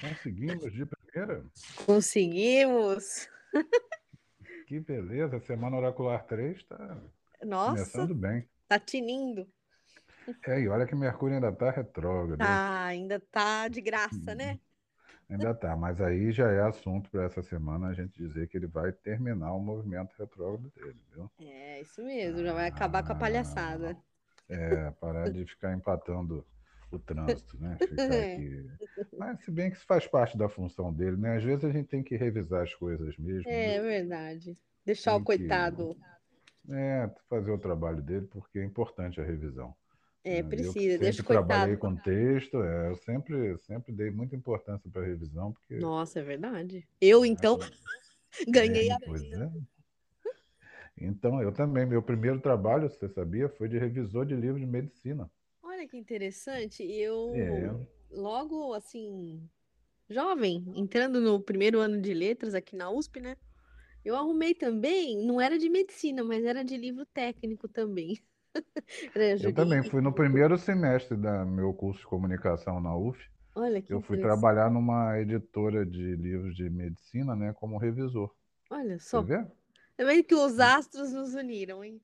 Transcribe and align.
Conseguimos 0.00 0.72
de 0.72 0.86
primeira? 0.86 1.44
Conseguimos! 1.86 3.28
Que 4.66 4.80
beleza! 4.80 5.38
Semana 5.40 5.76
Oracular 5.76 6.24
3 6.24 6.56
está 6.56 6.98
começando 7.38 8.14
bem. 8.14 8.48
tá 8.66 8.78
tinindo. 8.78 9.46
É, 10.46 10.58
e 10.58 10.68
olha 10.68 10.86
que 10.86 10.94
Mercúrio 10.94 11.34
ainda 11.34 11.50
está 11.50 11.70
retrógrado. 11.70 12.38
Tá, 12.38 12.84
ainda 12.84 13.20
tá 13.30 13.68
de 13.68 13.82
graça, 13.82 14.34
né? 14.34 14.58
Ainda 15.28 15.50
está, 15.50 15.76
mas 15.76 16.00
aí 16.00 16.32
já 16.32 16.50
é 16.50 16.62
assunto 16.62 17.10
para 17.10 17.24
essa 17.24 17.42
semana 17.42 17.88
a 17.88 17.94
gente 17.94 18.16
dizer 18.16 18.48
que 18.48 18.56
ele 18.56 18.66
vai 18.66 18.92
terminar 18.92 19.52
o 19.52 19.60
movimento 19.60 20.14
retrógrado 20.18 20.70
dele, 20.74 21.00
viu? 21.12 21.30
É, 21.40 21.80
isso 21.80 22.02
mesmo, 22.02 22.42
já 22.42 22.52
vai 22.52 22.68
acabar 22.68 23.04
com 23.04 23.12
a 23.12 23.16
palhaçada. 23.16 23.96
É, 24.48 24.90
parar 24.92 25.30
de 25.30 25.44
ficar 25.46 25.72
empatando 25.74 26.46
o 26.96 26.98
trânsito, 26.98 27.60
né? 27.60 27.76
Ficar 27.88 28.20
aqui. 28.20 28.66
Mas 29.16 29.44
se 29.44 29.50
bem 29.50 29.70
que 29.70 29.76
isso 29.76 29.86
faz 29.86 30.06
parte 30.06 30.36
da 30.36 30.48
função 30.48 30.92
dele, 30.92 31.16
né? 31.16 31.36
Às 31.36 31.44
vezes 31.44 31.64
a 31.64 31.70
gente 31.70 31.88
tem 31.88 32.02
que 32.02 32.16
revisar 32.16 32.62
as 32.62 32.74
coisas 32.74 33.16
mesmo. 33.18 33.50
É 33.50 33.78
né? 33.78 33.82
verdade. 33.82 34.56
Deixar 34.84 35.14
o 35.16 35.24
Tem 35.24 35.36
que- 35.38 35.38
coitado. 35.38 35.96
É, 36.70 37.10
fazer 37.28 37.50
o 37.50 37.58
trabalho 37.58 38.00
dele, 38.02 38.26
porque 38.26 38.58
é 38.58 38.64
importante 38.64 39.20
a 39.20 39.24
revisão. 39.24 39.74
É, 40.24 40.34
né? 40.34 40.38
Eu 40.40 40.44
que 40.44 40.56
precisa, 40.56 40.98
deixa 40.98 41.20
o 41.20 41.24
sempre 41.24 41.34
trabalhei 41.34 41.76
coitado. 41.76 41.96
com 41.96 42.02
texto, 42.02 42.62
é, 42.62 42.88
eu 42.90 42.96
sempre, 42.96 43.58
sempre 43.58 43.92
dei 43.92 44.10
muita 44.10 44.34
importância 44.34 44.90
para 44.90 45.02
a 45.02 45.04
revisão, 45.04 45.52
porque 45.52 45.76
Nossa, 45.76 46.20
é 46.20 46.22
verdade. 46.22 46.88
Eu, 46.98 47.26
então, 47.26 47.58
ganhei 48.48 48.90
a 48.90 48.94
É, 48.94 48.98
pois 49.04 49.22
é. 49.22 49.50
Então, 50.96 51.42
eu 51.42 51.52
também, 51.52 51.84
meu 51.84 52.02
primeiro 52.02 52.40
trabalho, 52.40 52.88
você 52.88 53.08
sabia, 53.08 53.48
foi 53.48 53.68
de 53.68 53.78
revisor 53.78 54.24
de 54.24 54.34
livro 54.34 54.58
de 54.58 54.66
medicina. 54.66 55.28
Olha 55.84 55.88
que 55.90 55.98
interessante. 55.98 56.82
Eu, 56.82 57.30
É. 57.34 58.16
logo 58.16 58.72
assim, 58.72 59.46
jovem, 60.08 60.64
entrando 60.74 61.20
no 61.20 61.38
primeiro 61.38 61.78
ano 61.78 62.00
de 62.00 62.14
letras 62.14 62.54
aqui 62.54 62.74
na 62.74 62.90
USP, 62.90 63.20
né? 63.20 63.36
Eu 64.02 64.16
arrumei 64.16 64.54
também, 64.54 65.26
não 65.26 65.38
era 65.38 65.58
de 65.58 65.68
medicina, 65.68 66.24
mas 66.24 66.42
era 66.42 66.64
de 66.64 66.78
livro 66.78 67.04
técnico 67.04 67.68
também. 67.68 68.18
Eu 69.44 69.54
também 69.54 69.82
fui 69.90 70.00
no 70.00 70.12
primeiro 70.12 70.56
semestre 70.56 71.18
do 71.18 71.46
meu 71.46 71.74
curso 71.74 72.00
de 72.00 72.06
comunicação 72.06 72.80
na 72.80 72.96
UF. 72.96 73.22
Olha 73.54 73.82
que 73.82 73.92
Eu 73.92 74.00
fui 74.00 74.16
trabalhar 74.16 74.70
numa 74.70 75.20
editora 75.20 75.84
de 75.84 76.16
livros 76.16 76.56
de 76.56 76.70
medicina, 76.70 77.36
né, 77.36 77.52
como 77.52 77.76
revisor. 77.76 78.30
Olha 78.70 78.98
Você 78.98 79.18
só. 79.18 79.22
vê? 79.22 79.44
Tá 79.96 80.04
vendo 80.04 80.24
que 80.24 80.34
os 80.34 80.58
astros 80.58 81.12
nos 81.12 81.34
uniram, 81.34 81.84
hein? 81.84 82.00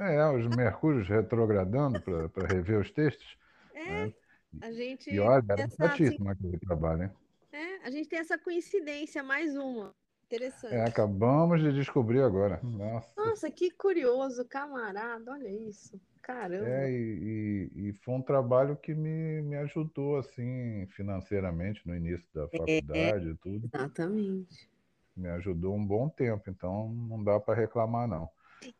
É, 0.00 0.26
os 0.26 0.46
mercúrios 0.56 1.08
retrogradando 1.08 2.00
para 2.30 2.46
rever 2.48 2.80
os 2.80 2.90
textos. 2.90 3.36
É, 3.74 4.04
né? 4.06 4.12
a 4.60 4.72
gente 4.72 5.10
E 5.10 5.18
olha, 5.20 5.44
era 5.48 5.68
chatíssimo 5.70 6.30
aquele 6.30 6.58
trabalho, 6.58 7.04
hein? 7.04 7.10
é, 7.52 7.86
a 7.86 7.90
gente 7.90 8.08
tem 8.08 8.18
essa 8.18 8.38
coincidência, 8.38 9.22
mais 9.22 9.56
uma. 9.56 9.94
Interessante. 10.26 10.74
É, 10.74 10.84
acabamos 10.84 11.62
de 11.62 11.72
descobrir 11.72 12.22
agora. 12.22 12.60
Nossa. 12.62 13.14
Nossa, 13.16 13.50
que 13.50 13.70
curioso, 13.70 14.44
camarada, 14.46 15.30
olha 15.30 15.48
isso. 15.48 16.00
Caramba. 16.22 16.66
É, 16.68 16.90
e, 16.90 17.68
e- 17.74 17.88
e 17.88 17.92
foi 17.92 18.14
um 18.14 18.22
trabalho 18.22 18.76
que 18.76 18.94
me, 18.94 19.42
me 19.42 19.56
ajudou, 19.56 20.16
assim, 20.16 20.86
financeiramente 20.88 21.86
no 21.86 21.94
início 21.94 22.26
da 22.34 22.48
faculdade 22.48 23.28
e 23.28 23.34
tudo. 23.36 23.70
Exatamente. 23.72 24.68
Me 25.16 25.28
ajudou 25.28 25.74
um 25.76 25.86
bom 25.86 26.08
tempo, 26.08 26.50
então 26.50 26.88
não 26.88 27.22
dá 27.22 27.38
para 27.38 27.54
reclamar, 27.54 28.08
não. 28.08 28.28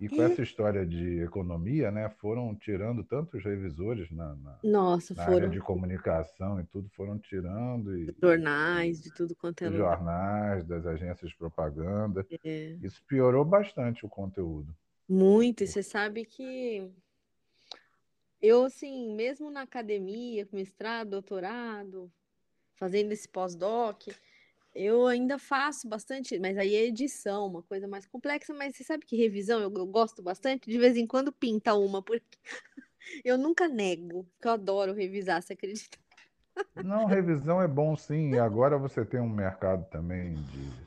E 0.00 0.08
com 0.08 0.22
essa 0.22 0.42
história 0.42 0.84
de 0.86 1.20
economia, 1.20 1.90
né, 1.90 2.08
foram 2.08 2.54
tirando 2.54 3.02
tantos 3.04 3.42
revisores 3.44 4.10
na, 4.10 4.34
na, 4.36 4.58
Nossa, 4.62 5.14
na 5.14 5.24
área 5.24 5.48
de 5.48 5.60
comunicação 5.60 6.60
e 6.60 6.64
tudo, 6.64 6.88
foram 6.90 7.18
tirando 7.18 7.96
e 7.96 8.14
jornais 8.20 9.02
de 9.02 9.12
tudo 9.12 9.34
quanto 9.34 9.62
é 9.62 9.68
lugar. 9.68 9.96
jornais, 9.96 10.64
das 10.64 10.86
agências 10.86 11.30
de 11.30 11.36
propaganda. 11.36 12.26
É, 12.44 12.76
Isso 12.82 13.02
piorou 13.06 13.44
bastante 13.44 14.04
o 14.04 14.08
conteúdo. 14.08 14.74
muito. 15.08 15.62
E 15.62 15.66
você 15.66 15.82
sabe 15.82 16.24
que 16.24 16.90
eu, 18.40 18.64
assim, 18.64 19.14
mesmo 19.14 19.50
na 19.50 19.62
academia, 19.62 20.44
com 20.44 20.56
mestrado, 20.56 21.10
doutorado, 21.10 22.12
fazendo 22.74 23.12
esse 23.12 23.28
pós-doc, 23.28 24.08
eu 24.74 25.06
ainda 25.06 25.38
faço 25.38 25.88
bastante, 25.88 26.38
mas 26.38 26.58
aí 26.58 26.74
é 26.74 26.84
edição, 26.86 27.46
uma 27.46 27.62
coisa 27.62 27.86
mais 27.86 28.06
complexa, 28.06 28.52
mas 28.54 28.76
você 28.76 28.84
sabe 28.84 29.04
que 29.06 29.16
revisão 29.16 29.60
eu, 29.60 29.72
eu 29.72 29.86
gosto 29.86 30.22
bastante, 30.22 30.68
de 30.68 30.78
vez 30.78 30.96
em 30.96 31.06
quando 31.06 31.32
pinta 31.32 31.74
uma, 31.74 32.02
porque 32.02 32.38
eu 33.24 33.38
nunca 33.38 33.68
nego, 33.68 34.24
porque 34.24 34.48
eu 34.48 34.52
adoro 34.52 34.92
revisar, 34.92 35.42
você 35.42 35.52
acredita? 35.52 35.98
Não, 36.82 37.06
revisão 37.06 37.62
é 37.62 37.68
bom 37.68 37.96
sim. 37.96 38.32
E 38.32 38.38
agora 38.38 38.76
você 38.76 39.04
tem 39.04 39.20
um 39.20 39.28
mercado 39.28 39.88
também 39.90 40.34
de. 40.34 40.84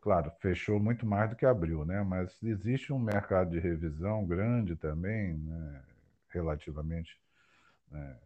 Claro, 0.00 0.32
fechou 0.40 0.80
muito 0.80 1.04
mais 1.04 1.28
do 1.28 1.36
que 1.36 1.44
abriu, 1.44 1.84
né? 1.84 2.02
Mas 2.02 2.42
existe 2.42 2.92
um 2.92 2.98
mercado 2.98 3.50
de 3.50 3.58
revisão 3.58 4.24
grande 4.24 4.74
também, 4.76 5.34
né? 5.34 5.82
Relativamente 6.30 7.18
né? 7.90 8.16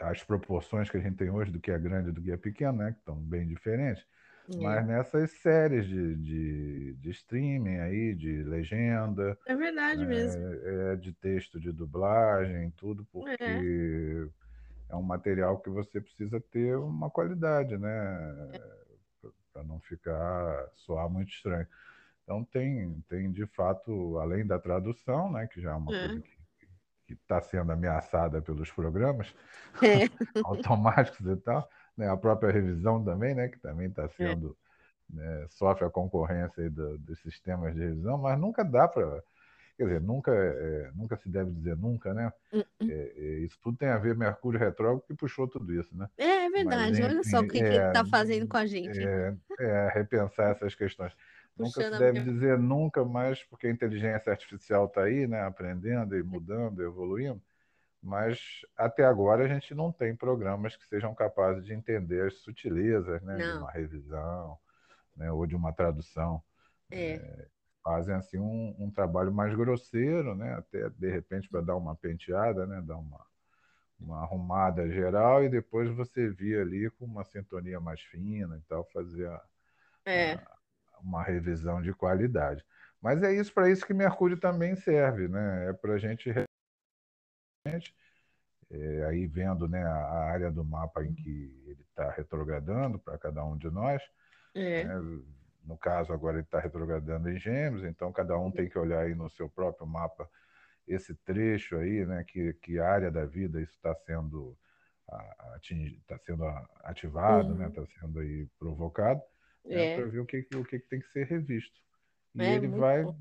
Às 0.00 0.22
proporções 0.24 0.90
que 0.90 0.96
a 0.96 1.00
gente 1.00 1.16
tem 1.16 1.30
hoje 1.30 1.50
do 1.52 1.60
que 1.60 1.70
é 1.70 1.78
grande 1.78 2.10
e 2.10 2.12
do 2.12 2.22
que 2.22 2.30
é 2.32 2.36
pequeno, 2.36 2.78
né? 2.78 2.92
Que 2.92 2.98
estão 3.00 3.16
bem 3.16 3.46
diferentes. 3.46 4.06
Mas 4.56 4.84
nessas 4.86 5.30
séries 5.32 5.86
de, 5.86 6.16
de, 6.16 6.94
de 6.96 7.10
streaming 7.10 7.78
aí, 7.78 8.14
de 8.14 8.42
legenda, 8.44 9.38
É 9.44 9.54
verdade 9.54 10.06
mesmo. 10.06 10.42
é, 10.62 10.92
é 10.94 10.96
de 10.96 11.12
texto 11.14 11.60
de 11.60 11.72
dublagem, 11.72 12.70
tudo, 12.72 13.04
porque 13.06 14.28
é 14.88 14.96
um 14.96 15.02
material 15.02 15.60
que 15.60 15.70
você 15.70 16.00
precisa 16.00 16.40
ter 16.40 16.76
uma 16.78 17.10
qualidade, 17.10 17.76
né? 17.78 17.90
Para 19.52 19.64
não 19.64 19.80
ficar 19.80 20.70
soar 20.76 21.08
muito 21.10 21.32
estranho. 21.32 21.66
Então 22.24 22.44
tem, 22.44 23.00
tem 23.02 23.32
de 23.32 23.46
fato, 23.46 24.18
além 24.18 24.46
da 24.46 24.58
tradução, 24.58 25.32
né, 25.32 25.46
que 25.48 25.60
já 25.60 25.72
é 25.72 25.74
uma 25.74 25.92
É. 25.92 25.94
coisa 25.94 26.20
que 26.20 26.30
está 27.14 27.40
sendo 27.40 27.72
ameaçada 27.72 28.40
pelos 28.42 28.70
programas 28.70 29.34
É. 29.82 30.04
automáticos 30.44 31.26
e 31.26 31.36
tal, 31.36 31.68
né? 31.96 32.08
A 32.08 32.16
própria 32.16 32.50
revisão 32.52 33.02
também, 33.04 33.34
né, 33.34 33.48
que 33.48 33.58
também 33.58 33.88
está 33.88 34.08
sendo 34.08 34.56
né, 35.08 35.46
sofre 35.50 35.84
a 35.84 35.90
concorrência 35.90 36.70
do- 36.70 36.98
dos 36.98 37.20
sistemas 37.20 37.74
de 37.74 37.80
revisão, 37.80 38.16
mas 38.18 38.38
nunca 38.38 38.64
dá 38.64 38.86
para 38.86 39.22
Quer 39.80 39.84
dizer, 39.84 40.00
nunca, 40.02 40.30
é, 40.30 40.90
nunca 40.94 41.16
se 41.16 41.26
deve 41.26 41.50
dizer 41.52 41.74
nunca, 41.74 42.12
né? 42.12 42.30
É, 42.52 42.64
é, 42.82 43.38
isso 43.38 43.58
tudo 43.62 43.78
tem 43.78 43.88
a 43.88 43.96
ver 43.96 44.14
Mercúrio 44.14 44.60
retrógrado 44.60 45.00
que 45.06 45.14
puxou 45.14 45.48
tudo 45.48 45.72
isso, 45.72 45.96
né? 45.96 46.06
É, 46.18 46.44
é 46.44 46.50
verdade. 46.50 47.00
Mas, 47.00 47.10
Olha 47.10 47.24
só 47.24 47.38
o 47.38 47.44
enfim, 47.44 47.48
que, 47.48 47.60
que 47.60 47.64
é, 47.64 47.76
ele 47.76 47.92
tá 47.94 48.04
fazendo 48.04 48.46
com 48.46 48.58
a 48.58 48.66
gente. 48.66 49.00
É, 49.02 49.34
é, 49.58 49.88
repensar 49.94 50.50
essas 50.50 50.74
questões. 50.74 51.14
Nunca 51.60 51.84
se 51.84 51.94
a 51.94 52.00
deve 52.00 52.20
minha- 52.20 52.30
dizer 52.32 52.58
nunca, 52.58 53.04
mas 53.04 53.44
porque 53.44 53.66
a 53.66 53.70
inteligência 53.70 54.32
artificial 54.32 54.86
está 54.86 55.04
aí, 55.04 55.26
né? 55.26 55.42
Aprendendo 55.42 56.16
e 56.16 56.22
mudando, 56.22 56.82
evoluindo. 56.82 57.42
Mas 58.02 58.62
até 58.76 59.04
agora 59.04 59.44
a 59.44 59.48
gente 59.48 59.74
não 59.74 59.92
tem 59.92 60.16
programas 60.16 60.76
que 60.76 60.86
sejam 60.88 61.14
capazes 61.14 61.64
de 61.66 61.74
entender 61.74 62.26
as 62.28 62.36
sutilezas, 62.42 63.22
né? 63.22 63.40
De 63.42 63.50
uma 63.52 63.70
revisão, 63.70 64.58
né? 65.16 65.32
Ou 65.32 65.46
de 65.46 65.56
uma 65.56 65.72
tradução 65.72 66.42
É, 66.92 67.48
fazem 67.82 68.14
assim 68.14 68.38
um, 68.38 68.74
um 68.78 68.90
trabalho 68.90 69.32
mais 69.32 69.54
grosseiro, 69.54 70.34
né? 70.34 70.54
Até 70.54 70.88
de 70.90 71.10
repente 71.10 71.48
para 71.48 71.60
dar 71.62 71.76
uma 71.76 71.96
penteada, 71.96 72.66
né? 72.66 72.80
Dar 72.82 72.96
uma, 72.98 73.24
uma 74.00 74.22
arrumada 74.22 74.88
geral 74.90 75.44
e 75.44 75.48
depois 75.50 75.90
você 75.96 76.30
via 76.30 76.62
ali 76.62 76.90
com 76.92 77.04
uma 77.06 77.24
sintonia 77.24 77.80
mais 77.80 78.00
fina 78.02 78.58
e 78.58 78.62
tal, 78.68 78.84
fazer 78.92 79.28
a- 79.28 79.42
é. 80.04 80.40
Uma 81.02 81.22
revisão 81.22 81.80
de 81.82 81.92
qualidade. 81.92 82.64
Mas 83.00 83.22
é 83.22 83.32
isso 83.34 83.52
para 83.52 83.70
isso 83.70 83.86
que 83.86 83.94
Mercúrio 83.94 84.38
também 84.38 84.76
serve, 84.76 85.28
né? 85.28 85.70
É 85.70 85.72
para 85.72 85.94
a 85.94 85.98
gente 85.98 86.30
é, 88.70 89.04
aí 89.06 89.26
vendo 89.26 89.68
né, 89.68 89.82
a 89.82 90.24
área 90.30 90.50
do 90.50 90.64
mapa 90.64 91.04
em 91.04 91.14
que 91.14 91.62
ele 91.66 91.82
está 91.82 92.10
retrogradando 92.10 92.98
para 92.98 93.18
cada 93.18 93.44
um 93.44 93.56
de 93.56 93.70
nós, 93.70 94.02
É. 94.54 94.84
né? 94.84 94.94
No 95.64 95.76
caso, 95.76 96.12
agora 96.12 96.36
ele 96.38 96.44
está 96.44 96.58
retrogradando 96.58 97.28
em 97.30 97.38
Gêmeos, 97.38 97.84
então 97.84 98.10
cada 98.12 98.36
um 98.38 98.50
tem 98.50 98.68
que 98.68 98.78
olhar 98.78 99.00
aí 99.00 99.14
no 99.14 99.28
seu 99.30 99.48
próprio 99.48 99.86
mapa 99.86 100.28
esse 100.88 101.14
trecho 101.14 101.76
aí, 101.76 102.04
né? 102.06 102.24
Que, 102.24 102.54
que 102.54 102.78
área 102.78 103.10
da 103.10 103.24
vida 103.26 103.60
isso 103.60 103.74
está 103.74 103.94
sendo 104.06 104.56
está 105.72 106.18
sendo 106.18 106.44
a- 106.44 106.68
ativado, 106.84 107.54
né? 107.54 107.64
Uhum. 107.66 107.70
Está 107.70 108.00
sendo 108.00 108.20
aí 108.20 108.46
provocado, 108.58 109.20
É. 109.66 109.96
para 109.96 110.06
ver 110.06 110.18
o 110.20 110.26
que, 110.26 110.46
o 110.56 110.64
que 110.64 110.78
tem 110.78 111.00
que 111.00 111.08
ser 111.08 111.26
revisto. 111.26 111.78
E 112.34 112.42
É, 112.42 112.54
ele 112.54 112.68
vai 112.68 113.02
bom. 113.04 113.16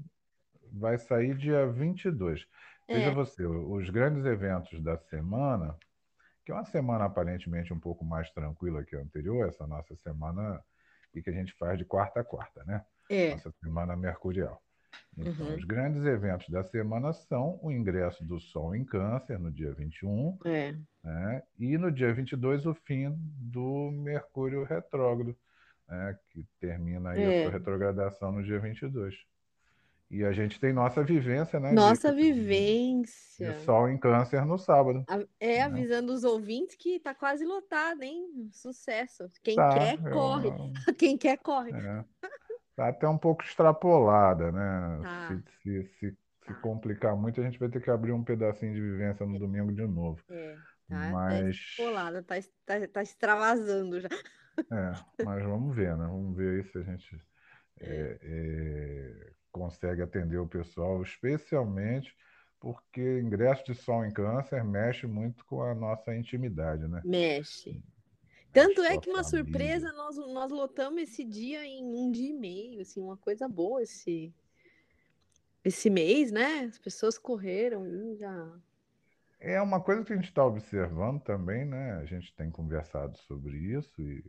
vai 0.72 0.98
sair 0.98 1.36
dia 1.36 1.66
22. 1.68 2.46
Veja 2.88 3.10
É. 3.10 3.14
você, 3.14 3.46
os 3.46 3.90
grandes 3.90 4.26
eventos 4.26 4.82
da 4.82 4.98
semana, 4.98 5.76
que 6.46 6.52
é 6.52 6.56
uma 6.56 6.66
semana 6.66 7.06
aparentemente 7.06 7.74
um 7.74 7.80
pouco 7.80 8.04
mais 8.06 8.30
tranquila 8.32 8.84
que 8.84 8.96
a 8.96 9.00
anterior, 9.00 9.48
essa 9.48 9.68
nossa 9.68 9.96
semana 9.98 10.64
e 11.14 11.22
que 11.22 11.30
a 11.30 11.34
gente 11.34 11.54
faz 11.54 11.78
de 11.78 11.86
quarta 11.86 12.20
a 12.22 12.24
quarta, 12.24 12.64
né? 12.66 12.86
É. 13.10 13.32
Nossa 13.32 13.52
semana 13.52 13.96
mercurial. 13.96 14.62
Então, 15.18 15.48
Uhum. 15.48 15.56
os 15.56 15.64
grandes 15.66 16.04
eventos 16.06 16.48
da 16.50 16.64
semana 16.64 17.12
são 17.14 17.60
o 17.62 17.72
ingresso 17.72 18.24
do 18.24 18.40
Sol 18.40 18.76
em 18.76 18.86
Câncer 18.86 19.38
no 19.40 19.52
dia 19.52 19.72
21, 19.74 20.38
É. 20.46 20.76
Né? 21.04 21.44
E 21.60 21.78
no 21.78 21.92
dia 21.92 22.14
22, 22.14 22.66
o 22.66 22.74
fim 22.74 23.12
do 23.40 23.92
Mercúrio 23.92 24.64
retrógrado, 24.64 25.36
né? 25.90 26.18
que 26.30 26.46
termina 26.60 27.12
aí 27.12 27.22
É. 27.22 27.40
a 27.40 27.44
sua 27.44 27.52
retrogradação 27.58 28.32
no 28.32 28.44
dia 28.44 28.60
22. 28.60 29.16
E 30.12 30.24
a 30.24 30.32
gente 30.32 30.60
tem 30.60 30.74
nossa 30.74 31.04
vivência, 31.04 31.60
né? 31.60 31.72
Nossa 31.72 32.12
de, 32.12 32.18
vivência. 32.34 33.54
de 33.54 33.60
Sol 33.60 33.88
em 33.90 33.98
Câncer 33.98 34.44
no 34.44 34.58
sábado. 34.58 35.04
É, 35.40 35.58
Né? 35.58 35.62
avisando 35.62 36.12
os 36.14 36.24
ouvintes 36.24 36.76
que 36.76 37.00
tá 37.00 37.14
quase 37.14 37.46
lotado, 37.46 38.02
hein? 38.02 38.50
Sucesso. 38.52 39.30
Quem 39.44 39.56
Tá, 39.56 39.70
quer, 39.70 40.00
eu- 40.04 40.12
corre. 40.12 40.50
Quem 40.98 41.16
quer, 41.18 41.38
corre. 41.38 41.72
É. 41.74 42.04
Tá 42.76 42.88
até 42.90 43.08
um 43.08 43.18
pouco 43.20 43.44
extrapolada, 43.44 44.52
né? 44.52 45.00
Tá. 45.04 45.28
Se, 45.62 45.84
se, 45.84 45.90
se, 46.00 46.18
se 46.48 46.54
complicar 46.62 47.16
muito, 47.16 47.40
a 47.40 47.44
gente 47.44 47.60
vai 47.60 47.70
ter 47.70 47.80
que 47.80 47.92
abrir 47.92 48.12
um 48.12 48.24
pedacinho 48.24 48.74
de 48.74 48.82
vivência 48.82 49.26
no 49.28 49.38
domingo 49.38 49.72
de 49.72 49.86
novo. 49.86 50.20
É, 50.30 50.56
tá, 50.88 51.02
tá 51.02 51.12
Mas, 51.12 51.56
extrapolada, 51.56 52.24
tá, 52.24 52.36
tá, 52.66 52.88
tá 52.88 53.04
extravasando 53.04 54.00
já. 54.02 54.10
É, 54.72 55.24
mas 55.24 55.44
vamos 55.44 55.76
ver, 55.76 55.96
né? 55.98 56.06
Vamos 56.06 56.36
ver 56.36 56.58
aí 56.58 56.64
se 56.64 56.78
a 56.78 56.82
gente 56.84 57.22
é, 57.80 58.20
é, 58.22 59.32
consegue 59.52 60.02
atender 60.02 60.38
o 60.38 60.48
pessoal, 60.48 61.02
especialmente 61.02 62.16
porque 62.60 63.20
ingresso 63.20 63.64
de 63.66 63.74
Sol 63.74 64.06
em 64.06 64.12
Câncer 64.12 64.64
mexe 64.64 65.08
muito 65.08 65.46
com 65.46 65.62
a 65.64 65.74
nossa 65.74 66.14
intimidade, 66.16 66.88
né? 66.88 67.02
Mexe. 67.06 67.82
Tanto 68.52 68.82
é 68.82 68.98
que 68.98 69.10
uma 69.10 69.24
família. 69.24 69.44
surpresa, 69.44 69.94
nós, 69.94 70.18
nós 70.18 70.52
lotamos 70.52 71.02
esse 71.02 71.24
dia 71.24 71.66
em 71.66 71.86
um 71.86 72.12
dia 72.12 72.30
e 72.30 72.34
meio, 72.34 72.82
assim, 72.82 73.00
uma 73.00 73.16
coisa 73.16 73.48
boa 73.48 73.82
esse, 73.82 74.34
esse 75.64 75.90
mês, 75.90 76.32
né? 76.32 76.62
As 76.62 76.78
pessoas 76.78 77.18
correram 77.18 77.88
e 77.88 78.16
já. 78.18 78.60
É 79.40 79.62
uma 79.62 79.80
coisa 79.80 80.04
que 80.04 80.12
a 80.12 80.16
gente 80.16 80.28
está 80.28 80.44
observando 80.44 81.22
também, 81.22 81.64
né? 81.64 81.94
A 81.94 82.06
gente 82.06 82.34
tem 82.36 82.50
conversado 82.50 83.18
sobre 83.20 83.58
isso 83.58 84.02
e 84.02 84.26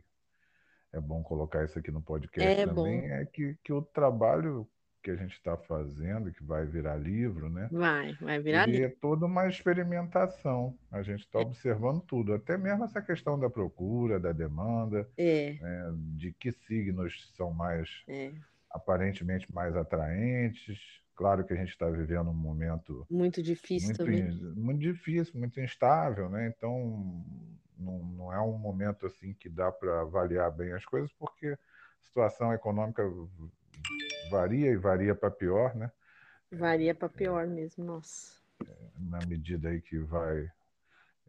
é 0.93 0.99
bom 0.99 1.23
colocar 1.23 1.63
isso 1.65 1.77
aqui 1.79 1.91
no 1.91 2.01
podcast 2.01 2.49
É 2.61 2.65
também, 2.65 3.01
bom. 3.01 3.07
é 3.07 3.25
que, 3.25 3.55
que 3.63 3.71
o 3.73 3.81
trabalho 3.81 4.67
que 5.03 5.09
a 5.09 5.15
gente 5.15 5.33
está 5.33 5.57
fazendo, 5.57 6.31
que 6.31 6.43
vai 6.43 6.63
virar 6.65 6.95
livro, 6.95 7.49
né? 7.49 7.67
Vai, 7.71 8.13
vai 8.21 8.39
virar 8.39 8.67
Ele 8.67 8.77
livro. 8.77 8.85
é 8.93 8.95
toda 9.01 9.25
uma 9.25 9.47
experimentação. 9.47 10.77
A 10.91 11.01
gente 11.01 11.21
está 11.21 11.39
É. 11.39 11.41
observando 11.41 12.01
tudo, 12.01 12.33
até 12.33 12.55
mesmo 12.57 12.83
essa 12.83 13.01
questão 13.01 13.39
da 13.39 13.49
procura, 13.49 14.19
da 14.19 14.31
demanda, 14.31 15.09
É, 15.17 15.53
né? 15.59 15.93
de 16.17 16.31
que 16.33 16.51
signos 16.51 17.31
são 17.35 17.51
mais 17.51 17.89
é. 18.07 18.31
aparentemente 18.69 19.51
mais 19.53 19.75
atraentes. 19.75 20.79
Claro 21.15 21.43
que 21.45 21.53
a 21.53 21.57
gente 21.57 21.69
está 21.69 21.89
vivendo 21.89 22.29
um 22.29 22.33
momento 22.33 23.05
Muito 23.09 23.41
difícil 23.43 23.89
muito, 23.89 23.97
também. 24.05 24.55
muito 24.55 24.79
difícil, 24.79 25.39
muito 25.39 25.59
instável, 25.59 26.29
né? 26.29 26.47
Então, 26.55 27.23
não, 27.81 27.99
não 27.99 28.33
é 28.33 28.39
um 28.41 28.57
momento 28.57 29.05
assim 29.05 29.33
que 29.33 29.49
dá 29.49 29.71
para 29.71 30.01
avaliar 30.01 30.51
bem 30.51 30.71
as 30.73 30.85
coisas, 30.85 31.11
porque 31.13 31.47
a 31.47 31.57
situação 32.05 32.53
econômica 32.53 33.03
varia 34.29 34.69
e 34.71 34.77
varia 34.77 35.15
para 35.15 35.31
pior, 35.31 35.75
né? 35.75 35.91
Varia 36.51 36.93
para 36.93 37.09
pior 37.09 37.47
mesmo, 37.47 37.83
nossa. 37.83 38.39
Na 38.99 39.19
medida 39.25 39.69
aí 39.69 39.81
que 39.81 39.97
vai 39.99 40.49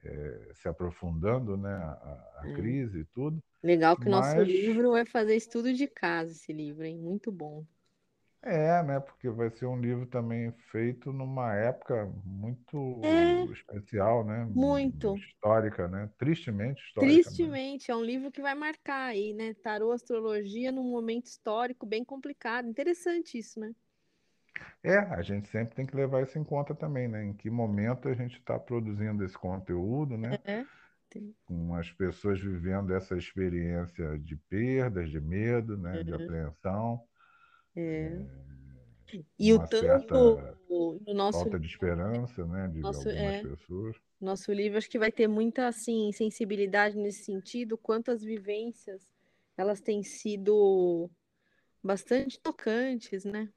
eh, 0.05 0.51
se 0.55 0.69
aprofundando, 0.69 1.57
né? 1.57 1.73
A, 1.73 2.41
a 2.41 2.47
É. 2.47 2.53
crise 2.55 3.01
e 3.01 3.05
tudo. 3.07 3.43
Legal 3.63 3.97
que 3.97 4.09
o 4.09 4.11
nosso 4.11 4.37
Mas- 4.37 4.49
livro 4.49 4.97
é 4.97 5.05
fazer 5.05 5.37
estudo 5.37 5.73
de 5.73 5.87
casa, 5.87 6.33
esse 6.33 6.53
livro, 6.53 6.85
hein? 6.85 6.99
Muito 6.99 7.31
bom. 7.31 7.65
É, 8.43 8.83
né? 8.83 8.99
Porque 9.01 9.29
vai 9.31 9.51
ser 9.51 9.67
um 9.67 9.81
livro 9.81 10.07
também 10.07 10.53
feito 10.71 11.13
numa 11.13 11.55
época 11.55 12.07
muito 12.25 12.77
É. 13.03 13.49
especial, 13.53 14.25
né? 14.25 14.45
Muito. 14.55 15.25
Histórica, 15.35 15.87
né? 15.89 16.11
Tristemente 16.19 16.83
histórica, 16.85 17.31
né? 17.31 17.49
Tristemente, 17.49 17.91
é 17.91 17.97
um 17.97 18.03
livro 18.05 18.31
que 18.33 18.41
vai 18.41 18.55
marcar 18.55 19.09
aí, 19.11 19.35
né? 19.35 19.53
Tarô 19.55 19.91
Astrologia 19.93 20.71
num 20.73 20.91
momento 20.91 21.27
histórico 21.27 21.85
bem 21.85 22.03
complicado. 22.05 22.67
Interessante 22.69 23.37
isso, 23.39 23.59
né? 23.61 23.75
É, 24.83 24.97
a 24.99 25.23
gente 25.23 25.49
sempre 25.49 25.75
tem 25.75 25.87
que 25.87 25.97
levar 25.97 26.23
isso 26.23 26.39
em 26.39 26.45
conta 26.45 26.75
também, 26.75 27.09
né? 27.09 27.25
Em 27.25 27.33
que 27.35 27.51
momento 27.51 28.09
a 28.09 28.15
gente 28.15 28.39
está 28.39 28.59
produzindo 28.59 29.25
esse 29.25 29.37
conteúdo, 29.39 30.17
né? 30.17 30.39
É. 30.45 30.67
Com 31.47 31.75
as 31.75 31.91
pessoas 31.93 32.41
vivendo 32.41 32.93
essa 32.95 33.17
experiência 33.17 34.19
de 34.19 34.37
perdas, 34.37 35.11
de 35.11 35.21
medo, 35.21 35.77
né? 35.77 36.03
De 36.03 36.11
Uhum. 36.11 36.15
apreensão, 36.15 37.01
É. 37.77 38.27
E 39.39 39.53
o 39.53 39.57
uma 39.57 39.67
tanto 39.67 39.81
certa 39.81 40.59
no 40.71 41.15
nosso, 41.15 41.41
falta 41.41 41.59
de 41.61 41.67
esperança, 41.67 42.47
né? 42.47 42.69
De 42.69 42.81
Nosso- 42.81 43.09
algumas 43.09 43.35
é. 43.35 43.43
pessoas. 43.43 43.97
nosso 44.21 44.53
livro, 44.53 44.79
acho 44.79 44.89
que 44.89 44.99
vai 44.99 45.13
ter 45.13 45.29
muita 45.29 45.67
assim 45.67 46.11
sensibilidade 46.13 46.97
nesse 46.97 47.25
sentido, 47.25 47.77
quanto 47.77 48.11
as 48.11 48.23
vivências 48.23 49.11
elas 49.57 49.81
têm 49.81 50.03
sido 50.03 51.11
bastante 51.83 52.41
tocantes, 52.41 53.25
né? 53.25 53.49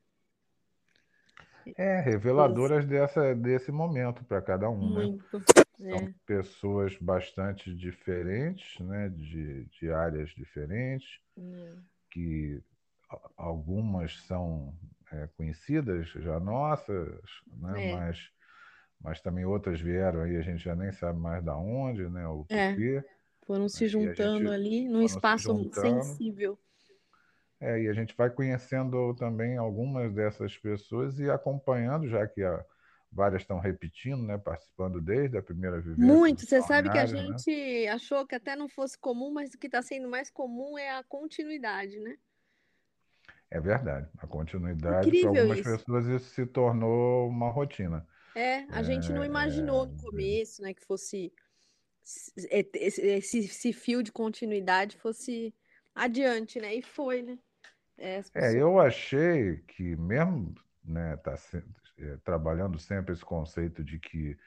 É, 1.78 2.00
reveladoras 2.02 2.86
dessa, 2.86 3.34
desse 3.34 3.72
momento 3.72 4.24
para 4.26 4.42
cada 4.42 4.70
um, 4.70 4.94
né? 4.94 5.06
Muito. 5.08 5.44
São 5.78 5.98
É. 6.08 6.14
pessoas 6.26 6.96
bastante 6.98 7.74
diferentes, 7.74 8.80
né? 8.80 9.10
De, 9.10 9.66
de 9.66 9.90
áreas 9.92 10.30
diferentes, 10.30 11.20
É. 11.38 11.74
que 12.12 12.62
algumas 13.38 14.20
são 14.22 14.74
é, 15.12 15.28
conhecidas 15.38 16.08
já 16.10 16.40
nossas, 16.40 17.20
né? 17.48 17.74
É. 17.80 17.96
Mas, 17.96 18.30
mas 19.02 19.22
também 19.22 19.46
outras 19.46 19.80
vieram 19.80 20.22
aí, 20.22 20.38
a 20.38 20.42
gente 20.42 20.64
já 20.64 20.76
nem 20.76 20.92
sabe 20.92 21.20
mais 21.20 21.44
da 21.44 21.56
onde, 21.58 22.08
né? 22.10 22.28
O 22.28 22.46
É. 22.50 22.70
porquê. 22.70 23.04
Foram 23.46 23.70
se 23.70 23.86
a 23.86 23.88
juntando 23.88 24.52
ali 24.52 24.88
num 24.88 25.02
se 25.02 25.14
espaço 25.16 25.44
juntando. 25.44 26.02
sensível. 26.02 26.58
É, 27.60 27.82
e 27.82 27.88
a 27.88 27.94
gente 27.94 28.16
vai 28.18 28.30
conhecendo 28.30 29.14
também 29.16 29.58
algumas 29.58 30.14
dessas 30.14 30.58
pessoas 30.58 31.20
e 31.20 31.30
acompanhando, 31.30 32.08
já 32.08 32.28
que 32.28 32.44
a- 32.44 32.64
várias 33.12 33.44
estão 33.44 33.60
repetindo, 33.60 34.22
né? 34.24 34.38
Participando 34.38 35.00
desde 35.00 35.38
a 35.38 35.42
primeira 35.42 35.80
vivência. 35.80 36.06
Muito. 36.16 36.46
Você 36.46 36.62
sabe 36.62 36.90
que 36.92 36.98
a 36.98 37.06
né? 37.06 37.24
gente 37.24 37.88
achou 37.88 38.28
que 38.28 38.36
até 38.36 38.56
não 38.56 38.68
fosse 38.68 38.98
comum, 38.98 39.32
mas 39.32 39.54
o 39.54 39.58
que 39.58 39.68
está 39.68 39.82
sendo 39.82 40.10
mais 40.10 40.30
comum 40.30 40.78
é 40.78 40.90
a 40.92 41.04
continuidade, 41.04 41.98
né? 42.00 42.18
É 43.56 43.60
verdade. 43.62 44.10
A 44.18 44.28
continuidade, 44.28 45.10
para 45.18 45.30
algumas 45.30 45.60
isso. 45.60 45.70
pessoas, 45.78 46.06
isso 46.08 46.30
se 46.32 46.46
tornou 46.46 47.30
uma 47.30 47.50
rotina. 47.50 48.06
É, 48.36 48.66
a 48.70 48.84
gente 48.84 49.14
não 49.14 49.24
imaginou 49.24 49.86
no 49.86 49.96
começo, 50.04 50.62
né, 50.62 50.74
que 50.74 50.86
fosse 50.86 51.32
é, 52.52 52.66
esse, 52.76 53.40
esse- 53.40 53.74
fio 53.74 54.04
de 54.04 54.12
continuidade 54.12 54.98
fosse 54.98 55.54
adiante, 55.94 56.60
né? 56.60 56.76
E 56.76 56.82
foi, 56.82 57.22
né? 57.22 57.40
É, 57.98 58.18
as 58.18 58.30
É, 58.34 58.52
pessoas- 58.52 58.56
eu 58.56 58.80
achei 58.80 59.58
que 59.68 59.96
mesmo, 59.96 60.54
né, 60.84 61.16
tá 61.18 61.38
se- 61.38 61.64
é, 61.98 62.18
trabalhando 62.18 62.78
sempre 62.78 63.14
esse 63.14 63.24
conceito 63.24 63.84
de 63.84 63.98
que 64.00 64.38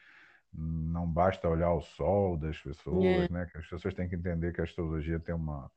não 0.53 1.07
basta 1.11 1.49
olhar 1.49 1.73
o 1.75 1.81
sol 1.83 2.37
das 2.37 2.59
pessoas, 2.61 3.29
É. 3.29 3.29
né, 3.31 3.47
que 3.47 3.59
as 3.59 3.67
pessoas 3.69 3.95
têm 3.95 4.09
que 4.09 4.17
entender 4.17 4.53
que 4.53 4.61
a 4.61 4.65
astrologia 4.65 5.21
tem 5.21 5.35
uma, 5.35 5.71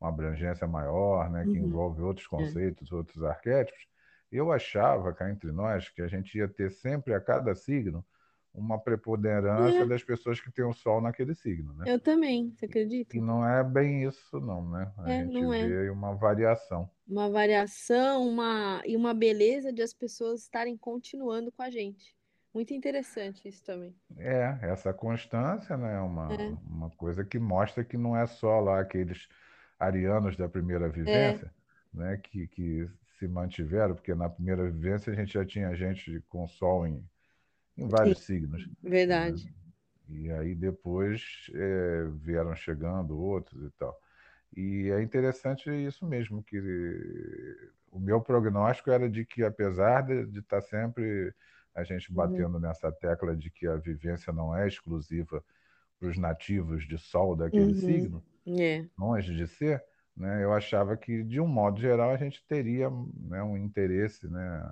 uma 0.00 0.10
abrangência 0.10 0.66
maior, 0.66 1.30
né, 1.30 1.44
que 1.44 1.58
Uhum. 1.58 1.66
envolve 1.66 2.02
outros 2.02 2.26
conceitos, 2.26 2.92
outros 2.92 3.22
arquétipos. 3.22 3.86
Eu 4.30 4.52
achava 4.52 5.12
cá 5.12 5.30
entre 5.30 5.52
nós 5.52 5.88
que 5.88 6.02
a 6.02 6.08
gente 6.08 6.36
ia 6.36 6.48
ter 6.48 6.70
sempre 6.70 7.14
a 7.14 7.20
cada 7.20 7.54
signo 7.54 8.04
uma 8.52 8.78
preponderância 8.80 9.82
É. 9.82 9.86
das 9.86 10.02
pessoas 10.02 10.40
que 10.40 10.50
têm 10.50 10.64
o 10.64 10.72
sol 10.72 11.00
naquele 11.00 11.34
signo, 11.34 11.74
né? 11.74 11.84
Eu 11.86 12.00
também, 12.00 12.50
você 12.56 12.64
acredita? 12.64 13.14
E 13.16 13.20
não 13.20 13.46
é 13.46 13.62
bem 13.62 14.02
isso, 14.04 14.40
não, 14.40 14.66
né? 14.70 14.90
A 14.98 15.10
É, 15.12 15.24
gente 15.24 15.36
é. 15.36 15.68
vê 15.68 15.78
aí 15.82 15.90
uma 15.90 16.14
variação. 16.14 16.90
Uma 17.06 17.28
variação, 17.30 18.26
uma 18.26 18.82
e 18.86 18.96
uma 18.96 19.12
beleza 19.14 19.72
de 19.72 19.82
as 19.82 19.92
pessoas 19.92 20.42
estarem 20.42 20.76
continuando 20.76 21.52
com 21.52 21.62
a 21.62 21.70
gente. 21.70 22.16
Muito 22.54 22.72
interessante 22.72 23.46
isso 23.46 23.62
também. 23.62 23.94
É, 24.16 24.58
essa 24.62 24.92
constância, 24.92 25.76
né, 25.76 25.94
é 25.94 26.00
uma, 26.00 26.32
É. 26.32 26.48
uma 26.66 26.90
coisa 26.90 27.22
que 27.24 27.38
mostra 27.38 27.84
que 27.84 27.98
não 27.98 28.16
é 28.16 28.26
só 28.26 28.58
lá 28.60 28.80
aqueles 28.80 29.28
arianos 29.78 30.36
da 30.36 30.48
É. 30.48 30.48
primeira 30.48 30.88
vivência, 30.88 31.52
né, 31.92 32.16
que, 32.18 32.46
que 32.48 32.88
se 33.18 33.28
mantiveram, 33.28 33.94
porque 33.94 34.14
na 34.14 34.28
primeira 34.28 34.64
vivência 34.70 35.12
a 35.12 35.16
gente 35.16 35.32
já 35.34 35.44
tinha 35.44 35.74
gente 35.74 36.20
com 36.28 36.46
sol 36.46 36.86
em, 36.86 37.04
em 37.76 37.88
vários 37.88 38.20
signos. 38.24 38.68
Verdade. 38.82 39.52
E 40.08 40.30
aí 40.30 40.54
depois 40.54 41.50
é, 41.54 42.04
vieram 42.22 42.54
chegando 42.54 43.18
outros 43.18 43.62
e 43.64 43.70
tal. 43.72 43.98
E 44.56 44.90
é 44.90 45.02
interessante 45.02 45.70
isso 45.70 46.06
mesmo, 46.06 46.42
que 46.42 46.58
o 47.90 47.98
meu 48.00 48.20
prognóstico 48.20 48.90
era 48.90 49.08
de 49.08 49.24
que, 49.24 49.42
apesar 49.44 50.02
de, 50.02 50.38
estar 50.38 50.60
sempre 50.62 51.34
a 51.74 51.84
gente 51.84 52.12
Uhum. 52.14 52.14
batendo 52.14 52.58
nessa 52.58 52.90
tecla 52.92 53.36
de 53.36 53.50
que 53.50 53.66
a 53.66 53.76
vivência 53.76 54.32
não 54.32 54.56
é 54.56 54.66
exclusiva 54.66 55.44
para 55.98 56.08
os 56.10 56.18
nativos 56.18 56.86
de 56.86 56.98
sol 56.98 57.36
daquele 57.36 57.74
Uhum. 57.74 57.74
signo, 57.74 58.24
É. 58.46 58.88
longe 58.98 59.34
de 59.36 59.46
ser, 59.48 59.82
né, 60.16 60.42
eu 60.44 60.52
achava 60.52 60.96
que, 60.96 61.22
de 61.24 61.40
um 61.40 61.46
modo 61.48 61.80
geral, 61.80 62.10
a 62.10 62.16
gente 62.16 62.44
teria 62.46 62.90
né, 62.90 63.42
um 63.42 63.56
interesse 63.56 64.28
né, 64.28 64.62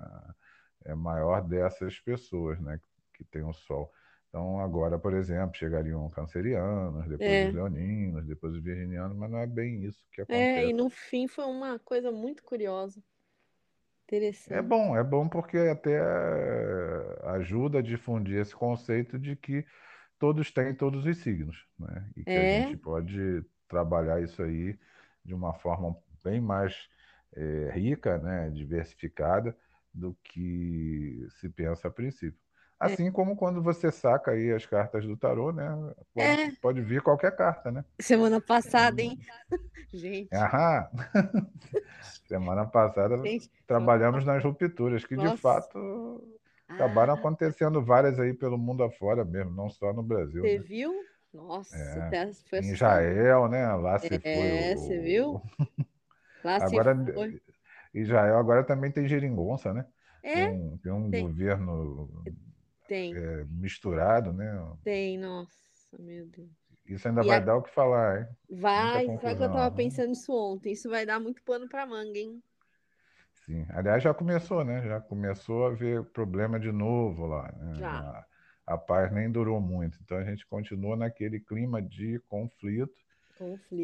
é, 0.85 0.95
maior 0.95 1.41
dessas 1.47 1.99
pessoas 1.99 2.59
né, 2.61 2.79
que 3.13 3.23
têm 3.25 3.43
o 3.43 3.53
sol. 3.53 3.91
Então, 4.29 4.59
agora, 4.59 4.99
por 4.99 5.13
exemplo, 5.13 5.55
chegariam 5.57 6.09
cancerianos, 6.09 7.07
depois 7.07 7.39
É. 7.39 7.41
os 7.41 7.51
leoninos, 7.53 8.25
depois 8.27 8.53
os 8.55 8.63
virginianos, 8.63 9.17
mas 9.17 9.31
não 9.31 9.39
é 9.39 9.47
bem 9.47 9.83
isso 9.85 10.05
que 10.11 10.21
É, 10.27 10.63
acontece. 10.63 10.69
e 10.69 10.73
no 10.73 10.87
fim 10.89 11.27
foi 11.27 11.45
uma 11.45 11.79
coisa 11.79 12.11
muito 12.11 12.43
curiosa. 12.43 13.03
É 14.49 14.61
Interessante. 14.61 14.61
bom, 14.61 14.95
é 14.95 15.03
bom 15.03 15.27
porque 15.27 15.57
até 15.57 15.99
ajuda 17.23 17.79
a 17.79 17.81
difundir 17.81 18.39
esse 18.39 18.55
conceito 18.55 19.17
de 19.17 19.35
que 19.35 19.65
todos 20.19 20.51
têm 20.51 20.75
todos 20.75 21.05
os 21.05 21.17
signos, 21.19 21.65
né? 21.79 22.09
E 22.15 22.25
que 22.25 22.39
a 22.39 22.45
É, 22.45 22.45
gente 22.45 22.77
pode 22.77 23.43
trabalhar 23.67 24.21
isso 24.21 24.41
aí 24.43 24.77
de 25.23 25.33
uma 25.33 25.53
forma 25.53 25.95
bem 26.23 26.39
mais 26.41 26.89
eh, 27.35 27.71
rica, 27.73 28.17
né? 28.19 28.49
Diversificada 28.51 29.55
do 29.93 30.13
que 30.23 31.27
se 31.39 31.49
pensa 31.49 31.87
a 31.87 31.91
princípio. 31.91 32.39
é. 32.83 32.95
Assim 32.95 33.11
como 33.11 33.35
quando 33.37 33.61
você 33.63 33.91
saca 33.91 34.31
aí 34.31 34.51
as 34.51 34.65
cartas 34.65 35.05
do 35.05 35.15
tarô, 35.17 35.51
né? 35.51 35.65
Pode, 36.13 36.39
É, 36.39 36.55
pode 36.61 36.81
vir 36.81 37.01
qualquer 37.01 37.35
carta, 37.35 37.71
né? 37.71 37.85
semana 38.01 38.41
passada, 38.41 39.01
hein? 39.01 39.17
Gente, 39.93 40.31
Aham. 40.33 40.89
Semana 42.27 42.65
passada 42.65 43.15
gente, 43.23 43.51
trabalhamos 43.67 44.25
nas 44.25 44.43
rupturas, 44.43 45.05
que 45.05 45.17
de 45.17 45.29
Nossa. 45.29 45.41
fato 45.41 45.77
acabaram 46.73 47.13
Ah, 47.13 47.15
acontecendo 47.15 47.83
várias 47.83 48.19
aí 48.19 48.33
pelo 48.33 48.57
mundo 48.57 48.83
afora 48.83 49.25
mesmo, 49.25 49.51
não 49.53 49.69
só 49.69 49.93
no 49.93 50.03
Brasil, 50.03 50.49
você 50.49 50.57
né? 50.57 50.63
viu? 50.63 51.09
Nossa, 51.33 51.99
É, 51.99 51.99
até 51.99 52.31
foi 52.33 52.61
em. 52.61 52.71
Israel, 52.71 53.49
né? 53.49 53.67
Lá 53.75 53.99
se 53.99 54.19
foi 54.31 54.51
É, 54.51 54.75
você 54.75 54.99
viu? 54.99 55.41
Lá 56.43 56.59
se 56.61 56.79
Agora, 56.79 56.95
foi. 57.13 57.37
Israel 57.93 58.37
agora 58.39 58.65
também 58.65 58.91
tem 58.91 59.07
geringonça, 59.07 59.73
né? 59.73 59.85
Tem 60.31 60.43
É, 60.43 60.47
um, 60.47 60.77
tem 60.79 60.91
um 60.91 61.11
tem, 61.11 61.13
governo 61.13 62.09
tem, 62.87 63.21
é, 63.21 63.45
misturado, 63.45 64.33
né? 64.33 64.45
tem, 64.83 65.17
nossa, 65.17 65.97
meu 65.99 66.27
Deus. 66.27 66.49
Isso 66.87 67.07
ainda 67.07 67.23
E 67.23 67.31
vai 67.31 67.39
a- 67.39 67.43
dar 67.43 67.57
o 67.57 67.61
que 67.63 67.69
falar, 67.71 68.21
hein? 68.21 68.27
Vai, 68.49 69.11
sabe 69.21 69.37
que 69.37 69.43
eu 69.43 69.49
confusão. 69.49 69.51
tava 69.51 69.71
né? 69.75 69.75
pensando 69.75 70.09
nisso 70.09 70.31
ontem? 70.33 70.71
Isso 70.73 70.89
vai 70.89 71.05
dar 71.05 71.19
muito 71.19 71.41
pano 71.43 71.67
pra 71.69 71.85
manga, 71.85 72.17
hein? 72.19 72.41
Sim. 73.45 73.65
Aliás, 73.69 74.01
já 74.03 74.13
começou, 74.13 74.63
né? 74.63 74.83
Já 74.87 74.99
começou 75.01 75.65
a 75.67 75.69
haver 75.69 76.03
problema 76.05 76.59
de 76.59 76.71
novo 76.71 77.27
lá, 77.27 77.51
né? 77.57 77.75
Já. 77.75 77.99
A, 78.67 78.73
a 78.73 78.77
paz 78.77 79.11
nem 79.11 79.31
durou 79.31 79.61
muito. 79.61 79.99
Então 80.03 80.17
a 80.17 80.23
gente 80.23 80.45
continua 80.47 80.95
naquele 80.95 81.39
clima 81.39 81.81
de 81.81 82.19
conflito 82.27 82.93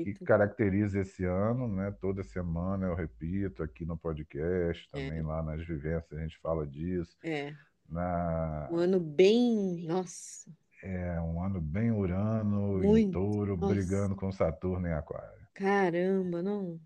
que 0.04 0.16
Conflito. 0.16 0.26
caracteriza 0.26 1.00
esse 1.02 1.26
ano, 1.26 1.68
né? 1.68 1.92
Toda 2.02 2.24
semana 2.24 2.88
eu 2.88 2.96
repito 2.96 3.62
aqui 3.64 3.86
no 3.86 3.98
podcast, 3.98 4.88
É, 4.94 5.10
também 5.10 5.22
lá 5.22 5.44
nas 5.44 5.66
vivências 5.66 6.12
a 6.20 6.22
gente 6.24 6.38
fala 6.40 6.66
disso. 6.66 7.18
é. 7.24 7.54
Na, 7.90 8.70
Um 8.72 8.78
ano 8.78 9.00
bem. 9.00 9.86
Nossa, 9.86 10.50
é 10.82 11.20
um 11.22 11.44
ano 11.44 11.60
bem 11.62 11.92
Urano 11.92 12.84
em 12.84 12.88
muito. 12.88 13.12
touro, 13.12 13.58
Nossa, 13.58 13.74
brigando 13.76 14.16
com 14.16 14.32
Saturno 14.32 14.88
em 14.88 14.94
Aquário. 14.94 15.42
caramba, 15.54 16.42
não. 16.42 16.80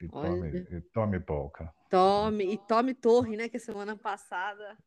E 0.00 0.08
tome, 0.08 0.66
e 0.70 0.80
tome 0.80 1.20
polca. 1.20 1.72
Tome, 1.92 2.44
e 2.54 2.58
tome 2.58 2.94
torre, 2.94 3.36
né? 3.36 3.48
Que 3.50 3.58
semana 3.58 3.96
passada. 3.96 4.78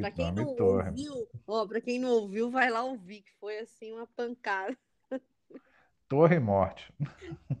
Pra 0.00 0.10
quem 0.12 0.32
não 0.32 0.54
torre. 0.56 0.90
ouviu, 0.90 1.28
ó, 1.46 1.66
pra 1.66 1.80
quem 1.80 1.98
não 1.98 2.10
ouviu, 2.10 2.50
vai 2.50 2.70
lá 2.70 2.84
ouvir, 2.84 3.22
que 3.22 3.32
foi 3.40 3.58
assim 3.58 3.92
uma 3.92 4.06
pancada. 4.06 4.76
Torre 6.08 6.36
e 6.36 6.40
morte. 6.40 6.92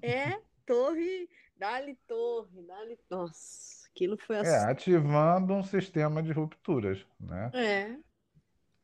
É, 0.02 0.40
torre, 0.66 1.28
dá-lhe 1.56 1.96
torre, 2.06 2.62
dá-lhe. 2.66 2.98
Nossa, 3.10 3.88
aquilo 3.88 4.16
foi 4.18 4.36
É, 4.36 4.42
assustador. 4.42 4.70
ativando 4.70 5.54
um 5.54 5.62
sistema 5.62 6.22
de 6.22 6.32
rupturas, 6.32 7.06
né? 7.20 7.52
É, 7.52 7.98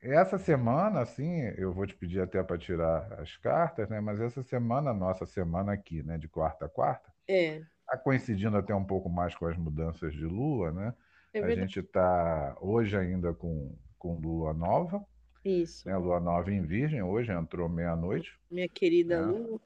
Essa 0.02 0.36
semana, 0.38 1.00
assim, 1.00 1.40
eu 1.56 1.72
vou 1.72 1.86
te 1.86 1.94
pedir 1.94 2.20
até 2.20 2.42
para 2.42 2.58
tirar 2.58 3.12
as 3.20 3.36
cartas, 3.36 3.88
né? 3.88 4.00
Mas 4.00 4.20
essa 4.20 4.42
semana, 4.42 4.92
nossa 4.92 5.24
semana 5.26 5.72
aqui, 5.72 6.02
né? 6.02 6.18
De 6.18 6.28
quarta 6.28 6.66
a 6.66 6.68
quarta, 6.68 7.12
é, 7.28 7.62
tá 7.92 7.98
coincidindo 7.98 8.56
até 8.56 8.74
um 8.74 8.84
pouco 8.84 9.08
mais 9.10 9.34
com 9.34 9.46
as 9.46 9.56
mudanças 9.56 10.12
de 10.14 10.24
lua, 10.24 10.72
né? 10.72 10.94
é 11.34 11.40
A 11.40 11.54
gente 11.54 11.80
está 11.80 12.56
hoje 12.60 12.96
ainda 12.96 13.34
com, 13.34 13.76
com 13.98 14.18
lua 14.18 14.54
nova, 14.54 15.04
Isso. 15.44 15.86
né? 15.86 15.96
Lua 15.96 16.18
nova 16.18 16.50
em 16.50 16.62
Virgem, 16.62 17.02
hoje 17.02 17.30
entrou 17.32 17.68
meia-noite, 17.68 18.38
Minha 18.50 18.68
querida 18.68 19.26
né? 19.26 19.38
Lu. 19.38 19.60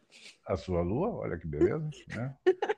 A 0.44 0.56
sua 0.56 0.82
lua, 0.82 1.08
olha 1.08 1.38
que 1.38 1.46
beleza, 1.46 1.88
né? 2.14 2.34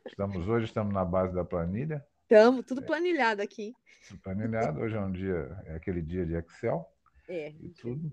Estamos 0.07 0.47
hoje, 0.49 0.67
estamos 0.67 0.93
na 0.93 1.05
base 1.05 1.35
da 1.35 1.45
planilha, 1.45 2.05
Tamo 2.29 2.63
tudo 2.63 2.83
planilhado 2.83 3.41
aqui. 3.41 3.75
planilhado. 4.23 4.81
Hoje 4.81 4.95
é 4.97 5.01
um 5.01 5.11
dia, 5.11 5.63
é 5.65 5.77
aquele 5.77 6.03
dia 6.03 6.27
de 6.27 6.35
Excel 6.35 6.87
É, 7.27 7.49
e 7.49 7.71
tudo, 7.71 8.13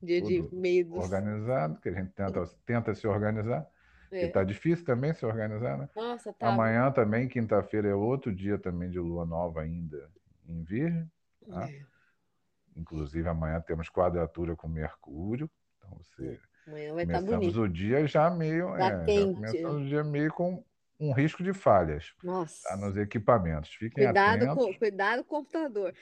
dia 0.00 0.22
de 0.22 0.40
tudo 0.42 0.56
meio 0.56 0.86
dos. 0.86 0.98
organizado, 0.98 1.80
que 1.80 1.88
a 1.88 1.92
gente 1.92 2.12
tenta, 2.12 2.46
tenta 2.64 2.94
se 2.94 3.08
organizar. 3.08 3.66
Porque 4.20 4.26
É. 4.26 4.32
tá 4.32 4.44
difícil 4.44 4.84
também 4.84 5.12
se 5.12 5.24
organizar, 5.26 5.76
né? 5.78 5.88
Nossa, 5.94 6.32
tá. 6.32 6.48
Amanhã 6.48 6.90
também, 6.90 7.28
quinta-feira, 7.28 7.88
é 7.88 7.94
outro 7.94 8.34
dia 8.34 8.58
também 8.58 8.88
de 8.90 8.98
lua 8.98 9.24
nova 9.26 9.60
ainda 9.62 10.10
em 10.48 10.62
Virgem. 10.62 11.10
tá? 11.48 11.68
É, 11.68 11.80
Inclusive, 12.76 13.26
amanhã 13.28 13.60
temos 13.60 13.88
quadratura 13.88 14.54
com 14.54 14.68
Mercúrio. 14.68 15.50
Então, 15.78 15.98
você... 15.98 16.38
amanhã 16.66 16.94
vai 16.94 17.04
estar 17.04 17.14
começamos 17.18 17.46
bonito. 17.54 17.60
o 17.62 17.68
dia 17.68 18.06
já 18.06 18.28
meio... 18.30 18.76
Tá 18.76 18.86
É, 18.88 19.04
quente. 19.04 19.34
começamos 19.34 19.82
o 19.82 19.86
dia 19.88 20.04
meio 20.04 20.32
com 20.32 20.64
um 20.98 21.12
risco 21.12 21.42
de 21.42 21.52
falhas 21.52 22.14
tá? 22.20 22.26
Nossa. 22.26 22.76
nos 22.76 22.96
equipamentos. 22.96 23.70
Fiquem 23.74 24.04
Cuidado 24.04 24.42
atentos. 24.44 24.64
com, 24.66 24.74
cuidado 24.78 25.24
com 25.24 25.36
o 25.36 25.38
computador. 25.40 25.94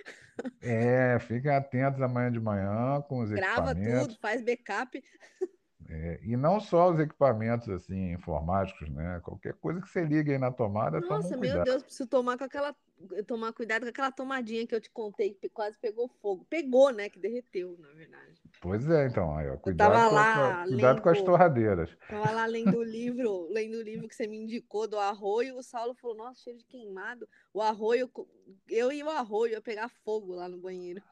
É, 0.61 1.19
fiquem 1.21 1.51
atentos 1.53 2.01
amanhã 2.03 2.31
de 2.31 2.41
manhã 2.41 3.01
com 3.09 3.21
os 3.21 3.31
Grava 3.31 3.71
equipamentos. 3.73 4.07
tudo, 4.09 4.21
faz 4.21 4.43
backup. 4.43 5.03
É, 5.89 6.21
e 6.25 6.37
não 6.37 6.61
só 6.61 6.91
os 6.91 6.99
equipamentos 6.99 7.69
assim 7.69 8.13
informáticos, 8.13 8.89
né? 8.91 9.21
Qualquer 9.23 9.55
coisa 9.55 9.81
que 9.81 9.89
você 9.89 10.05
liga 10.05 10.33
aí 10.33 10.39
na 10.39 10.51
tomada, 10.51 11.01
toma 11.03 11.17
um 11.19 11.23
Nossa, 11.23 11.37
meu 11.37 11.41
cuidado. 11.41 11.65
Deus, 11.65 11.83
preciso 11.83 12.09
tomar 12.09 12.39
com 12.39 12.45
aquela, 12.45 12.75
tomar 13.27 13.53
cuidado 13.53 13.83
com 13.83 13.89
aquela 13.91 14.11
tomadinha 14.13 14.67
que 14.67 14.75
eu 14.75 14.81
te 14.81 14.91
contei, 14.91 15.35
que 15.35 15.49
quase 15.49 15.79
pegou 15.79 16.09
fogo. 16.23 16.47
Pegou, 16.49 16.91
né? 16.91 17.09
Que 17.11 17.19
derreteu, 17.19 17.77
na 17.79 17.89
verdade. 17.93 18.41
Pois 18.61 18.89
é, 18.89 19.07
então, 19.07 19.37
aí, 19.37 19.49
ó, 19.49 19.53
Eu 19.55 19.59
cuidado 19.59 19.91
tava 19.91 20.09
com, 20.09 20.15
lá 20.15 20.63
a- 20.63 20.67
cuidado 20.69 21.03
com 21.03 21.09
as 21.11 21.19
lendo, 21.19 21.27
torradeiras. 21.27 21.91
tava 22.09 22.31
lá 22.33 22.47
lendo 22.47 22.79
o 22.79 22.83
livro, 22.85 23.49
lendo 23.51 23.77
o 23.77 23.83
livro 23.83 24.09
que 24.09 24.15
você 24.15 24.27
me 24.27 24.39
indicou 24.39 24.89
do 24.89 24.99
arroio. 24.99 25.57
O 25.59 25.63
Saulo 25.63 25.95
falou: 25.95 26.17
Nossa, 26.17 26.41
cheiro 26.43 26.59
de 26.59 26.65
queimado. 26.67 27.29
O 27.53 27.61
arroio, 27.61 28.11
eu 28.69 28.91
e 28.93 29.03
o 29.03 29.11
arroio 29.11 29.53
ia 29.53 29.61
pegar 29.61 29.89
fogo 29.89 30.35
lá 30.35 30.49
no 30.49 30.59
banheiro. 30.59 31.03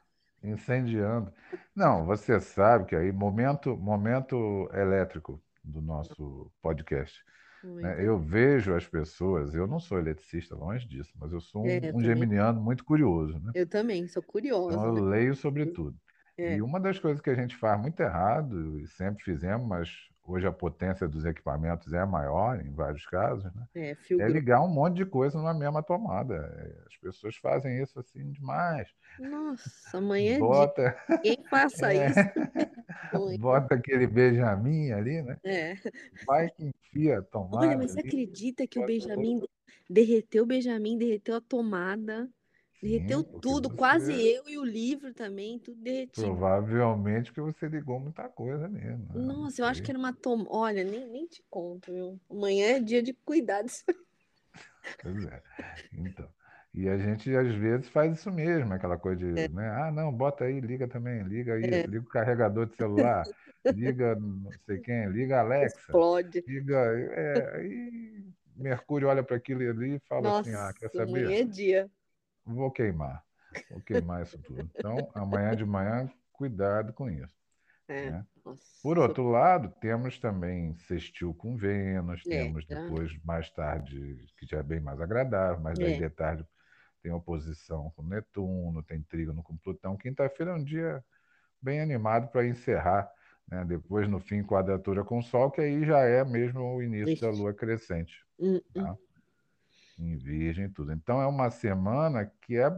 Incendiando. 0.43 1.33
Não, 1.75 2.05
você 2.05 2.41
sabe 2.41 2.87
que 2.87 2.97
aí, 2.97 3.13
momento, 3.13 3.77
momento 3.77 4.69
elétrico 4.73 5.43
do 5.63 5.81
nosso 5.81 6.53
podcast. 6.61 7.25
né? 7.63 8.05
Eu 8.05 8.19
vejo 8.19 8.75
as 8.75 8.87
pessoas, 8.87 9.55
eu 9.55 9.67
não 9.67 9.79
sou 9.81 9.99
eletricista, 9.99 10.55
longe 10.57 10.87
disso, 10.89 11.13
mas 11.19 11.33
eu 11.33 11.41
sou 11.41 11.65
É, 11.65 11.79
um, 11.79 11.85
eu 11.89 11.95
um 11.97 12.03
geminiano 12.03 12.61
muito 12.61 12.85
curioso, 12.85 13.39
né? 13.41 13.53
Eu 13.55 13.67
também, 13.69 14.07
sou 14.09 14.23
curiosa, 14.23 14.77
Então 14.77 14.85
eu 14.87 14.93
né? 14.95 15.01
leio 15.11 15.35
sobre 15.35 15.67
tudo. 15.67 15.99
É. 16.39 16.57
E 16.57 16.63
uma 16.63 16.81
das 16.81 16.99
coisas 16.99 17.21
que 17.21 17.31
a 17.31 17.35
gente 17.35 17.57
faz 17.57 17.81
muito 17.81 18.01
errado, 18.01 18.81
e 18.81 18.87
sempre 18.89 19.23
fizemos, 19.25 19.67
mas 19.67 19.91
hoje 20.25 20.47
a 20.47 20.52
potência 20.52 21.09
dos 21.09 21.25
equipamentos 21.25 21.93
é 21.93 22.05
maior 22.05 22.61
em 22.61 22.73
vários 22.73 23.07
casos, 23.07 23.45
né? 23.55 23.67
É, 23.75 23.97
É 24.19 24.29
ligar 24.29 24.62
um 24.62 24.69
monte 24.69 24.97
de 24.97 25.07
coisa 25.07 25.38
numa 25.38 25.55
mesma 25.55 25.83
tomada. 25.83 26.35
É, 26.59 26.87
As 26.87 26.97
pessoas 26.97 27.37
fazem 27.37 27.83
isso 27.83 27.99
assim 27.99 28.31
demais. 28.31 28.88
Nossa, 29.19 29.99
amanhã 29.99 30.35
é 30.35 30.38
dia. 30.38 30.41
Bota, 30.41 30.97
Ninguém 31.09 31.45
faça 31.49 31.93
é, 31.93 32.07
isso. 32.11 32.19
Bota 33.41 33.75
aquele 33.75 34.07
Benjamin 34.07 34.93
ali, 34.93 35.23
né? 35.23 35.38
É. 35.45 35.75
Vai 36.26 36.50
que 36.50 36.64
enfia 36.64 37.19
a 37.19 37.19
Olha, 37.19 37.29
tomada 37.31 37.76
mas 37.76 37.93
você 37.93 38.00
ali. 38.00 38.09
acredita 38.09 38.67
que 38.67 38.79
o 38.79 38.83
bota 38.83 38.93
Benjamin 38.93 39.43
derreteu 39.88 40.45
o 40.45 40.47
Benjamin, 40.47 40.97
derreteu 40.99 41.37
a 41.37 41.41
tomada, 41.41 42.31
derreteu 42.83 43.19
Sim, 43.21 43.25
porque 43.25 43.41
tudo, 43.43 43.71
quase 43.71 44.12
você 44.12 44.37
eu 44.37 44.49
e 44.49 44.59
o 44.59 44.65
livro 44.65 45.15
também, 45.15 45.59
tudo 45.59 45.81
derretido. 45.81 46.27
provavelmente 46.27 47.33
que 47.33 47.41
você 47.41 47.69
ligou 47.69 48.01
muita 48.01 48.29
coisa 48.29 48.69
mesmo. 48.69 49.05
né? 49.15 49.15
Nossa, 49.15 49.62
eu 49.62 49.67
acho 49.67 49.83
que 49.83 49.91
era 49.91 49.99
uma 49.99 50.12
tomada. 50.12 50.51
Olha, 50.51 50.85
nem, 50.85 51.07
nem 51.09 51.27
te 51.27 51.43
conto, 51.49 51.93
viu? 51.93 52.21
Amanhã 52.31 52.77
é 52.77 52.81
dia 52.81 53.03
de 53.03 53.12
cuidar 53.12 53.62
disso. 53.62 53.85
Pois 55.03 55.25
é. 55.27 55.43
Então. 55.93 56.29
E 56.75 56.89
a 56.89 56.97
gente 56.97 57.35
às 57.37 57.55
vezes 57.55 57.89
faz 57.89 58.19
isso 58.19 58.31
mesmo, 58.33 58.73
aquela 58.73 58.97
coisa 58.97 59.19
de, 59.21 59.53
né? 59.53 59.69
Ah, 59.71 59.91
não, 59.91 60.11
bota 60.11 60.45
aí, 60.45 60.59
liga 60.59 60.89
também, 60.89 61.23
liga 61.23 61.53
aí, 61.55 61.62
É. 61.65 61.87
liga 61.87 62.01
o 62.01 62.05
carregador 62.09 62.65
de 62.67 62.75
celular, 62.77 63.27
liga 63.69 64.15
não 64.17 64.51
sei 64.65 64.79
quem, 64.79 65.07
liga 65.11 65.41
Alexa, 65.41 65.93
Explode. 65.93 66.43
liga. 66.47 66.77
É, 67.12 67.57
aí 67.57 68.25
Mercúrio 68.57 69.09
olha 69.09 69.23
para 69.23 69.37
aquilo 69.37 69.61
ali 69.69 69.97
e 69.97 70.01
fala 70.09 70.31
assim: 70.31 70.55
ah, 70.55 70.73
quer 70.73 70.87
Nossa, 70.87 71.03
amanhã 71.03 71.27
saber? 71.27 71.41
é 71.41 71.45
dia. 71.45 71.91
Vou 72.45 72.71
queimar, 72.71 73.25
vou 73.71 73.81
queimar 73.81 74.23
isso 74.23 74.39
tudo. 74.43 74.69
Então, 74.75 75.11
amanhã 75.15 75.55
de 75.55 75.65
manhã, 75.65 76.11
cuidado 76.33 76.93
com 76.93 77.09
isso. 77.09 77.35
É. 77.89 78.11
né? 78.11 78.27
Por 78.83 78.99
outro 78.99 79.29
lado, 79.29 79.73
temos 79.81 80.19
também 80.19 80.75
sextil 80.75 81.35
com 81.35 81.57
Vênus, 81.57 82.23
É, 82.27 82.45
temos 82.45 82.65
já. 82.65 82.81
depois, 82.81 83.13
mais 83.25 83.51
tarde, 83.51 84.27
que 84.39 84.47
já 84.47 84.59
é 84.59 84.63
bem 84.63 84.81
mais 84.81 85.01
agradável, 85.01 85.61
mas 85.61 85.79
daí 85.79 85.95
É. 85.95 85.99
de 85.99 86.11
tarde 86.11 86.47
tem 87.03 87.13
oposição 87.13 87.91
com 87.97 88.03
Netuno, 88.03 88.83
tem 88.83 89.03
trígono 89.03 89.43
com 89.43 89.57
Plutão. 89.57 89.97
Quinta-feira 89.97 90.53
é 90.53 90.55
um 90.55 90.65
dia 90.65 91.05
bem 91.61 91.81
animado 91.81 92.29
para 92.29 92.47
encerrar, 92.47 93.11
né? 93.49 93.65
depois 93.65 94.09
no 94.09 94.19
fim 94.19 94.43
quadratura 94.43 95.05
com 95.05 95.21
Sol, 95.23 95.51
que 95.51 95.61
aí 95.61 95.85
já 95.85 96.01
é 96.01 96.25
mesmo 96.25 96.61
o 96.61 96.83
início 96.83 97.21
da 97.21 97.31
Lua 97.31 97.53
crescente. 97.53 98.25
Hum, 98.39 98.61
hum. 98.75 98.83
Tá? 98.83 98.97
Em 99.99 100.17
Virgem 100.17 100.69
tudo. 100.69 100.93
Então 100.93 101.21
é 101.21 101.27
uma 101.27 101.51
semana 101.51 102.31
que 102.43 102.57
é 102.57 102.71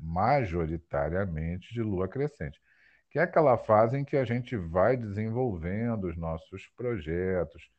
majoritariamente 0.00 1.72
de 1.72 1.82
Lua 1.82 2.08
crescente, 2.08 2.60
que 3.10 3.18
é 3.18 3.22
aquela 3.22 3.56
fase 3.56 3.96
em 3.96 4.04
que 4.04 4.16
a 4.16 4.24
gente 4.24 4.56
vai 4.56 4.96
desenvolvendo 4.96 6.04
os 6.04 6.16
nossos 6.16 6.66
projetos, 6.76 7.70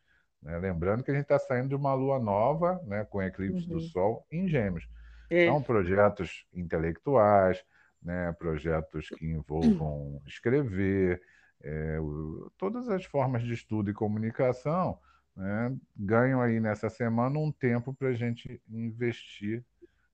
né? 0.41 0.57
Lembrando 0.57 1.03
que 1.03 1.11
a 1.11 1.13
gente 1.13 1.23
está 1.23 1.37
saindo 1.37 1.69
de 1.69 1.75
uma 1.75 1.93
lua 1.93 2.19
nova, 2.19 2.81
né, 2.85 3.05
com 3.05 3.21
eclipse 3.21 3.67
uhum. 3.67 3.77
do 3.77 3.81
Sol 3.81 4.25
em 4.31 4.47
Gêmeos. 4.47 4.87
É. 5.29 5.45
São 5.45 5.61
projetos 5.61 6.45
intelectuais, 6.53 7.63
né, 8.01 8.33
projetos 8.33 9.07
que 9.09 9.25
envolvam 9.25 10.21
escrever, 10.25 11.21
é, 11.63 11.99
o, 11.99 12.51
todas 12.57 12.89
as 12.89 13.05
formas 13.05 13.43
de 13.43 13.53
estudo 13.53 13.91
e 13.91 13.93
comunicação 13.93 14.99
né, 15.35 15.75
ganham 15.95 16.41
aí 16.41 16.59
nessa 16.59 16.89
semana 16.89 17.37
um 17.39 17.51
tempo 17.51 17.93
para 17.93 18.09
a 18.09 18.13
gente 18.13 18.61
investir 18.69 19.63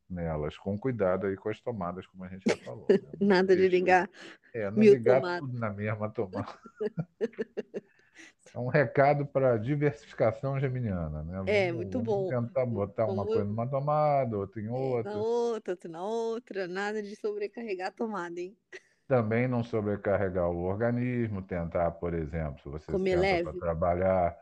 nelas, 0.10 0.58
com 0.58 0.78
cuidado 0.78 1.28
aí 1.28 1.36
com 1.36 1.50
as 1.50 1.60
tomadas, 1.60 2.08
como 2.08 2.24
a 2.24 2.28
gente 2.30 2.44
já 2.48 2.56
falou. 2.58 2.86
Né? 2.90 2.98
Nada 3.20 3.56
de 3.56 3.68
ligar. 3.68 4.10
É, 4.54 4.72
não 4.72 4.80
ligar 4.80 5.22
tomadas. 5.22 5.40
tudo 5.42 5.60
na 5.60 5.70
mesma 5.70 6.10
tomada. 6.10 6.60
É 8.54 8.60
um 8.60 8.68
recado 8.68 9.26
para 9.26 9.58
diversificação 9.58 10.60
geminiana, 10.60 11.22
né? 11.24 11.44
É, 11.46 11.72
muito 11.72 12.00
bom. 12.00 12.28
Tentar 12.28 12.66
botar 12.66 13.06
uma 13.06 13.26
coisa 13.26 13.44
numa 13.44 13.68
tomada, 13.68 14.38
outra 14.38 14.62
em 14.62 14.70
outra. 14.70 15.12
Na 15.12 15.18
outra, 15.20 15.72
outra 15.72 15.90
na 15.90 16.04
outra, 16.04 16.68
nada 16.68 17.04
de 17.04 17.16
sobrecarregar 17.16 17.90
a 17.90 17.92
tomada, 17.92 18.40
hein? 18.40 18.58
Também 19.08 19.48
não 19.48 19.64
sobrecarregar 19.64 20.50
o 20.50 20.64
organismo, 20.64 21.42
tentar, 21.42 21.92
por 21.92 22.14
exemplo, 22.14 22.60
se 22.62 22.70
você 22.70 22.92
comer 22.92 23.44
para 23.44 23.54
trabalhar, 23.54 24.38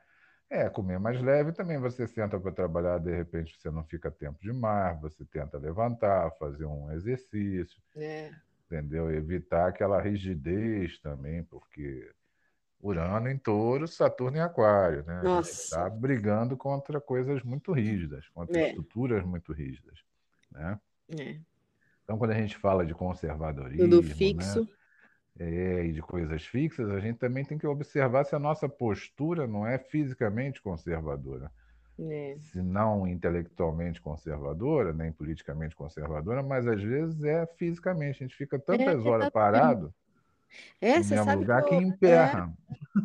é, 0.50 0.70
comer 0.70 1.00
mais 1.00 1.22
leve 1.22 1.52
também. 1.52 1.80
Você 1.80 2.08
senta 2.08 2.40
para 2.40 2.52
trabalhar, 2.52 2.98
de 3.00 3.16
repente 3.16 3.56
você 3.58 3.70
não 3.70 3.84
fica 3.84 4.12
tempo 4.12 4.40
demais, 4.42 5.00
você 5.02 5.26
tenta 5.26 5.58
levantar, 5.58 6.32
fazer 6.38 6.66
um 6.66 6.92
exercício, 6.92 7.82
é. 7.96 8.32
entendeu? 8.66 9.12
Evitar 9.12 9.68
aquela 9.68 10.02
rigidez 10.02 11.00
também, 11.00 11.44
porque 11.44 12.12
Urano 12.80 13.30
em 13.30 13.38
touro, 13.38 13.88
Saturno 13.88 14.38
em 14.38 14.42
aquário, 14.42 15.04
né? 15.06 15.22
Está 15.42 15.90
brigando 15.90 16.56
contra 16.56 17.02
coisas 17.02 17.42
muito 17.42 17.72
rígidas, 17.72 18.28
contra 18.30 18.60
é. 18.60 18.68
estruturas 18.70 19.26
muito 19.26 19.52
rígidas, 19.52 20.00
né? 20.52 20.80
É. 21.10 21.40
Então, 22.04 22.20
quando 22.20 22.32
a 22.32 22.36
gente 22.36 22.56
fala 22.58 22.86
de 22.86 22.94
conservadorismo, 22.94 23.90
Tudo 23.90 24.08
né? 24.08 24.14
fixo. 24.14 24.62
Né? 24.62 24.68
É, 25.38 25.86
e 25.86 25.92
de 25.92 26.02
coisas 26.02 26.46
fixas, 26.46 26.90
a 26.90 27.00
gente 27.00 27.18
também 27.18 27.44
tem 27.44 27.58
que 27.58 27.68
observar 27.68 28.24
se 28.24 28.36
a 28.36 28.40
nossa 28.40 28.70
postura 28.70 29.46
não 29.46 29.68
é 29.68 29.78
fisicamente 29.78 30.62
conservadora. 30.62 31.52
É. 32.00 32.38
Se 32.40 32.62
não 32.62 33.08
intelectualmente 33.08 34.02
conservadora, 34.02 34.94
nem 34.94 35.12
politicamente 35.12 35.76
conservadora, 35.76 36.42
mas 36.42 36.68
às 36.68 36.82
vezes 36.82 37.24
é 37.24 37.46
fisicamente. 37.58 38.24
A 38.24 38.28
gente 38.28 38.36
fica 38.36 38.58
tantas 38.60 39.06
é, 39.06 39.10
horas 39.10 39.30
parado 39.30 39.94
é, 40.80 41.02
você 41.02 41.16
sabe 41.16 41.42
lugar 41.42 41.64
que, 41.64 41.74
eu, 41.74 41.80
que 41.80 41.86
emperra. 41.86 42.54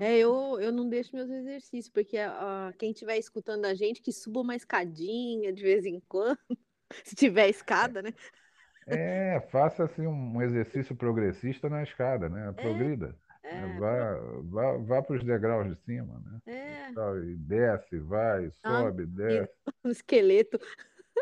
É, 0.01 0.13
é, 0.13 0.19
eu, 0.19 0.59
eu 0.61 0.73
não 0.73 0.89
deixo 0.89 1.15
meus 1.15 1.31
exercícios, 1.31 1.89
porque 1.89 2.19
uh, 2.19 2.77
quem 2.79 2.91
estiver 2.91 3.17
escutando 3.19 3.65
a 3.65 3.75
gente, 3.75 4.03
que 4.03 4.13
suba 4.13 4.41
uma 4.41 4.57
escadinha 4.57 5.53
de 5.53 5.63
vez 5.63 5.85
em 5.85 6.01
quando, 6.09 6.39
se 7.05 7.15
tiver 7.15 7.49
escada, 7.49 8.03
né? 8.03 8.13
É, 8.91 9.41
faça 9.51 9.85
assim 9.85 10.07
um 10.07 10.41
exercício 10.43 10.95
progressista 10.95 11.69
na 11.69 11.83
escada, 11.83 12.29
né? 12.29 12.49
É, 12.49 12.53
Progrida. 12.53 13.17
É, 13.43 13.57
é, 13.57 13.79
vá, 13.79 14.15
vá, 14.43 14.77
vá 14.77 15.03
para 15.03 15.17
os 15.17 15.25
degraus 15.25 15.69
de 15.69 15.83
cima, 15.85 16.21
né? 16.25 16.41
É. 16.47 16.91
E 17.25 17.37
desce, 17.37 17.99
vai, 17.99 18.51
sobe, 18.51 19.05
ah, 19.05 19.07
desce. 19.07 19.53
Um 19.85 19.91
esqueleto. 19.91 20.59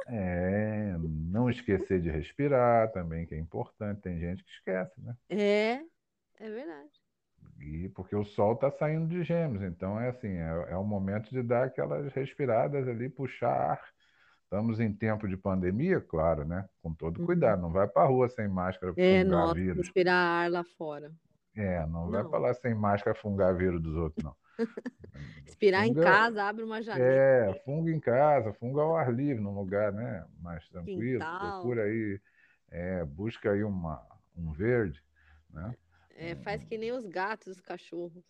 É, 0.06 0.96
não 0.98 1.48
esquecer 1.50 2.00
de 2.00 2.10
respirar 2.10 2.90
também, 2.92 3.26
que 3.26 3.34
é 3.34 3.38
importante. 3.38 4.02
Tem 4.02 4.18
gente 4.18 4.44
que 4.44 4.50
esquece, 4.50 5.00
né? 5.00 5.16
É, 5.28 5.80
é 6.38 6.50
verdade. 6.50 6.90
E 7.60 7.88
porque 7.90 8.14
o 8.14 8.24
sol 8.24 8.54
está 8.54 8.70
saindo 8.70 9.08
de 9.08 9.22
gêmeos, 9.24 9.62
então 9.64 10.00
é 10.00 10.08
assim, 10.08 10.28
é, 10.28 10.66
é 10.70 10.76
o 10.76 10.84
momento 10.84 11.30
de 11.30 11.42
dar 11.42 11.64
aquelas 11.64 12.12
respiradas 12.12 12.86
ali, 12.86 13.08
puxar 13.08 13.72
ar. 13.72 13.97
Estamos 14.48 14.80
em 14.80 14.90
tempo 14.90 15.28
de 15.28 15.36
pandemia, 15.36 16.00
claro, 16.00 16.42
né? 16.42 16.66
Com 16.80 16.94
todo 16.94 17.20
uhum. 17.20 17.26
cuidado, 17.26 17.60
não 17.60 17.70
vai 17.70 17.86
para 17.86 18.04
a 18.04 18.06
rua 18.06 18.30
sem 18.30 18.48
máscara 18.48 18.94
é, 18.96 19.22
fungar 19.22 19.52
vírus. 19.52 19.76
respirar 19.76 20.14
ar 20.16 20.50
lá 20.50 20.64
fora. 20.64 21.12
É, 21.54 21.80
não, 21.80 22.06
não. 22.06 22.10
vai 22.10 22.24
para 22.24 22.38
lá 22.38 22.54
sem 22.54 22.74
máscara 22.74 23.14
fungar 23.14 23.54
vírus 23.54 23.82
dos 23.82 23.94
outros, 23.94 24.24
não. 24.24 24.34
Respirar 25.44 25.84
funga, 25.84 26.00
em 26.00 26.02
casa, 26.02 26.44
abre 26.44 26.64
uma 26.64 26.80
janela. 26.80 27.06
É, 27.06 27.62
funga 27.62 27.90
em 27.90 28.00
casa, 28.00 28.54
funga 28.54 28.80
ao 28.80 28.96
ar 28.96 29.12
livre, 29.12 29.42
num 29.42 29.54
lugar 29.54 29.92
né, 29.92 30.24
mais 30.40 30.66
tranquilo. 30.70 31.20
Quintal. 31.20 31.60
Procura 31.60 31.82
aí, 31.82 32.18
é, 32.70 33.04
busca 33.04 33.52
aí 33.52 33.62
uma, 33.62 34.02
um 34.34 34.50
verde, 34.50 35.04
né? 35.50 35.74
É, 36.16 36.34
faz 36.36 36.64
que 36.64 36.78
nem 36.78 36.90
os 36.90 37.04
gatos, 37.04 37.48
os 37.48 37.60
cachorros. 37.60 38.24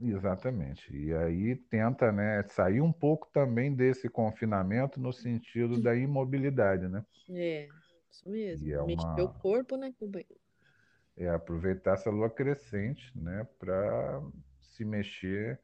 Exatamente. 0.00 0.94
E 0.94 1.14
aí 1.14 1.56
tenta 1.56 2.12
né, 2.12 2.42
sair 2.48 2.80
um 2.80 2.92
pouco 2.92 3.28
também 3.32 3.74
desse 3.74 4.08
confinamento 4.08 5.00
no 5.00 5.12
sentido 5.12 5.80
da 5.80 5.94
imobilidade, 5.96 6.86
né? 6.88 7.04
É, 7.30 7.68
isso 8.10 8.28
mesmo. 8.28 8.72
é 8.72 8.84
Mexer 8.84 9.06
uma... 9.06 9.24
o 9.24 9.34
corpo, 9.34 9.76
né? 9.76 9.92
É 11.16 11.28
aproveitar 11.30 11.94
essa 11.94 12.10
lua 12.10 12.28
crescente, 12.28 13.10
né, 13.18 13.46
para 13.58 14.22
se 14.60 14.84
mexer 14.84 15.58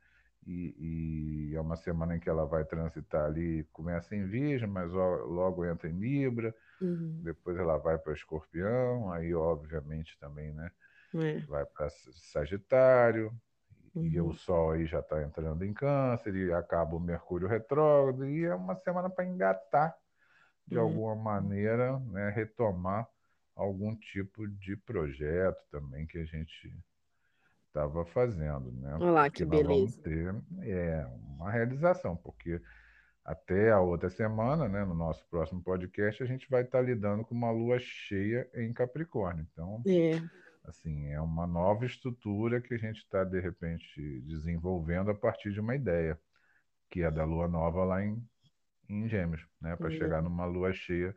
e, 0.46 1.50
e, 1.50 1.54
é 1.54 1.60
uma 1.60 1.76
semana 1.76 2.16
em 2.16 2.20
que 2.20 2.28
ela 2.28 2.44
vai 2.44 2.64
transitar 2.64 3.26
ali, 3.26 3.64
começa 3.72 4.16
em 4.16 4.26
Virgem, 4.26 4.66
mas 4.66 4.90
logo 4.90 5.64
entra 5.64 5.88
em 5.88 5.98
Libra, 5.98 6.54
uhum. 6.80 7.20
depois 7.22 7.56
ela 7.56 7.76
vai 7.76 7.98
para 7.98 8.12
Escorpião, 8.12 9.12
aí 9.12 9.34
obviamente 9.34 10.18
também, 10.18 10.52
né? 10.52 10.70
É. 11.14 11.40
Vai 11.40 11.64
para 11.66 11.90
Sagitário, 11.90 13.32
uhum. 13.94 14.04
e 14.04 14.20
o 14.20 14.32
Sol 14.32 14.72
aí 14.72 14.86
já 14.86 15.00
está 15.00 15.22
entrando 15.22 15.64
em 15.64 15.72
Câncer, 15.72 16.34
e 16.34 16.52
acaba 16.52 16.96
o 16.96 17.00
Mercúrio 17.00 17.48
retrógrado, 17.48 18.26
e 18.26 18.44
é 18.44 18.54
uma 18.54 18.74
semana 18.76 19.10
para 19.10 19.24
engatar, 19.24 19.94
de 20.66 20.78
uhum. 20.78 20.84
alguma 20.84 21.16
maneira, 21.16 21.98
né, 21.98 22.30
retomar 22.30 23.08
algum 23.54 23.94
tipo 23.94 24.46
de 24.46 24.76
projeto 24.76 25.60
também 25.70 26.06
que 26.06 26.18
a 26.18 26.24
gente 26.24 26.74
estava 27.66 28.04
fazendo, 28.04 28.70
né? 28.72 28.94
Olha 28.94 29.10
lá, 29.10 29.30
que 29.30 29.44
beleza. 29.44 30.00
ter 30.02 30.34
é, 30.60 31.06
uma 31.36 31.50
realização, 31.50 32.16
porque 32.16 32.60
até 33.24 33.70
a 33.70 33.80
outra 33.80 34.10
semana, 34.10 34.68
né, 34.68 34.84
no 34.84 34.94
nosso 34.94 35.26
próximo 35.28 35.62
podcast, 35.62 36.22
a 36.22 36.26
gente 36.26 36.48
vai 36.50 36.62
estar 36.62 36.80
lidando 36.80 37.24
com 37.24 37.34
uma 37.34 37.50
lua 37.50 37.78
cheia 37.78 38.48
em 38.54 38.72
Capricórnio. 38.72 39.46
Então, 39.52 39.82
é. 39.86 40.20
Assim, 40.64 41.08
é 41.08 41.20
uma 41.20 41.46
nova 41.46 41.84
estrutura 41.84 42.60
que 42.60 42.74
a 42.74 42.78
gente 42.78 42.98
está, 42.98 43.24
de 43.24 43.40
repente, 43.40 44.20
desenvolvendo 44.22 45.10
a 45.10 45.14
partir 45.14 45.52
de 45.52 45.60
uma 45.60 45.74
ideia, 45.74 46.18
que 46.90 47.02
é 47.02 47.10
da 47.10 47.24
lua 47.24 47.48
nova 47.48 47.84
lá 47.84 48.04
em, 48.04 48.22
em 48.88 49.08
Gêmeos, 49.08 49.46
né, 49.60 49.76
para 49.76 49.90
chegar 49.90 50.22
numa 50.22 50.44
lua 50.44 50.72
cheia 50.72 51.16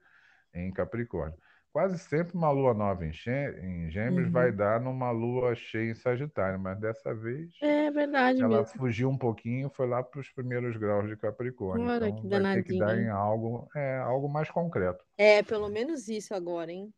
em 0.54 0.72
Capricórnio 0.72 1.38
quase 1.76 2.00
sempre 2.00 2.38
uma 2.38 2.50
lua 2.52 2.74
nova 2.74 3.06
em, 3.06 3.10
em 3.10 3.92
Gêmeos 3.92 4.28
uhum. 4.28 4.32
vai 4.32 4.50
dar 4.50 4.80
numa 4.80 5.12
lua 5.12 5.54
cheia 5.56 5.92
em 5.92 5.94
Sagitário, 5.94 6.58
mas 6.58 6.80
dessa 6.80 7.14
vez 7.14 7.50
é 7.62 7.92
verdade 7.92 8.42
ela 8.42 8.60
mesmo. 8.60 8.78
fugiu 8.78 9.10
um 9.10 9.18
pouquinho, 9.18 9.70
foi 9.70 9.86
lá 9.86 10.02
para 10.02 10.22
os 10.22 10.30
primeiros 10.30 10.78
graus 10.78 11.10
de 11.10 11.18
Capricórnio. 11.18 11.86
Olha, 11.86 12.08
então 12.08 12.30
vai 12.30 12.54
ter 12.54 12.64
que 12.64 12.80
dar 12.80 12.98
em 12.98 13.10
algo, 13.10 13.68
é, 13.76 13.98
algo 13.98 14.30
mais 14.30 14.50
concreto. 14.50 15.04
É, 15.18 15.44
pelo 15.44 15.68
menos 15.68 16.08
isso 16.08 16.34
agora, 16.34 16.72
hein? 16.72 16.94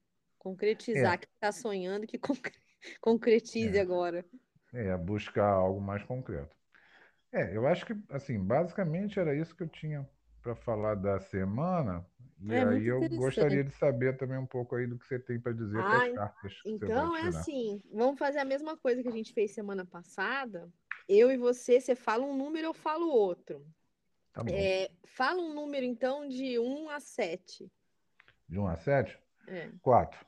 Concretizar 0.47 1.15
é. 1.15 1.17
que 1.17 1.27
está 1.27 1.51
sonhando, 1.51 2.07
que 2.07 2.17
concre... 2.17 2.53
concretize 3.01 3.77
é. 3.77 3.81
agora. 3.81 4.25
É, 4.73 4.95
buscar 4.97 5.49
algo 5.49 5.81
mais 5.81 6.03
concreto. 6.03 6.55
É, 7.31 7.55
eu 7.55 7.67
acho 7.67 7.85
que, 7.85 7.93
assim, 8.09 8.39
basicamente 8.39 9.19
era 9.19 9.35
isso 9.35 9.55
que 9.55 9.63
eu 9.63 9.67
tinha 9.67 10.07
para 10.41 10.55
falar 10.55 10.95
da 10.95 11.19
semana. 11.19 12.05
E 12.41 12.53
é 12.53 12.63
aí 12.63 12.87
eu 12.87 13.01
gostaria 13.09 13.63
de 13.63 13.71
saber 13.71 14.15
também 14.15 14.37
um 14.37 14.45
pouco 14.45 14.75
aí 14.75 14.87
do 14.87 14.97
que 14.97 15.05
você 15.05 15.19
tem 15.19 15.39
para 15.39 15.51
dizer 15.51 15.79
ah, 15.79 15.89
das 15.89 16.13
cartas. 16.13 16.53
então 16.65 17.17
é 17.17 17.23
assim, 17.23 17.81
vamos 17.91 18.17
fazer 18.17 18.39
a 18.39 18.45
mesma 18.45 18.77
coisa 18.77 19.01
que 19.01 19.09
a 19.09 19.11
gente 19.11 19.33
fez 19.33 19.53
semana 19.53 19.85
passada. 19.85 20.71
Eu 21.09 21.31
e 21.31 21.37
você, 21.37 21.81
você 21.81 21.95
fala 21.95 22.23
um 22.23 22.37
número, 22.37 22.67
eu 22.67 22.73
falo 22.73 23.09
outro. 23.09 23.65
Tá 24.31 24.43
bom. 24.43 24.53
É, 24.53 24.89
fala 25.03 25.41
um 25.41 25.53
número, 25.53 25.83
então, 25.83 26.27
de 26.27 26.59
1 26.59 26.89
a 26.89 26.99
7. 26.99 27.71
De 28.47 28.59
1 28.59 28.67
a 28.67 28.75
7? 28.75 29.19
É. 29.47 29.69
4. 29.81 30.25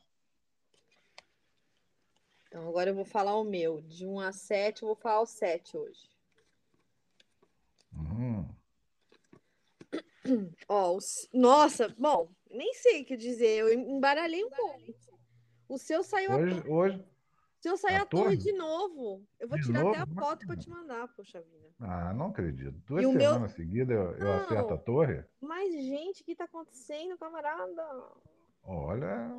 Então, 2.49 2.67
agora 2.67 2.89
eu 2.89 2.95
vou 2.95 3.05
falar 3.05 3.35
o 3.35 3.43
meu. 3.43 3.79
De 3.81 4.07
1 4.07 4.19
a 4.19 4.31
7, 4.31 4.81
eu 4.81 4.87
vou 4.87 4.95
falar 4.95 5.21
o 5.21 5.25
7 5.27 5.77
hoje. 5.77 6.09
Uhum. 7.93 8.49
Ó, 10.67 10.95
os... 10.95 11.29
Nossa, 11.31 11.93
bom, 11.97 12.27
nem 12.49 12.73
sei 12.73 13.03
o 13.03 13.05
que 13.05 13.15
dizer, 13.15 13.59
eu 13.59 13.71
embaralhei 13.71 14.43
um 14.43 14.49
pouco. 14.49 14.95
O 15.67 15.77
seu 15.77 16.03
saiu 16.03 16.31
hoje, 16.31 16.63
a... 16.65 16.71
hoje, 16.71 17.05
Se 17.59 17.69
eu 17.69 17.77
sair 17.77 17.97
a, 17.97 18.01
a 18.01 18.05
torre? 18.07 18.23
torre? 18.23 18.37
de 18.37 18.51
novo, 18.53 19.23
eu 19.39 19.47
vou 19.47 19.59
de 19.59 19.65
tirar 19.65 19.83
novo? 19.83 19.91
até 19.91 20.01
a 20.01 20.15
foto 20.15 20.47
para 20.47 20.57
te 20.57 20.67
mandar, 20.67 21.07
poxa 21.09 21.39
vida. 21.41 21.69
Ah, 21.79 22.11
não 22.15 22.27
acredito. 22.27 22.81
Duas 22.87 23.05
semanas 23.05 23.39
meu... 23.41 23.49
seguidas 23.49 23.95
eu, 23.95 24.15
eu 24.15 24.33
acerto 24.33 24.73
a 24.73 24.77
torre? 24.77 25.23
Mas, 25.39 25.71
gente, 25.71 26.23
o 26.23 26.25
que 26.25 26.31
está 26.31 26.45
acontecendo, 26.45 27.15
camarada? 27.15 27.83
Olha, 28.71 29.31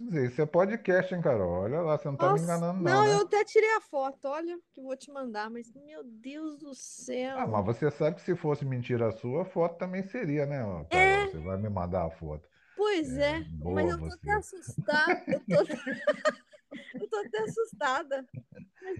dizer, 0.00 0.28
isso 0.28 0.42
é 0.42 0.46
podcast, 0.46 1.14
hein, 1.14 1.22
Carol? 1.22 1.62
Olha 1.62 1.80
lá, 1.82 1.96
você 1.96 2.08
não 2.08 2.16
tá 2.16 2.30
Nossa, 2.30 2.42
me 2.42 2.42
enganando, 2.42 2.82
não. 2.82 2.92
Não, 2.92 3.04
né? 3.04 3.12
eu 3.12 3.20
até 3.20 3.44
tirei 3.44 3.76
a 3.76 3.80
foto, 3.80 4.26
olha, 4.26 4.58
que 4.72 4.82
vou 4.82 4.96
te 4.96 5.08
mandar, 5.12 5.48
mas 5.48 5.72
meu 5.72 6.02
Deus 6.02 6.58
do 6.58 6.74
céu. 6.74 7.38
Ah, 7.38 7.46
mas 7.46 7.64
você 7.64 7.88
sabe 7.92 8.16
que 8.16 8.22
se 8.22 8.34
fosse 8.34 8.64
mentira 8.64 9.12
sua, 9.12 9.42
a 9.42 9.44
foto 9.44 9.78
também 9.78 10.02
seria, 10.02 10.46
né, 10.46 10.58
Carol? 10.58 10.86
É... 10.90 11.26
Você 11.28 11.38
vai 11.38 11.56
me 11.58 11.68
mandar 11.68 12.06
a 12.06 12.10
foto. 12.10 12.48
Pois 12.76 13.16
é, 13.16 13.38
é 13.38 13.44
mas 13.62 13.88
eu 13.88 13.98
tô 14.00 14.04
você. 14.06 14.16
até 14.16 14.32
assustada. 14.32 15.24
Eu 15.28 15.40
tô... 15.40 15.54
eu 17.00 17.08
tô 17.08 17.16
até 17.18 17.38
assustada. 17.38 18.26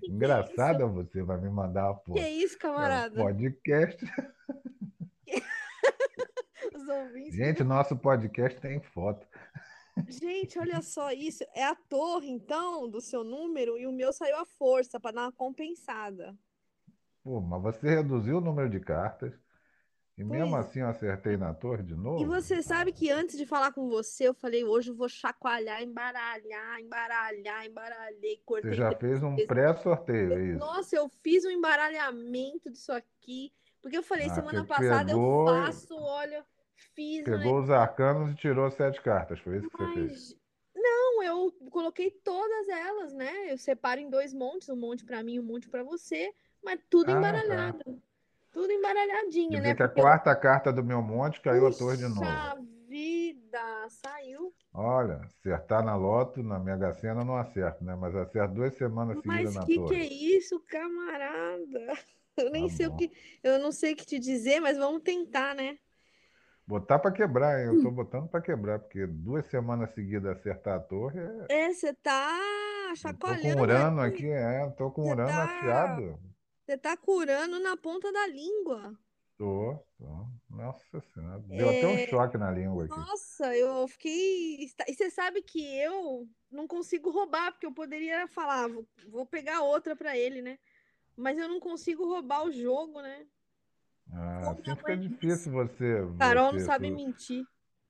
Engraçada 0.05 0.85
é 0.85 0.87
você 0.87 1.25
vai 1.25 1.41
me 1.41 1.51
mandar 1.51 1.91
a 1.91 1.95
foto. 1.95 2.13
Que 2.13 2.21
é 2.21 2.31
isso, 2.31 2.57
camarada? 2.57 3.21
É 3.21 3.25
podcast. 3.25 4.07
Os 6.85 6.89
ouvintes. 6.89 7.35
Gente, 7.35 7.65
nosso 7.65 7.97
podcast 7.97 8.61
tem 8.61 8.79
foto. 8.79 9.27
Gente, 10.07 10.59
olha 10.59 10.83
só 10.83 11.11
isso. 11.13 11.43
É 11.55 11.65
a 11.65 11.75
torre, 11.75 12.29
então, 12.29 12.91
do 12.91 13.01
seu 13.01 13.25
número, 13.25 13.79
e 13.79 13.87
o 13.87 13.93
meu 13.93 14.13
saiu 14.13 14.37
a 14.37 14.45
força 14.45 15.01
para 15.01 15.13
dar 15.13 15.23
uma 15.23 15.33
compensada. 15.33 16.37
Pô, 17.23 17.41
mas 17.41 17.63
você 17.63 17.89
reduziu 17.89 18.37
o 18.37 18.41
número 18.41 18.69
de 18.69 18.81
cartas. 18.81 19.33
E 20.19 20.23
pois. 20.23 20.41
mesmo 20.41 20.55
assim 20.57 20.81
eu 20.81 20.89
acertei 20.89 21.39
na 21.39 21.55
torre 21.55 21.83
de 21.83 21.95
novo. 21.95 22.23
E 22.23 22.27
você 22.27 22.63
sabe 22.63 22.93
que 22.93 23.11
antes 23.11 23.39
de 23.39 23.47
falar 23.47 23.73
com 23.73 23.89
você, 23.89 24.29
eu 24.29 24.35
falei, 24.35 24.63
hoje 24.63 24.91
eu 24.91 24.95
vou 24.95 25.09
chacoalhar, 25.09 25.83
embaralhar, 25.83 26.81
embaralhar, 26.81 27.65
embaralhei, 27.65 28.43
cortei. 28.45 28.73
Você 28.73 28.77
já 28.77 28.95
fez 28.95 29.23
um 29.23 29.35
pré-sorteio, 29.47 30.35
é 30.35 30.47
isso? 30.51 30.59
Nossa, 30.59 30.95
eu 30.97 31.09
fiz 31.23 31.47
um 31.47 31.51
embaralhamento 31.51 32.71
disso 32.71 32.93
aqui. 32.93 33.53
Porque 33.81 33.97
eu 33.97 34.03
falei, 34.03 34.27
ah, 34.27 34.35
semana 34.35 34.65
passada 34.65 35.13
pegou... 35.13 35.49
eu 35.49 35.55
faço, 35.63 35.95
olha, 35.97 36.45
fiz. 36.95 37.25
Pegou 37.25 37.61
os 37.61 37.71
arcanos 37.71 38.33
e 38.33 38.35
tirou 38.35 38.71
sete 38.71 39.01
cartas, 39.01 39.39
foi 39.41 39.59
isso 39.59 39.69
que 39.71 39.83
Mas... 39.83 39.95
você 39.95 40.09
fez? 40.09 40.45
Não, 40.75 41.23
eu 41.23 41.53
coloquei 41.71 42.11
todas 42.11 42.69
elas, 42.69 43.13
né? 43.13 43.53
Eu 43.53 43.57
separo 43.57 44.01
em 44.01 44.11
dois 44.11 44.35
montes, 44.35 44.69
um 44.69 44.77
monte 44.77 45.05
para 45.05 45.23
mim 45.23 45.35
e 45.35 45.41
um 45.41 45.45
monte 45.45 45.69
para 45.69 45.83
você, 45.83 46.33
mas 46.63 46.81
tudo 46.91 47.11
ah, 47.11 47.13
tá. 47.13 47.19
embaralhado. 47.19 47.79
Tá. 47.79 47.93
Tudo 48.53 48.71
embaralhadinho, 48.71 49.61
né? 49.61 49.75
Que 49.75 49.83
a 49.83 49.89
quarta 49.89 50.31
eu... 50.31 50.41
carta 50.41 50.73
do 50.73 50.85
meu 50.85 51.03
monte 51.03 51.41
caiu 51.41 51.67
Puxa 51.67 51.77
a 51.77 51.79
torre 51.79 51.97
de 51.97 52.09
novo. 52.09 52.69
vida, 52.89 53.89
saiu. 53.89 54.55
Olha, 54.73 55.21
acertar 55.25 55.85
na 55.85 55.97
loto, 55.97 56.43
na 56.43 56.59
Mega 56.59 56.93
Sena, 56.95 57.25
não 57.25 57.37
acerto, 57.37 57.85
né? 57.85 57.97
Mas 57.97 58.15
acerto 58.15 58.55
duas 58.55 58.75
semanas 58.75 59.21
seguidas 59.21 59.55
na 59.55 59.67
que 59.67 59.75
torre. 59.75 59.99
Mas 59.99 60.09
que 60.09 60.15
é 60.15 60.37
isso, 60.37 60.61
camarada? 60.69 61.99
Eu 62.37 62.51
nem 62.51 62.69
tá 62.69 62.75
sei 62.75 62.89
bom. 62.89 62.95
o 62.95 62.97
que, 62.97 63.13
eu 63.45 63.59
não 63.61 63.71
sei 63.71 63.93
o 63.93 63.97
que 63.97 64.05
te 64.05 64.19
dizer, 64.19 64.59
mas 64.59 64.77
vamos 64.77 65.03
tentar, 65.03 65.55
né? 65.55 65.79
Botar 66.67 66.99
para 66.99 67.13
quebrar, 67.13 67.61
hein? 67.61 67.67
eu 67.67 67.83
tô 67.83 67.91
botando 67.91 68.27
para 68.29 68.41
quebrar, 68.41 68.79
porque 68.79 69.07
duas 69.07 69.45
semanas 69.47 69.93
seguidas 69.95 70.39
acertar 70.39 70.77
a 70.79 70.81
torre 70.81 71.21
é. 71.49 71.67
É, 71.67 71.73
você 71.73 71.93
tá 71.93 72.41
chacoalhando. 72.97 73.49
Tô 73.49 73.55
com 73.55 73.63
urano 73.63 74.01
aqui, 74.01 74.31
é, 74.31 74.71
tô 74.71 74.91
com 74.91 75.11
urano 75.11 75.29
tá... 75.29 75.45
afiado. 75.45 76.19
Você 76.65 76.79
tá 76.79 76.97
curando 76.97 77.61
na 77.61 77.77
ponta 77.77 78.11
da 78.11 78.27
língua. 78.29 78.99
Tô, 79.37 79.79
tô. 79.99 80.27
Nossa 80.49 81.01
Senhora. 81.13 81.41
Deu 81.41 81.69
é... 81.69 81.79
até 81.79 81.87
um 81.87 81.99
é, 81.99 82.07
choque 82.07 82.39
na 82.39 82.51
língua 82.51 82.85
aqui. 82.85 82.97
Nossa, 82.97 83.55
eu 83.55 83.87
fiquei. 83.89 84.65
E 84.65 84.95
você 84.95 85.11
sabe 85.11 85.43
que 85.43 85.63
eu 85.77 86.27
não 86.51 86.67
consigo 86.67 87.11
roubar, 87.11 87.53
porque 87.53 87.67
eu 87.67 87.73
poderia 87.73 88.27
falar, 88.29 88.69
vou 89.09 89.27
pegar 89.27 89.61
outra 89.61 89.95
para 89.95 90.17
ele, 90.17 90.41
né? 90.41 90.59
Mas 91.17 91.37
eu 91.37 91.49
não 91.49 91.61
consigo 91.61 92.07
roubar 92.07 92.45
o 92.45 92.53
jogo, 92.53 93.03
né? 93.03 93.27
Ah, 94.13 94.51
assim 94.51 94.77
fica 94.77 94.97
difícil 94.97 95.53
você. 95.53 96.01
Carol 96.19 96.51
você 96.51 96.59
não 96.59 96.67
sabe 96.67 96.91
mentir. 96.91 97.47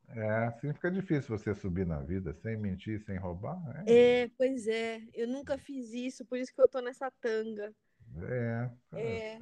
É, 0.08 0.46
assim 0.46 0.72
fica 0.72 0.90
difícil 0.90 1.36
você 1.36 1.54
subir 1.54 1.86
na 1.86 2.00
vida 2.00 2.34
sem 2.34 2.56
mentir, 2.56 3.00
sem 3.04 3.18
roubar. 3.18 3.58
É, 3.86 4.22
é 4.22 4.30
pois 4.36 4.66
é. 4.68 5.02
Eu 5.12 5.26
nunca 5.28 5.58
fiz 5.58 5.92
isso, 5.92 6.24
por 6.24 6.38
isso 6.38 6.54
que 6.54 6.60
eu 6.60 6.68
tô 6.68 6.80
nessa 6.80 7.10
tanga. 7.20 7.74
É. 8.22 8.70
É. 8.92 9.38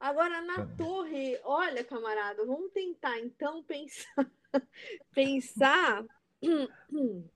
Agora, 0.00 0.40
na 0.42 0.66
torre, 0.76 1.38
olha, 1.44 1.84
camarada, 1.84 2.44
vamos 2.44 2.72
tentar 2.72 3.18
então 3.20 3.62
pensar. 3.62 4.30
pensar. 5.14 6.04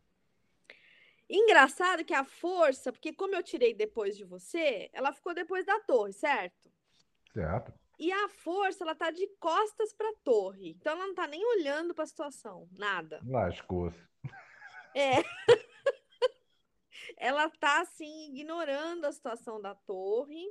Engraçado 1.30 2.04
que 2.04 2.14
a 2.14 2.24
força, 2.24 2.90
porque 2.90 3.12
como 3.12 3.34
eu 3.34 3.42
tirei 3.42 3.74
depois 3.74 4.16
de 4.16 4.24
você, 4.24 4.88
ela 4.94 5.12
ficou 5.12 5.34
depois 5.34 5.66
da 5.66 5.78
torre, 5.80 6.12
certo? 6.12 6.70
Certo. 7.34 7.77
E 7.98 8.12
a 8.12 8.28
força, 8.28 8.84
ela 8.84 8.94
tá 8.94 9.10
de 9.10 9.26
costas 9.40 9.92
para 9.92 10.08
a 10.08 10.16
torre. 10.22 10.70
Então 10.70 10.92
ela 10.92 11.06
não 11.06 11.14
tá 11.14 11.26
nem 11.26 11.44
olhando 11.44 11.94
para 11.94 12.04
a 12.04 12.06
situação, 12.06 12.68
nada. 12.72 13.20
Lascou-se. 13.26 13.98
É. 14.94 15.22
ela 17.16 17.50
tá 17.50 17.80
assim 17.80 18.30
ignorando 18.30 19.04
a 19.04 19.12
situação 19.12 19.60
da 19.60 19.74
torre 19.74 20.46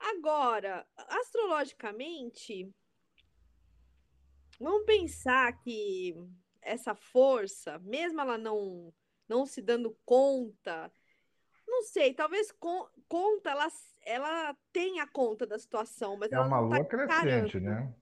Agora, 0.00 0.86
astrologicamente, 0.96 2.72
vamos 4.58 4.86
pensar 4.86 5.52
que 5.60 6.14
essa 6.62 6.94
força, 6.94 7.78
mesmo 7.80 8.20
ela 8.20 8.38
não 8.38 8.92
não 9.28 9.46
se 9.46 9.62
dando 9.62 9.96
conta, 10.04 10.92
não 11.68 11.82
sei, 11.82 12.12
talvez 12.12 12.50
con 12.50 12.88
conta 13.10 13.50
ela 13.50 13.68
ela 14.06 14.56
tenha 14.72 15.06
conta 15.06 15.46
da 15.46 15.58
situação, 15.58 16.16
mas 16.16 16.32
é 16.32 16.36
ela 16.36 16.46
uma 16.46 16.60
não 16.62 16.70
tá 16.70 16.76
lua 16.76 16.84
crescente, 16.86 17.60
né? 17.60 17.92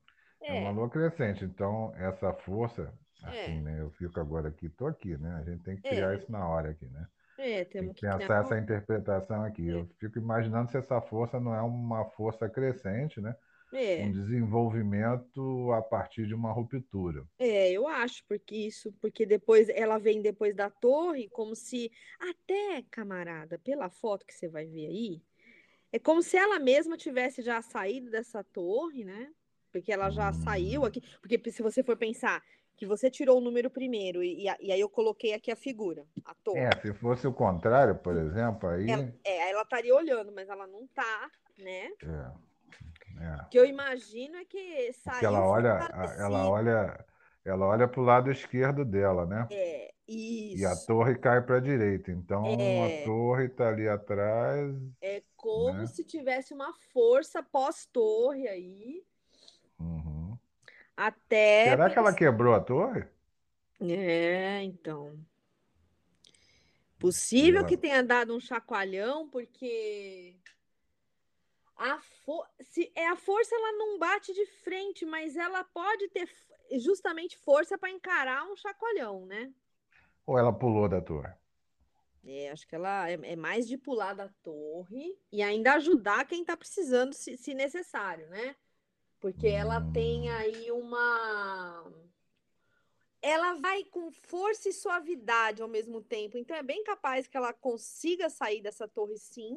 É. 0.40 0.56
é. 0.56 0.60
uma 0.60 0.70
lua 0.70 0.88
crescente, 0.88 1.44
então 1.44 1.92
essa 1.96 2.32
força, 2.32 2.92
é. 3.24 3.28
assim, 3.28 3.58
é. 3.58 3.62
né? 3.62 3.80
Eu 3.80 3.90
fico 3.90 4.20
agora 4.20 4.48
aqui, 4.48 4.68
tô 4.68 4.86
aqui, 4.86 5.16
né? 5.16 5.34
A 5.40 5.42
gente 5.42 5.64
tem 5.64 5.76
que 5.76 5.82
criar 5.82 6.12
é. 6.12 6.16
isso 6.16 6.30
na 6.30 6.46
hora 6.46 6.70
aqui, 6.70 6.86
né? 6.86 7.06
É, 7.38 7.64
temos 7.64 7.94
que 7.94 8.00
pensar 8.00 8.42
essa 8.42 8.58
interpretação 8.58 9.44
aqui. 9.44 9.68
É. 9.68 9.74
Eu 9.74 9.88
fico 9.98 10.18
imaginando 10.18 10.70
se 10.70 10.76
essa 10.76 11.00
força 11.00 11.40
não 11.40 11.54
é 11.54 11.62
uma 11.62 12.04
força 12.10 12.48
crescente, 12.48 13.20
né? 13.20 13.34
É. 13.72 14.04
Um 14.04 14.12
desenvolvimento 14.12 15.72
a 15.72 15.82
partir 15.82 16.26
de 16.26 16.34
uma 16.34 16.52
ruptura. 16.52 17.24
É, 17.38 17.70
eu 17.70 17.86
acho, 17.86 18.24
porque 18.26 18.56
isso, 18.56 18.92
porque 19.00 19.26
depois 19.26 19.68
ela 19.68 19.98
vem 19.98 20.22
depois 20.22 20.54
da 20.54 20.70
torre, 20.70 21.28
como 21.28 21.54
se 21.54 21.90
até, 22.18 22.82
camarada, 22.90 23.58
pela 23.58 23.90
foto 23.90 24.24
que 24.24 24.32
você 24.32 24.48
vai 24.48 24.66
ver 24.66 24.86
aí, 24.86 25.22
é 25.92 25.98
como 25.98 26.22
se 26.22 26.36
ela 26.36 26.58
mesma 26.58 26.96
tivesse 26.96 27.42
já 27.42 27.60
saído 27.62 28.10
dessa 28.10 28.42
torre, 28.42 29.04
né? 29.04 29.30
Porque 29.70 29.92
ela 29.92 30.10
já 30.10 30.30
hum. 30.30 30.34
saiu 30.34 30.84
aqui. 30.84 31.02
Porque 31.20 31.50
se 31.50 31.62
você 31.62 31.82
for 31.82 31.96
pensar, 31.96 32.42
que 32.78 32.86
você 32.86 33.10
tirou 33.10 33.38
o 33.38 33.40
número 33.40 33.68
primeiro 33.68 34.22
e, 34.22 34.44
e, 34.44 34.72
aí 34.72 34.80
eu 34.80 34.88
coloquei 34.88 35.34
aqui 35.34 35.50
a 35.50 35.56
figura, 35.56 36.06
a 36.24 36.32
torre. 36.32 36.60
É, 36.60 36.70
se 36.80 36.94
fosse 36.94 37.26
o 37.26 37.32
contrário, 37.32 37.96
por 37.96 38.16
exemplo, 38.16 38.68
aí. 38.68 38.88
Ela, 38.88 39.14
é, 39.24 39.50
ela 39.50 39.62
estaria 39.62 39.94
olhando, 39.94 40.30
mas 40.32 40.48
ela 40.48 40.66
não 40.66 40.86
tá, 40.88 41.30
né? 41.58 41.90
É. 42.02 42.47
é. 43.20 43.42
O 43.42 43.48
que 43.48 43.58
eu 43.58 43.64
imagino 43.64 44.36
é 44.36 44.44
que 44.44 44.92
saiu. 44.92 45.12
Porque 45.12 45.26
ela 45.26 45.46
olha, 45.46 45.90
ela 46.18 46.48
olha, 46.48 47.04
ela 47.44 47.66
olha 47.66 47.88
para 47.88 48.00
o 48.00 48.04
lado 48.04 48.30
esquerdo 48.30 48.84
dela, 48.84 49.26
né? 49.26 49.46
É, 49.50 49.92
isso. 50.06 50.62
E 50.62 50.66
a 50.66 50.74
torre 50.74 51.16
cai 51.16 51.40
para 51.42 51.56
a 51.56 51.60
direita. 51.60 52.10
Então 52.10 52.44
é. 52.46 53.02
a 53.02 53.04
torre 53.04 53.46
está 53.46 53.68
ali 53.68 53.88
atrás. 53.88 54.74
É 55.02 55.22
como 55.36 55.78
né? 55.78 55.86
se 55.86 56.04
tivesse 56.04 56.54
uma 56.54 56.72
força 56.92 57.42
pós-torre 57.42 58.48
aí. 58.48 59.04
Uhum 59.78 60.18
até. 60.98 61.64
Será 61.66 61.88
que 61.88 61.98
ela 61.98 62.12
quebrou 62.12 62.52
a 62.52 62.60
torre? 62.60 63.04
É, 63.80 64.60
então. 64.64 65.16
Possível 66.98 67.64
que 67.64 67.76
tenha 67.76 68.02
dado 68.02 68.34
um 68.34 68.40
chacoalhão, 68.40 69.28
porque 69.28 70.34
a 71.78 71.98
for... 72.00 72.46
se 72.60 72.92
é 72.94 73.08
a 73.08 73.16
força 73.16 73.54
ela 73.54 73.72
não 73.72 73.98
bate 73.98 74.32
de 74.34 74.44
frente, 74.62 75.06
mas 75.06 75.36
ela 75.36 75.64
pode 75.64 76.08
ter 76.08 76.28
justamente 76.72 77.38
força 77.38 77.78
para 77.78 77.90
encarar 77.90 78.44
um 78.50 78.56
chacoalhão, 78.56 79.24
né? 79.24 79.52
Ou 80.26 80.38
ela 80.38 80.52
pulou 80.52 80.88
da 80.88 81.00
torre? 81.00 81.32
É, 82.24 82.50
acho 82.50 82.66
que 82.66 82.74
ela 82.74 83.08
é, 83.08 83.14
é 83.22 83.36
mais 83.36 83.66
de 83.66 83.78
pular 83.78 84.12
da 84.12 84.28
torre 84.42 85.18
e 85.32 85.40
ainda 85.42 85.74
ajudar 85.74 86.26
quem 86.26 86.42
está 86.42 86.56
precisando, 86.56 87.14
se, 87.14 87.38
se 87.38 87.54
necessário, 87.54 88.28
né? 88.28 88.54
porque 89.20 89.48
ela 89.48 89.80
tem 89.92 90.30
aí 90.30 90.70
uma. 90.70 91.92
Ela 93.20 93.54
vai 93.54 93.82
com 93.84 94.12
força 94.12 94.68
e 94.68 94.72
suavidade 94.72 95.60
ao 95.60 95.68
mesmo 95.68 96.00
tempo, 96.00 96.38
então 96.38 96.56
é 96.56 96.62
bem 96.62 96.84
capaz 96.84 97.26
que 97.26 97.36
ela 97.36 97.52
consiga 97.52 98.30
sair 98.30 98.62
dessa 98.62 98.86
torre, 98.86 99.18
sim, 99.18 99.56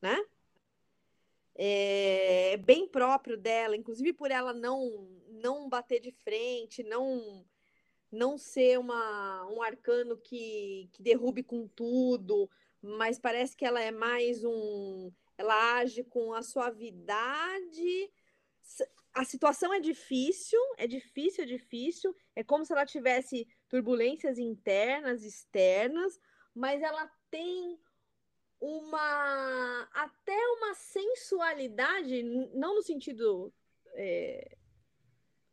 né? 0.00 0.16
É 1.60 2.56
bem 2.58 2.86
próprio 2.86 3.36
dela, 3.36 3.76
inclusive 3.76 4.12
por 4.12 4.30
ela 4.30 4.52
não 4.52 5.08
não 5.28 5.68
bater 5.68 6.00
de 6.00 6.12
frente, 6.12 6.82
não 6.82 7.44
não 8.10 8.38
ser 8.38 8.78
uma, 8.78 9.46
um 9.50 9.60
arcano 9.62 10.16
que, 10.16 10.88
que 10.92 11.02
derrube 11.02 11.42
com 11.42 11.68
tudo, 11.68 12.50
mas 12.80 13.18
parece 13.18 13.56
que 13.56 13.64
ela 13.64 13.80
é 13.82 13.90
mais 13.90 14.44
um. 14.44 15.12
Ela 15.36 15.78
age 15.78 16.02
com 16.04 16.32
a 16.32 16.42
suavidade. 16.42 18.10
A 19.12 19.24
situação 19.24 19.74
é 19.74 19.80
difícil, 19.80 20.60
é 20.76 20.86
difícil, 20.86 21.44
é 21.44 21.46
difícil. 21.46 22.16
É 22.34 22.42
como 22.42 22.64
se 22.64 22.72
ela 22.72 22.86
tivesse 22.86 23.46
turbulências 23.68 24.38
internas, 24.38 25.22
externas, 25.22 26.18
mas 26.54 26.82
ela 26.82 27.10
tem 27.30 27.78
uma 28.60 29.88
até 29.92 30.36
uma 30.56 30.74
sensualidade, 30.74 32.22
não 32.54 32.74
no 32.74 32.82
sentido 32.82 33.52
é, 33.94 34.56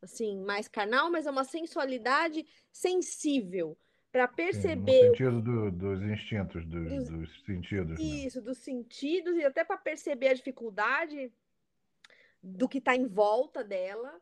assim 0.02 0.36
mais 0.38 0.68
carnal, 0.68 1.10
mas 1.10 1.26
é 1.26 1.30
uma 1.30 1.44
sensualidade 1.44 2.46
sensível 2.70 3.76
para 4.10 4.26
perceber. 4.26 4.92
Sim, 4.92 5.08
no 5.08 5.10
sentido 5.10 5.42
do, 5.42 5.70
dos 5.70 6.02
instintos, 6.02 6.66
dos, 6.66 6.88
dos, 6.88 7.08
dos 7.08 7.44
sentidos. 7.44 7.98
Né? 7.98 8.04
Isso, 8.04 8.38
né? 8.40 8.44
dos 8.46 8.58
sentidos, 8.58 9.36
e 9.36 9.44
até 9.44 9.62
para 9.62 9.76
perceber 9.76 10.28
a 10.28 10.34
dificuldade 10.34 11.32
do 12.42 12.68
que 12.68 12.78
está 12.78 12.94
em 12.94 13.06
volta 13.06 13.62
dela. 13.62 14.20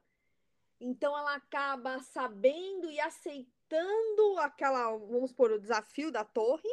Então 0.80 1.16
ela 1.16 1.36
acaba 1.36 2.00
sabendo 2.00 2.90
e 2.90 2.98
aceitando 3.00 4.38
aquela, 4.40 4.96
vamos 4.96 5.30
supor, 5.30 5.52
o 5.52 5.60
desafio 5.60 6.10
da 6.10 6.24
torre. 6.24 6.68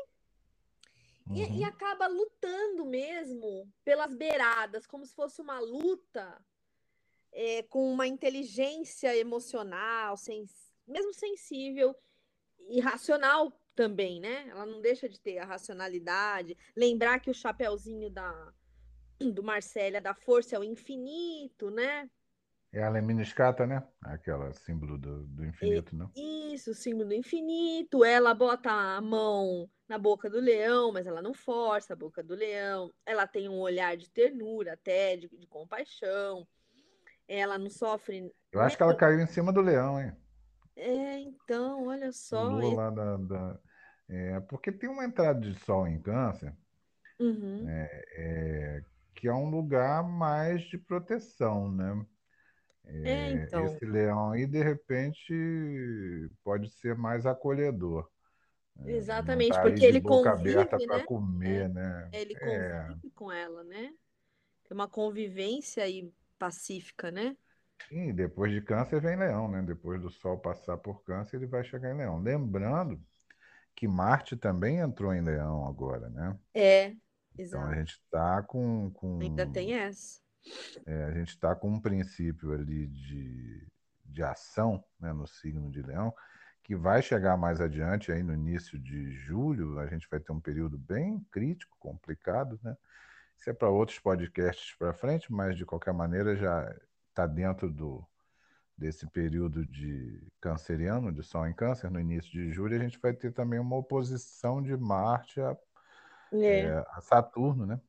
Uhum. 1.27 1.35
E, 1.35 1.59
e, 1.59 1.63
acaba 1.63 2.07
lutando 2.07 2.85
mesmo 2.85 3.71
pelas 3.83 4.13
beiradas, 4.13 4.85
como 4.87 5.05
se 5.05 5.13
fosse 5.13 5.41
uma 5.41 5.59
luta 5.59 6.43
é, 7.31 7.63
com 7.63 7.91
uma 7.91 8.07
inteligência 8.07 9.15
emocional, 9.15 10.17
sens 10.17 10.71
mesmo 10.87 11.13
sensível 11.13 11.95
e 12.69 12.79
racional 12.79 13.51
também, 13.75 14.19
né? 14.19 14.47
Ela 14.49 14.65
não 14.65 14.81
deixa 14.81 15.07
de 15.07 15.19
ter 15.19 15.37
a 15.37 15.45
racionalidade. 15.45 16.57
Lembrar 16.75 17.19
que 17.19 17.29
o 17.29 17.33
chapéuzinho 17.33 18.09
da, 18.09 18.53
do 19.19 19.41
Marcélia 19.41 20.01
da 20.01 20.13
força 20.13 20.55
é 20.55 20.59
o 20.59 20.63
infinito, 20.63 21.69
né? 21.69 22.09
É 22.73 22.83
a 22.83 22.91
né? 23.67 23.83
Aquela 24.01 24.53
símbolo 24.53 24.97
do, 24.97 25.23
do 25.27 25.45
infinito, 25.45 25.93
não? 25.93 26.09
Isso, 26.15 26.73
símbolo 26.73 27.09
do 27.09 27.13
infinito. 27.13 28.05
Ela 28.05 28.33
bota 28.33 28.71
a 28.71 29.01
mão 29.01 29.69
na 29.89 29.97
boca 29.97 30.29
do 30.29 30.39
leão, 30.39 30.93
mas 30.93 31.05
ela 31.05 31.21
não 31.21 31.33
força 31.33 31.91
a 31.91 31.97
boca 31.97 32.23
do 32.23 32.33
leão. 32.33 32.89
Ela 33.05 33.27
tem 33.27 33.49
um 33.49 33.59
olhar 33.59 33.97
de 33.97 34.09
ternura, 34.09 34.73
até 34.73 35.17
de, 35.17 35.27
de 35.27 35.47
compaixão. 35.47 36.47
Ela 37.27 37.57
não 37.57 37.69
sofre. 37.69 38.31
Eu 38.53 38.61
acho 38.61 38.77
que 38.77 38.83
ela 38.83 38.95
caiu 38.95 39.19
em 39.19 39.27
cima 39.27 39.51
do 39.51 39.59
leão, 39.59 39.99
hein? 39.99 40.15
É, 40.77 41.19
então, 41.19 41.87
olha 41.87 42.13
só. 42.13 42.43
Lua 42.43 42.73
lá 42.73 42.89
da, 42.89 43.17
da... 43.17 43.59
É, 44.07 44.39
porque 44.41 44.71
tem 44.71 44.89
uma 44.89 45.03
entrada 45.03 45.41
de 45.41 45.53
sol 45.59 45.87
em 45.87 46.01
câncer, 46.01 46.53
uhum. 47.19 47.67
é, 47.67 48.03
é, 48.17 48.83
que 49.13 49.27
é 49.27 49.33
um 49.33 49.49
lugar 49.49 50.03
mais 50.03 50.61
de 50.63 50.77
proteção, 50.77 51.69
né? 51.71 52.05
É, 53.03 53.31
então. 53.31 53.65
Esse 53.65 53.85
leão 53.85 54.31
aí, 54.31 54.45
de 54.45 54.61
repente, 54.61 55.33
pode 56.43 56.69
ser 56.69 56.95
mais 56.95 57.25
acolhedor. 57.25 58.09
É, 58.85 58.91
Exatamente, 58.91 59.53
tá 59.53 59.61
porque 59.61 59.85
ele 59.85 59.99
boca 59.99 60.31
convive, 60.31 60.51
aberta 60.51 60.77
né? 60.77 60.85
para 60.85 61.03
comer, 61.03 61.69
né? 61.69 62.09
Ele 62.11 62.35
convive 62.35 63.11
com 63.11 63.31
ela, 63.31 63.63
né? 63.63 63.93
Tem 64.67 64.75
uma 64.75 64.87
convivência 64.87 65.83
aí 65.83 66.11
pacífica, 66.39 67.11
né? 67.11 67.35
Sim, 67.87 68.13
depois 68.13 68.51
de 68.51 68.61
câncer 68.61 69.01
vem 69.01 69.17
leão, 69.17 69.49
né? 69.49 69.61
Depois 69.61 70.01
do 70.01 70.09
Sol 70.09 70.37
passar 70.37 70.77
por 70.77 71.03
câncer, 71.03 71.37
ele 71.37 71.47
vai 71.47 71.63
chegar 71.63 71.91
em 71.91 71.97
leão. 71.97 72.19
Lembrando 72.21 73.01
que 73.75 73.87
Marte 73.87 74.35
também 74.35 74.77
entrou 74.77 75.13
em 75.13 75.21
leão 75.21 75.67
agora, 75.67 76.09
né? 76.09 76.37
É, 76.53 76.95
exato. 77.37 77.63
Então 77.63 77.65
a 77.65 77.75
gente 77.75 77.93
está 77.93 78.41
com, 78.43 78.91
com. 78.91 79.19
Ainda 79.19 79.45
tem 79.45 79.73
essa. 79.73 80.20
É, 80.85 81.03
a 81.05 81.11
gente 81.11 81.29
está 81.29 81.55
com 81.55 81.69
um 81.69 81.79
princípio 81.79 82.51
ali 82.51 82.87
de, 82.87 83.67
de 84.05 84.23
ação 84.23 84.83
né, 84.99 85.13
no 85.13 85.27
signo 85.27 85.69
de 85.69 85.81
leão, 85.81 86.13
que 86.63 86.75
vai 86.75 87.01
chegar 87.01 87.37
mais 87.37 87.59
adiante, 87.59 88.11
aí 88.11 88.23
no 88.23 88.33
início 88.33 88.79
de 88.79 89.11
julho, 89.11 89.79
a 89.79 89.87
gente 89.87 90.07
vai 90.09 90.19
ter 90.19 90.31
um 90.31 90.39
período 90.39 90.77
bem 90.77 91.19
crítico, 91.31 91.75
complicado, 91.79 92.59
né? 92.63 92.75
Isso 93.37 93.49
é 93.49 93.53
para 93.53 93.69
outros 93.69 93.97
podcasts 93.97 94.75
para 94.77 94.93
frente, 94.93 95.31
mas 95.31 95.57
de 95.57 95.65
qualquer 95.65 95.93
maneira 95.93 96.35
já 96.35 96.71
está 97.09 97.25
dentro 97.25 97.71
do, 97.71 98.07
desse 98.77 99.07
período 99.07 99.65
de 99.65 100.21
canceriano, 100.39 101.11
de 101.11 101.23
Sol 101.23 101.47
em 101.47 101.53
Câncer, 101.53 101.89
no 101.89 101.99
início 101.99 102.31
de 102.31 102.51
julho, 102.51 102.75
a 102.75 102.83
gente 102.83 102.99
vai 102.99 103.13
ter 103.13 103.31
também 103.31 103.59
uma 103.59 103.75
oposição 103.75 104.61
de 104.61 104.75
Marte 104.77 105.41
a, 105.41 105.57
é. 106.33 106.61
É, 106.61 106.85
a 106.91 107.01
Saturno, 107.01 107.65
né? 107.65 107.81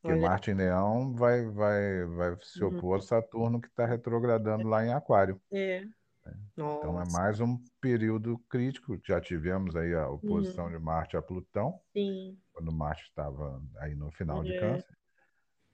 Porque 0.00 0.16
Olha. 0.16 0.28
Marte 0.28 0.50
em 0.50 0.54
Leão 0.54 1.12
vai, 1.12 1.44
vai, 1.46 2.04
vai 2.06 2.36
se 2.42 2.62
uhum. 2.64 2.76
opor 2.76 2.98
a 2.98 3.02
Saturno, 3.02 3.60
que 3.60 3.68
está 3.68 3.84
retrogradando 3.84 4.66
lá 4.66 4.84
em 4.84 4.92
Aquário. 4.92 5.40
É. 5.52 5.84
Então 6.52 7.00
é 7.00 7.04
mais 7.12 7.40
um 7.40 7.58
período 7.80 8.38
crítico. 8.48 8.98
Já 9.04 9.20
tivemos 9.20 9.74
aí 9.76 9.94
a 9.94 10.08
oposição 10.08 10.66
uhum. 10.66 10.70
de 10.70 10.78
Marte 10.78 11.16
a 11.16 11.22
Plutão, 11.22 11.80
Sim. 11.92 12.38
quando 12.52 12.72
Marte 12.72 13.04
estava 13.04 13.62
aí 13.78 13.94
no 13.94 14.10
final 14.12 14.42
de 14.42 14.58
Câncer. 14.58 14.96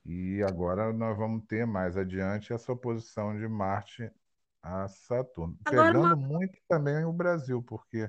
E 0.05 0.43
agora 0.45 0.93
nós 0.93 1.17
vamos 1.17 1.45
ter 1.47 1.67
mais 1.67 1.97
adiante 1.97 2.53
essa 2.53 2.73
oposição 2.73 3.37
de 3.37 3.49
Marte 3.49 4.11
a 4.63 4.87
Saturno. 4.89 5.59
Agora, 5.65 5.93
Pegando 5.93 6.07
uma... 6.07 6.17
muito 6.17 6.59
também 6.69 7.05
o 7.05 7.13
Brasil, 7.13 7.63
porque 7.63 8.09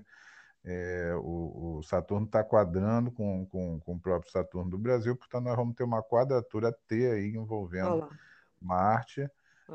é, 0.69 1.15
o, 1.15 1.77
o, 1.77 1.84
Saturno 1.84 2.25
está 2.25 2.43
quadrando 2.43 3.10
com, 3.10 3.45
com, 3.45 3.80
com, 3.80 3.93
o 3.93 3.99
próprio 3.99 4.30
Saturno 4.30 4.69
do 4.69 4.77
Brasil, 4.77 5.15
portanto 5.15 5.45
nós 5.45 5.56
vamos 5.56 5.73
ter 5.75 5.84
uma 5.84 6.03
quadratura 6.03 6.73
T 6.73 7.10
aí 7.10 7.30
envolvendo 7.30 7.91
Olá. 7.91 8.10
Marte, 8.62 9.30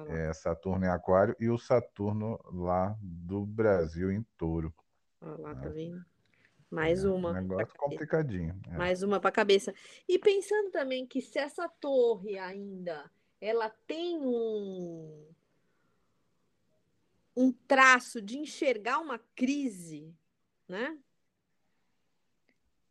é, 0.09 0.33
Saturno 0.35 0.85
em 0.85 0.89
Aquário 0.89 1.35
e 1.41 1.49
o 1.49 1.57
Saturno 1.57 2.39
lá 2.53 2.95
do 3.01 3.47
Brasil 3.47 4.13
em 4.13 4.23
Touro. 4.37 4.75
Olha 5.23 5.39
lá, 5.39 5.55
tá 5.55 5.71
vendo? 5.71 6.05
Mais 6.71 7.05
é, 7.05 7.09
uma. 7.09 7.31
Um 7.31 7.35
negócio 7.35 7.75
complicadinho. 7.75 8.61
É. 8.71 8.77
Mais 8.77 9.03
uma 9.03 9.19
para 9.19 9.31
a 9.31 9.33
cabeça. 9.33 9.73
E 10.07 10.19
pensando 10.19 10.71
também 10.71 11.07
que 11.07 11.23
se 11.23 11.39
essa 11.39 11.69
torre 11.69 12.39
ainda 12.39 13.11
ela 13.41 13.71
tem 13.87 14.19
um 14.21 15.27
um 17.35 17.51
traço 17.51 18.21
de 18.21 18.39
enxergar 18.39 18.99
uma 18.99 19.19
crise, 19.35 20.15
né? 20.73 20.99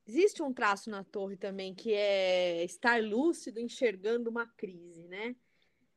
Existe 0.08 0.42
um 0.42 0.54
traço 0.54 0.90
na 0.90 1.04
torre 1.04 1.36
também 1.36 1.76
que 1.76 1.94
é 1.94 2.64
estar 2.64 3.02
lúcido 3.04 3.60
enxergando 3.60 4.30
uma 4.30 4.48
crise, 4.48 5.08
né? 5.08 5.36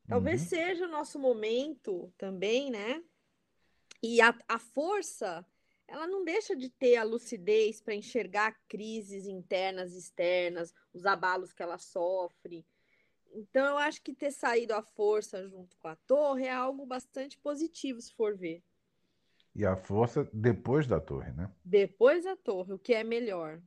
Talvez 0.07 0.42
uhum. 0.42 0.49
seja 0.49 0.85
o 0.87 0.90
nosso 0.90 1.18
momento 1.18 2.12
também, 2.18 2.70
né? 2.70 3.03
E 4.03 4.20
a, 4.20 4.37
a 4.49 4.59
força 4.59 5.47
ela 5.87 6.07
não 6.07 6.25
deixa 6.25 6.57
de 6.57 6.70
ter 6.70 6.97
a 6.97 7.03
lucidez 7.03 7.81
para 7.81 7.94
enxergar 7.94 8.59
crises 8.68 9.27
internas 9.27 9.94
e 9.94 9.99
externas, 9.99 10.73
os 10.92 11.05
abalos 11.05 11.53
que 11.53 11.62
ela 11.62 11.79
sofre. 11.79 12.66
Então, 13.33 13.66
eu 13.66 13.79
acho 13.79 14.03
que 14.03 14.14
ter 14.14 14.31
saído 14.31 14.73
a 14.75 14.83
força 14.83 15.47
junto 15.47 15.77
com 15.79 15.88
a 15.88 15.97
torre 15.97 16.47
é 16.47 16.53
algo 16.53 16.87
bastante 16.87 17.38
positivo, 17.38 18.01
se 18.01 18.14
for 18.14 18.37
ver. 18.37 18.62
E 19.55 19.64
a 19.64 19.77
força 19.77 20.29
depois 20.33 20.87
da 20.87 21.01
torre, 21.01 21.31
né? 21.33 21.51
Depois 21.64 22.25
da 22.25 22.37
torre, 22.37 22.73
o 22.73 22.79
que 22.79 22.93
é 22.93 23.05
melhor. 23.05 23.61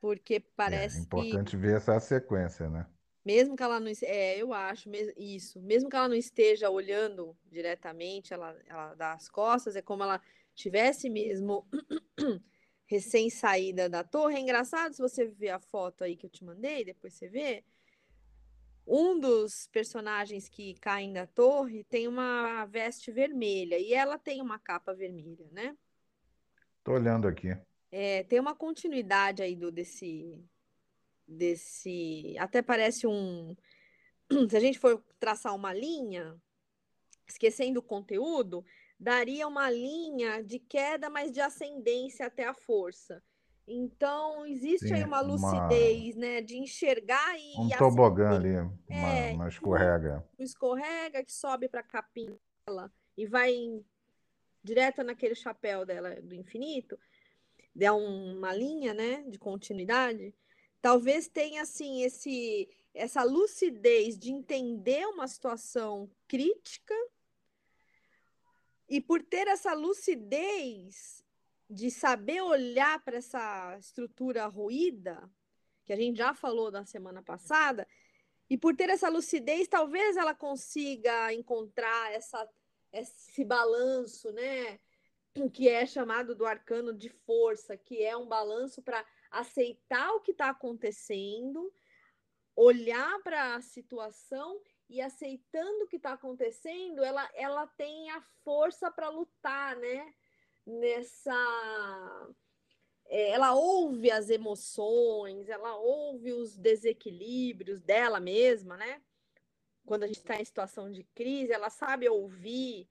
Porque 0.00 0.40
parece. 0.40 0.98
É 0.98 1.02
importante 1.02 1.52
que... 1.52 1.56
ver 1.56 1.76
essa 1.76 1.98
sequência, 2.00 2.68
né? 2.68 2.86
Mesmo 3.24 3.56
que 3.56 3.62
ela 3.62 3.80
não. 3.80 3.90
É, 4.02 4.36
eu 4.36 4.52
acho 4.52 4.90
isso. 5.16 5.62
Mesmo 5.62 5.88
que 5.88 5.96
ela 5.96 6.08
não 6.08 6.16
esteja 6.16 6.68
olhando 6.68 7.36
diretamente, 7.50 8.34
ela, 8.34 8.54
ela 8.66 8.94
dá 8.94 9.12
as 9.12 9.28
costas, 9.28 9.76
é 9.76 9.82
como 9.82 10.02
ela 10.02 10.20
tivesse 10.54 11.08
mesmo 11.08 11.66
recém-saída 12.86 13.88
da 13.88 14.04
torre. 14.04 14.36
É 14.36 14.40
engraçado 14.40 14.92
se 14.92 15.00
você 15.00 15.26
ver 15.26 15.50
a 15.50 15.58
foto 15.58 16.04
aí 16.04 16.16
que 16.16 16.26
eu 16.26 16.30
te 16.30 16.44
mandei, 16.44 16.84
depois 16.84 17.14
você 17.14 17.28
vê. 17.28 17.64
Um 18.86 19.18
dos 19.18 19.66
personagens 19.68 20.48
que 20.48 20.74
caem 20.74 21.12
da 21.12 21.26
torre 21.26 21.84
tem 21.84 22.06
uma 22.06 22.66
veste 22.66 23.10
vermelha 23.10 23.78
e 23.78 23.94
ela 23.94 24.18
tem 24.18 24.42
uma 24.42 24.58
capa 24.58 24.92
vermelha, 24.92 25.48
né? 25.50 25.76
Tô 26.82 26.92
olhando 26.92 27.26
aqui. 27.26 27.56
É, 27.90 28.24
tem 28.24 28.38
uma 28.38 28.54
continuidade 28.54 29.42
aí 29.42 29.56
do 29.56 29.72
desse 29.72 30.44
desse, 31.26 32.36
até 32.38 32.60
parece 32.60 33.06
um 33.06 33.56
se 34.50 34.56
a 34.56 34.60
gente 34.60 34.78
for 34.78 35.02
traçar 35.18 35.54
uma 35.54 35.72
linha, 35.72 36.36
esquecendo 37.26 37.80
o 37.80 37.82
conteúdo, 37.82 38.64
daria 38.98 39.46
uma 39.46 39.70
linha 39.70 40.42
de 40.42 40.58
queda, 40.58 41.08
mas 41.08 41.32
de 41.32 41.40
ascendência 41.40 42.26
até 42.26 42.44
a 42.44 42.54
força. 42.54 43.22
Então, 43.66 44.44
existe 44.46 44.88
Sim, 44.88 44.94
aí 44.94 45.04
uma 45.04 45.20
lucidez, 45.20 46.16
uma... 46.16 46.20
né, 46.26 46.40
de 46.42 46.56
enxergar 46.58 47.38
e. 47.38 47.58
Um 47.58 47.68
tobogã 47.70 48.36
ali, 48.36 48.56
uma, 48.88 49.08
é, 49.08 49.32
uma 49.32 49.48
escorrega. 49.48 50.24
Um 50.38 50.42
escorrega 50.42 51.24
que 51.24 51.32
sobe 51.32 51.68
para 51.68 51.80
a 51.80 51.84
capinha 51.84 52.38
dela 52.66 52.92
e 53.16 53.26
vai 53.26 53.82
direto 54.62 55.02
naquele 55.02 55.34
chapéu 55.34 55.86
dela 55.86 56.20
do 56.20 56.34
infinito. 56.34 56.98
der 57.74 57.92
uma 57.92 58.54
linha, 58.54 58.92
né, 58.92 59.22
de 59.28 59.38
continuidade, 59.38 60.34
talvez 60.80 61.28
tenha 61.28 61.62
assim 61.62 62.02
esse 62.02 62.68
essa 62.92 63.24
lucidez 63.24 64.16
de 64.16 64.30
entender 64.30 65.04
uma 65.06 65.26
situação 65.26 66.08
crítica 66.28 66.94
e 68.88 69.00
por 69.00 69.20
ter 69.20 69.48
essa 69.48 69.74
lucidez 69.74 71.23
de 71.68 71.90
saber 71.90 72.42
olhar 72.42 73.02
para 73.02 73.16
essa 73.16 73.76
estrutura 73.78 74.46
ruída, 74.46 75.30
que 75.84 75.92
a 75.92 75.96
gente 75.96 76.16
já 76.16 76.34
falou 76.34 76.70
na 76.70 76.84
semana 76.84 77.22
passada, 77.22 77.86
e 78.48 78.56
por 78.56 78.76
ter 78.76 78.90
essa 78.90 79.08
lucidez, 79.08 79.68
talvez 79.68 80.16
ela 80.16 80.34
consiga 80.34 81.32
encontrar 81.32 82.12
essa, 82.12 82.48
esse 82.92 83.44
balanço, 83.44 84.30
né? 84.32 84.78
Que 85.52 85.68
é 85.68 85.84
chamado 85.84 86.34
do 86.34 86.46
arcano 86.46 86.92
de 86.92 87.08
força, 87.08 87.76
que 87.76 88.02
é 88.02 88.16
um 88.16 88.26
balanço 88.26 88.82
para 88.82 89.04
aceitar 89.30 90.12
o 90.12 90.20
que 90.20 90.30
está 90.30 90.50
acontecendo, 90.50 91.72
olhar 92.54 93.20
para 93.22 93.56
a 93.56 93.62
situação 93.62 94.60
e 94.88 95.00
aceitando 95.00 95.84
o 95.84 95.88
que 95.88 95.96
está 95.96 96.12
acontecendo, 96.12 97.02
ela, 97.02 97.28
ela 97.34 97.66
tem 97.66 98.10
a 98.10 98.20
força 98.44 98.90
para 98.90 99.08
lutar, 99.08 99.76
né? 99.76 100.14
Nessa 100.66 102.34
é, 103.06 103.30
ela 103.30 103.54
ouve 103.54 104.10
as 104.10 104.30
emoções, 104.30 105.48
ela 105.48 105.76
ouve 105.76 106.32
os 106.32 106.56
desequilíbrios 106.56 107.80
dela 107.80 108.18
mesma, 108.18 108.76
né? 108.76 109.00
Quando 109.84 110.04
a 110.04 110.06
gente 110.06 110.18
está 110.18 110.40
em 110.40 110.44
situação 110.44 110.90
de 110.90 111.04
crise, 111.14 111.52
ela 111.52 111.68
sabe 111.68 112.08
ouvir 112.08 112.88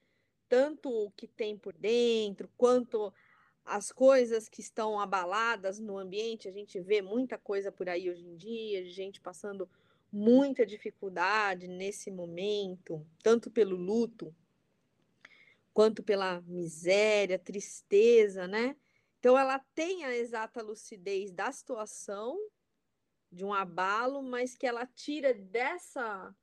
tanto 0.47 0.89
o 0.89 1.11
que 1.11 1.27
tem 1.27 1.57
por 1.57 1.73
dentro, 1.73 2.49
quanto 2.55 3.11
as 3.65 3.91
coisas 3.91 4.47
que 4.47 4.61
estão 4.61 4.99
abaladas 4.99 5.79
no 5.79 5.97
ambiente. 5.97 6.47
A 6.47 6.51
gente 6.51 6.79
vê 6.79 7.01
muita 7.01 7.37
coisa 7.37 7.71
por 7.71 7.89
aí 7.89 8.09
hoje 8.09 8.23
em 8.23 8.35
dia, 8.35 8.85
gente 8.85 9.19
passando 9.19 9.67
muita 10.11 10.63
dificuldade 10.63 11.67
nesse 11.67 12.11
momento, 12.11 13.03
tanto 13.23 13.49
pelo 13.49 13.75
luto, 13.75 14.35
quanto 15.73 16.03
pela 16.03 16.41
miséria, 16.41 17.39
tristeza, 17.39 18.47
né? 18.47 18.75
Então, 19.19 19.37
ela 19.37 19.59
tem 19.73 20.05
a 20.05 20.15
exata 20.15 20.61
lucidez 20.61 21.31
da 21.31 21.51
situação, 21.51 22.37
de 23.31 23.43
um 23.43 23.53
abalo, 23.53 24.21
mas 24.21 24.55
que 24.55 24.67
ela 24.67 24.85
tira 24.85 25.33
dessa 25.33 26.35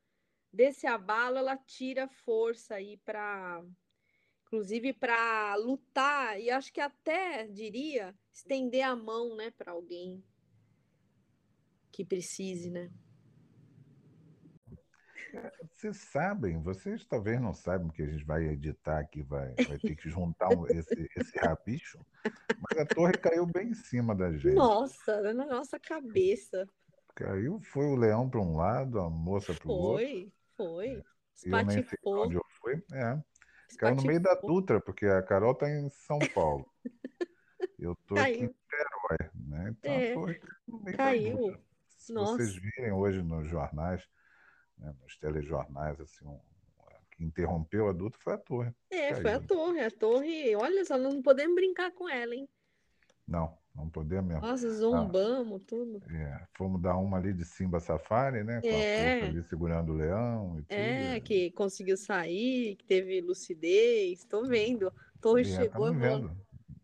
desse 0.52 0.84
abalo, 0.84 1.38
ela 1.38 1.56
tira 1.56 2.08
força 2.08 2.74
aí 2.74 2.96
para 3.04 3.64
inclusive 4.44 4.92
para 4.92 5.54
lutar 5.54 6.40
e 6.40 6.50
acho 6.50 6.72
que 6.72 6.80
até 6.80 7.46
diria 7.46 8.18
estender 8.32 8.82
a 8.82 8.96
mão, 8.96 9.36
né, 9.36 9.52
para 9.52 9.70
alguém 9.70 10.24
que 11.92 12.04
precise, 12.04 12.68
né? 12.68 12.90
Vocês 15.74 15.96
sabem, 15.96 16.60
vocês 16.62 17.04
talvez 17.04 17.40
não 17.40 17.54
saibam 17.54 17.88
que 17.88 18.02
a 18.02 18.06
gente 18.06 18.24
vai 18.24 18.44
editar 18.46 18.98
aqui, 18.98 19.22
vai, 19.22 19.54
vai 19.66 19.78
ter 19.78 19.96
que 19.96 20.10
juntar 20.10 20.50
esse, 20.70 21.10
esse 21.16 21.38
rabicho, 21.38 21.98
mas 22.24 22.78
a 22.78 22.86
torre 22.86 23.12
caiu 23.14 23.46
bem 23.46 23.68
em 23.68 23.74
cima 23.74 24.14
da 24.14 24.32
gente. 24.32 24.54
Nossa, 24.54 25.32
na 25.32 25.46
nossa 25.46 25.78
cabeça. 25.78 26.68
Caiu, 27.14 27.60
foi 27.60 27.86
o 27.86 27.96
leão 27.96 28.28
para 28.28 28.40
um 28.40 28.56
lado, 28.56 29.00
a 29.00 29.08
moça 29.08 29.54
para 29.54 29.68
o 29.68 29.72
outro. 29.72 30.06
Foi, 30.06 30.32
foi. 30.56 31.04
Eu 31.44 31.64
nem 31.64 31.82
sei 31.82 31.98
onde 32.04 32.34
eu 32.34 32.44
fui. 32.60 32.82
É. 32.92 33.18
Caiu 33.78 33.96
no 33.96 34.02
meio 34.02 34.20
da 34.20 34.34
Dutra, 34.34 34.80
porque 34.80 35.06
a 35.06 35.22
Carol 35.22 35.52
está 35.52 35.68
em 35.70 35.88
São 35.90 36.18
Paulo. 36.34 36.66
Eu 37.78 37.92
estou 37.92 38.18
aqui 38.18 38.32
em 38.32 38.42
Niterói, 38.42 39.30
né? 39.34 39.74
Então 39.78 39.92
é. 39.92 40.10
a 40.10 40.14
torre 40.14 40.40
no 40.66 40.82
meio 40.82 40.96
caiu. 40.96 41.36
da 41.36 41.40
Dutra. 41.40 41.60
Se 41.88 42.12
Nossa. 42.12 42.36
vocês 42.36 42.54
virem 42.56 42.92
hoje 42.92 43.22
nos 43.22 43.48
jornais, 43.48 44.06
né, 44.80 44.94
nos 45.02 45.16
telejornais, 45.16 46.00
assim, 46.00 46.26
um, 46.26 46.38
que 47.10 47.22
interrompeu 47.24 47.88
a 47.88 47.92
Dutra 47.92 48.18
foi 48.20 48.32
a 48.34 48.38
torre. 48.38 48.72
É, 48.90 49.14
foi 49.14 49.32
a 49.32 49.40
torre. 49.40 49.80
A 49.80 49.90
torre, 49.90 50.56
olha 50.56 50.84
só, 50.84 50.96
não 50.96 51.22
podemos 51.22 51.54
brincar 51.54 51.90
com 51.92 52.08
ela, 52.08 52.34
hein? 52.34 52.48
Não, 53.26 53.56
não 53.74 53.88
podemos 53.88 54.26
mesmo. 54.26 54.40
Nossa, 54.44 54.68
zombamos, 54.72 55.62
tudo. 55.66 56.02
É, 56.10 56.46
fomos 56.54 56.80
dar 56.80 56.96
uma 56.96 57.16
ali 57.18 57.32
de 57.32 57.44
Simba 57.44 57.78
Safari, 57.78 58.42
né? 58.42 58.60
Com 58.60 58.68
É. 58.68 59.20
a 59.22 59.24
ali 59.26 59.42
segurando 59.44 59.92
o 59.92 59.96
leão 59.96 60.58
e 60.58 60.62
tudo. 60.62 60.72
É, 60.78 61.20
que 61.20 61.50
conseguiu 61.52 61.96
sair, 61.96 62.74
que 62.76 62.84
teve 62.84 63.20
lucidez. 63.20 64.24
Tô 64.24 64.44
vendo. 64.46 64.88
A 64.88 64.92
torre 65.20 65.42
É, 65.42 65.44
chegou 65.44 65.94
e 65.94 65.98
falou: 65.98 66.20
vendo. 66.22 66.36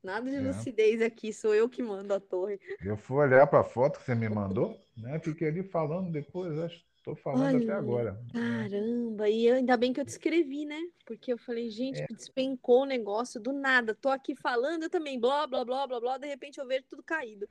nada 0.02 0.30
de 0.30 0.36
É. 0.36 0.40
lucidez 0.40 1.02
aqui, 1.02 1.32
sou 1.32 1.52
eu 1.54 1.68
que 1.68 1.82
mando 1.82 2.14
a 2.14 2.20
torre. 2.20 2.60
Eu 2.80 2.96
fui 2.96 3.16
olhar 3.16 3.46
para 3.48 3.60
a 3.60 3.64
foto 3.64 3.98
que 3.98 4.04
você 4.04 4.14
me 4.14 4.28
mandou, 4.28 4.78
né? 4.96 5.18
Fiquei 5.18 5.48
ali 5.48 5.64
falando 5.64 6.12
depois, 6.12 6.56
acho 6.60 6.85
estou 7.06 7.14
falando 7.16 7.56
até 7.56 7.66
Olha, 7.66 7.76
agora. 7.76 8.12
né? 8.12 8.18
Caramba, 8.32 9.28
e 9.28 9.48
ainda 9.48 9.76
bem 9.76 9.92
que 9.92 10.00
eu 10.00 10.04
descrevi, 10.04 10.66
né? 10.66 10.80
Porque 11.04 11.32
eu 11.32 11.38
falei, 11.38 11.70
gente, 11.70 12.00
É. 12.02 12.06
despencou 12.08 12.82
o 12.82 12.86
negócio 12.86 13.40
do 13.40 13.52
nada. 13.52 13.94
Tô 13.94 14.08
aqui 14.08 14.34
falando, 14.34 14.82
eu 14.84 14.90
também, 14.90 15.18
blá, 15.20 15.46
blá, 15.46 15.64
blá, 15.64 15.86
blá, 15.86 16.00
blá, 16.00 16.18
de 16.18 16.26
repente 16.26 16.58
eu 16.58 16.66
vejo 16.66 16.84
tudo 16.88 17.02
caído. 17.04 17.48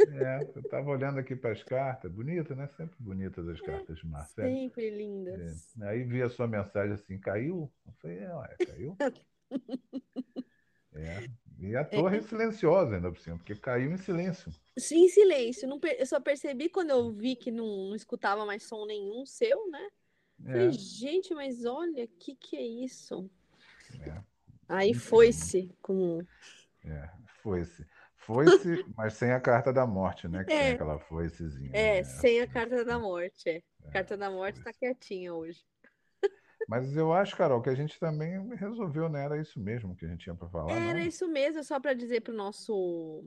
É, 0.00 0.48
eu 0.54 0.60
estava 0.60 0.90
olhando 0.90 1.18
aqui 1.18 1.34
para 1.34 1.52
as 1.52 1.62
cartas, 1.62 2.10
bonita, 2.10 2.54
né? 2.54 2.68
Sempre 2.76 2.96
bonitas 3.00 3.48
as 3.48 3.60
cartas 3.60 3.98
de 3.98 4.06
Marcelo. 4.06 4.48
Sempre 4.48 4.90
lindas. 4.90 5.76
É. 5.80 5.88
Aí 5.88 6.04
vi 6.04 6.22
a 6.22 6.28
sua 6.28 6.46
mensagem 6.46 6.92
assim, 6.94 7.18
caiu? 7.18 7.70
Eu 7.86 7.92
falei, 8.00 8.18
é, 8.18 8.34
ué, 8.34 8.56
caiu. 8.66 8.96
É. 10.94 11.28
E 11.68 11.76
a 11.76 11.84
torre 11.84 12.20
silenciosa 12.22 12.96
ainda 12.96 13.10
por 13.10 13.18
cima, 13.20 13.36
porque 13.36 13.54
caiu 13.54 13.92
em 13.92 13.96
silêncio. 13.96 14.52
Sim, 14.78 15.04
em 15.04 15.08
silêncio. 15.08 15.68
Não 15.68 15.80
Eu 15.98 16.06
só 16.06 16.20
percebi 16.20 16.68
quando 16.68 16.90
eu 16.90 17.10
vi 17.12 17.36
que 17.36 17.50
não, 17.50 17.88
não 17.88 17.94
escutava 17.96 18.46
mais 18.46 18.62
som 18.64 18.86
nenhum 18.86 19.26
seu, 19.26 19.68
né? 19.70 19.88
Falei, 20.50 20.68
É, 20.68 20.72
gente, 20.72 21.34
mas 21.34 21.64
olha, 21.64 22.04
o 22.04 22.08
que 22.08 22.34
que 22.34 22.56
é 22.56 22.62
isso? 22.62 23.30
é, 24.00 24.22
Aí 24.68 24.94
foi-se 24.94 25.70
com. 25.82 26.20
é. 26.84 27.10
Foi-se. 27.42 27.86
Foi-se, 28.16 28.84
mas 28.96 29.14
sem 29.14 29.32
a 29.32 29.40
carta 29.40 29.72
da 29.72 29.86
morte, 29.86 30.28
né? 30.28 30.44
Que 30.44 30.52
tem 30.54 30.68
É. 30.68 30.70
aquela 30.70 30.98
foicezinha. 30.98 31.70
É, 31.72 32.02
né? 32.02 32.04
sem 32.04 32.40
a 32.40 32.46
carta 32.46 32.84
da 32.84 32.98
morte. 32.98 33.48
É. 33.48 33.62
A 33.88 33.90
carta 33.90 34.16
da 34.16 34.30
morte 34.30 34.60
tá 34.62 34.72
quietinha 34.72 35.34
hoje. 35.34 35.64
Mas 36.68 36.94
eu 36.94 37.14
acho, 37.14 37.34
Carol, 37.34 37.62
que 37.62 37.70
a 37.70 37.74
gente 37.74 37.98
também 37.98 38.46
resolveu, 38.56 39.08
né? 39.08 39.24
Era 39.24 39.40
isso 39.40 39.58
mesmo 39.58 39.96
que 39.96 40.04
a 40.04 40.08
gente 40.08 40.24
tinha 40.24 40.34
para 40.34 40.48
falar, 40.50 40.70
Era 40.70 40.98
não? 40.98 41.06
isso 41.06 41.26
mesmo, 41.26 41.64
só 41.64 41.80
para 41.80 41.94
dizer 41.94 42.20
para 42.20 42.34
o 42.34 42.36
nosso, 42.36 43.24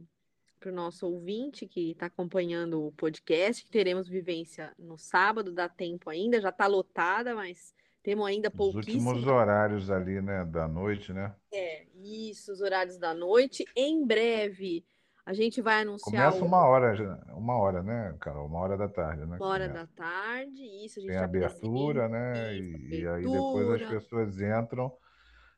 pro 0.60 0.72
nosso 0.72 1.08
ouvinte 1.08 1.66
que 1.66 1.92
está 1.92 2.06
acompanhando 2.06 2.86
o 2.86 2.92
podcast, 2.92 3.66
que 3.66 3.72
teremos 3.72 4.08
vivência 4.08 4.72
no 4.78 4.96
sábado, 4.96 5.52
dá 5.52 5.68
tempo 5.68 6.08
ainda, 6.12 6.40
já 6.40 6.50
está 6.50 6.68
lotada, 6.68 7.34
mas 7.34 7.74
temos 8.04 8.28
ainda 8.28 8.50
Os 8.50 8.56
pouquíssimo. 8.56 9.10
últimos 9.10 9.28
horários 9.28 9.90
ali, 9.90 10.22
né? 10.22 10.46
Da 10.46 10.68
noite, 10.68 11.12
né? 11.12 11.34
É, 11.52 11.88
isso, 11.96 12.52
os 12.52 12.62
horários 12.62 13.00
da 13.00 13.14
noite. 13.14 13.66
Em 13.76 14.06
breve, 14.06 14.86
a 15.26 15.34
gente 15.34 15.62
vai 15.62 15.82
anunciar 15.82 16.32
Começa 16.32 16.46
uma 16.46 16.66
hora, 16.66 17.20
uma 17.36 17.58
hora, 17.58 17.84
né, 17.84 18.16
Carol? 18.20 18.48
Uma 18.48 18.60
hora 18.60 18.78
da 18.78 18.88
tarde, 18.88 19.26
né? 19.26 19.38
uma 19.38 19.46
hora 19.48 19.68
Começa. 19.68 19.86
da 19.86 19.88
tarde, 19.88 20.62
isso, 20.86 21.00
a 21.00 21.02
gente 21.02 21.10
Tem 21.12 21.18
já 21.18 21.24
abertura, 21.26 22.08
né? 22.10 22.56
Isso, 22.58 22.88
E, 22.88 23.00
e 23.02 23.08
aí 23.08 23.24
depois 23.24 23.70
as 23.70 23.76
abertura. 23.82 24.02
pessoas 24.02 24.42
entram 24.42 24.92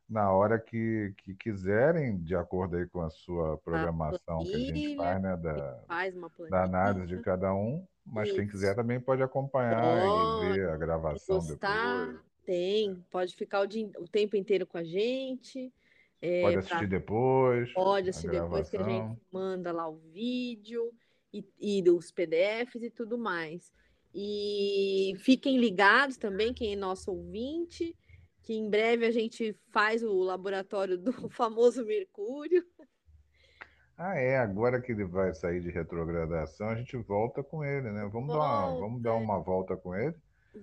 na 0.10 0.32
hora 0.32 0.60
que, 0.60 1.13
que 1.23 1.34
quiserem, 1.36 2.17
de 2.21 2.36
acordo 2.36 2.76
aí 2.78 2.88
com 2.88 3.02
a 3.02 3.10
sua 3.10 3.58
programação 3.58 4.43
que 4.43 4.56
a 4.56 4.60
gente 4.60 4.71
planilha, 4.71 4.97
faz, 4.97 5.21
né? 5.21 5.38
Da, 5.38 5.80
faz 5.88 6.15
uma 6.15 6.30
da 6.30 6.36
planilha. 6.38 6.63
análise 6.63 7.08
de 7.08 7.21
cada 7.21 7.54
um. 7.54 7.88
Mas 8.06 8.32
quem 8.32 8.43
Isso. 8.43 8.52
quiser 8.52 8.76
também 8.76 8.99
pode 8.99 9.23
acompanhar 9.23 10.06
Pode, 10.08 10.45
e 10.49 10.54
ver 10.56 10.69
a 10.69 10.78
gravação 10.78 11.38
gostar, 11.39 12.06
depois. 12.08 12.19
tem, 12.45 12.95
pode 13.10 13.34
ficar 13.36 13.62
o, 13.62 13.65
dia- 13.65 13.89
o 13.97 14.08
tempo 14.08 14.36
inteiro 14.36 14.67
com 14.67 14.78
a 14.78 14.84
gente. 14.84 15.73
É, 16.25 16.41
Pode 16.41 16.53
pra- 16.53 16.59
assistir 16.62 16.88
depois 16.88 17.73
pode 17.73 18.09
assistir 18.09 18.31
depois 18.31 18.69
que 18.69 18.77
a 18.77 18.83
gente 18.83 19.21
manda 19.29 19.73
lá 19.73 19.89
o 19.89 19.97
vídeo 19.97 20.89
e, 21.33 21.45
e 21.59 21.89
os 21.89 22.12
PDFs 22.13 22.82
e 22.82 22.89
tudo 22.89 23.17
mais. 23.17 23.74
E 24.15 25.15
fiquem 25.17 25.57
ligados 25.57 26.15
também, 26.15 26.53
quem 26.53 26.71
é 26.74 26.76
nosso 26.78 27.11
ouvinte, 27.11 27.93
que 28.41 28.53
em 28.53 28.69
breve 28.69 29.05
a 29.05 29.11
gente 29.11 29.53
faz 29.69 30.01
o 30.01 30.13
laboratório 30.24 30.97
do 30.97 31.11
famoso 31.30 31.86
Mercúrio. 31.86 32.63
Ah, 33.97 34.15
é, 34.15 34.38
agora 34.38 34.82
que 34.82 34.93
ele 34.93 35.03
vai 35.03 35.34
sair 35.34 35.59
de 35.61 35.69
retrogradação, 35.71 36.69
a 36.69 36.76
gente 36.76 36.95
volta 36.95 37.43
com 37.43 37.65
ele, 37.65 37.91
né? 37.91 38.07
Vamos 38.11 38.30
dar 38.30 38.39
uma, 38.39 38.61
Volta, 38.61 38.80
vamos 38.80 39.01
dar 39.01 39.15
uma 39.15 39.39
volta 39.39 39.76
com 39.76 39.93
ele, 39.93 40.15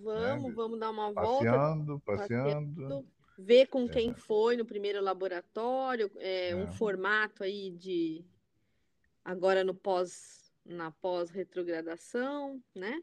Vamos, 0.03 0.55
vamos 0.55 0.81
dar 0.81 0.91
uma 0.91 1.13
volta. 1.13 1.29
passeando, 1.29 2.01
passeando. 2.01 3.07
Ver 3.43 3.67
com 3.67 3.89
quem 3.89 4.15
foi 4.15 4.57
no 4.57 4.65
primeiro 4.65 5.01
laboratório, 5.03 6.11
é, 6.19 6.55
um 6.57 6.65
É. 6.65 6.67
formato 6.67 7.43
aí 7.43 7.71
de 7.71 8.25
agora 9.25 9.65
no 9.65 9.75
pós 9.75 10.39
na 10.65 10.91
pós-retrogradação, 10.91 12.63
né? 12.75 13.01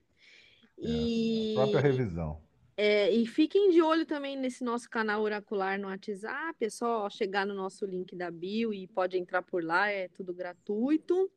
É, 0.79 0.87
E 0.87 1.49
a 1.51 1.53
própria 1.55 1.81
revisão. 1.81 2.41
É, 2.77 3.11
e 3.11 3.25
fiquem 3.25 3.71
de 3.71 3.81
olho 3.81 4.05
também 4.05 4.37
nesse 4.37 4.63
nosso 4.63 4.87
canal 4.87 5.23
oracular 5.23 5.79
no 5.79 5.87
WhatsApp. 5.87 6.63
É 6.63 6.69
só 6.69 7.09
chegar 7.09 7.45
no 7.45 7.55
nosso 7.55 7.85
link 7.85 8.15
da 8.15 8.29
bio 8.29 8.71
e 8.71 8.87
pode 8.87 9.17
entrar 9.17 9.41
por 9.41 9.63
lá, 9.63 9.89
é 9.89 10.07
tudo 10.09 10.33
gratuito. 10.33 11.31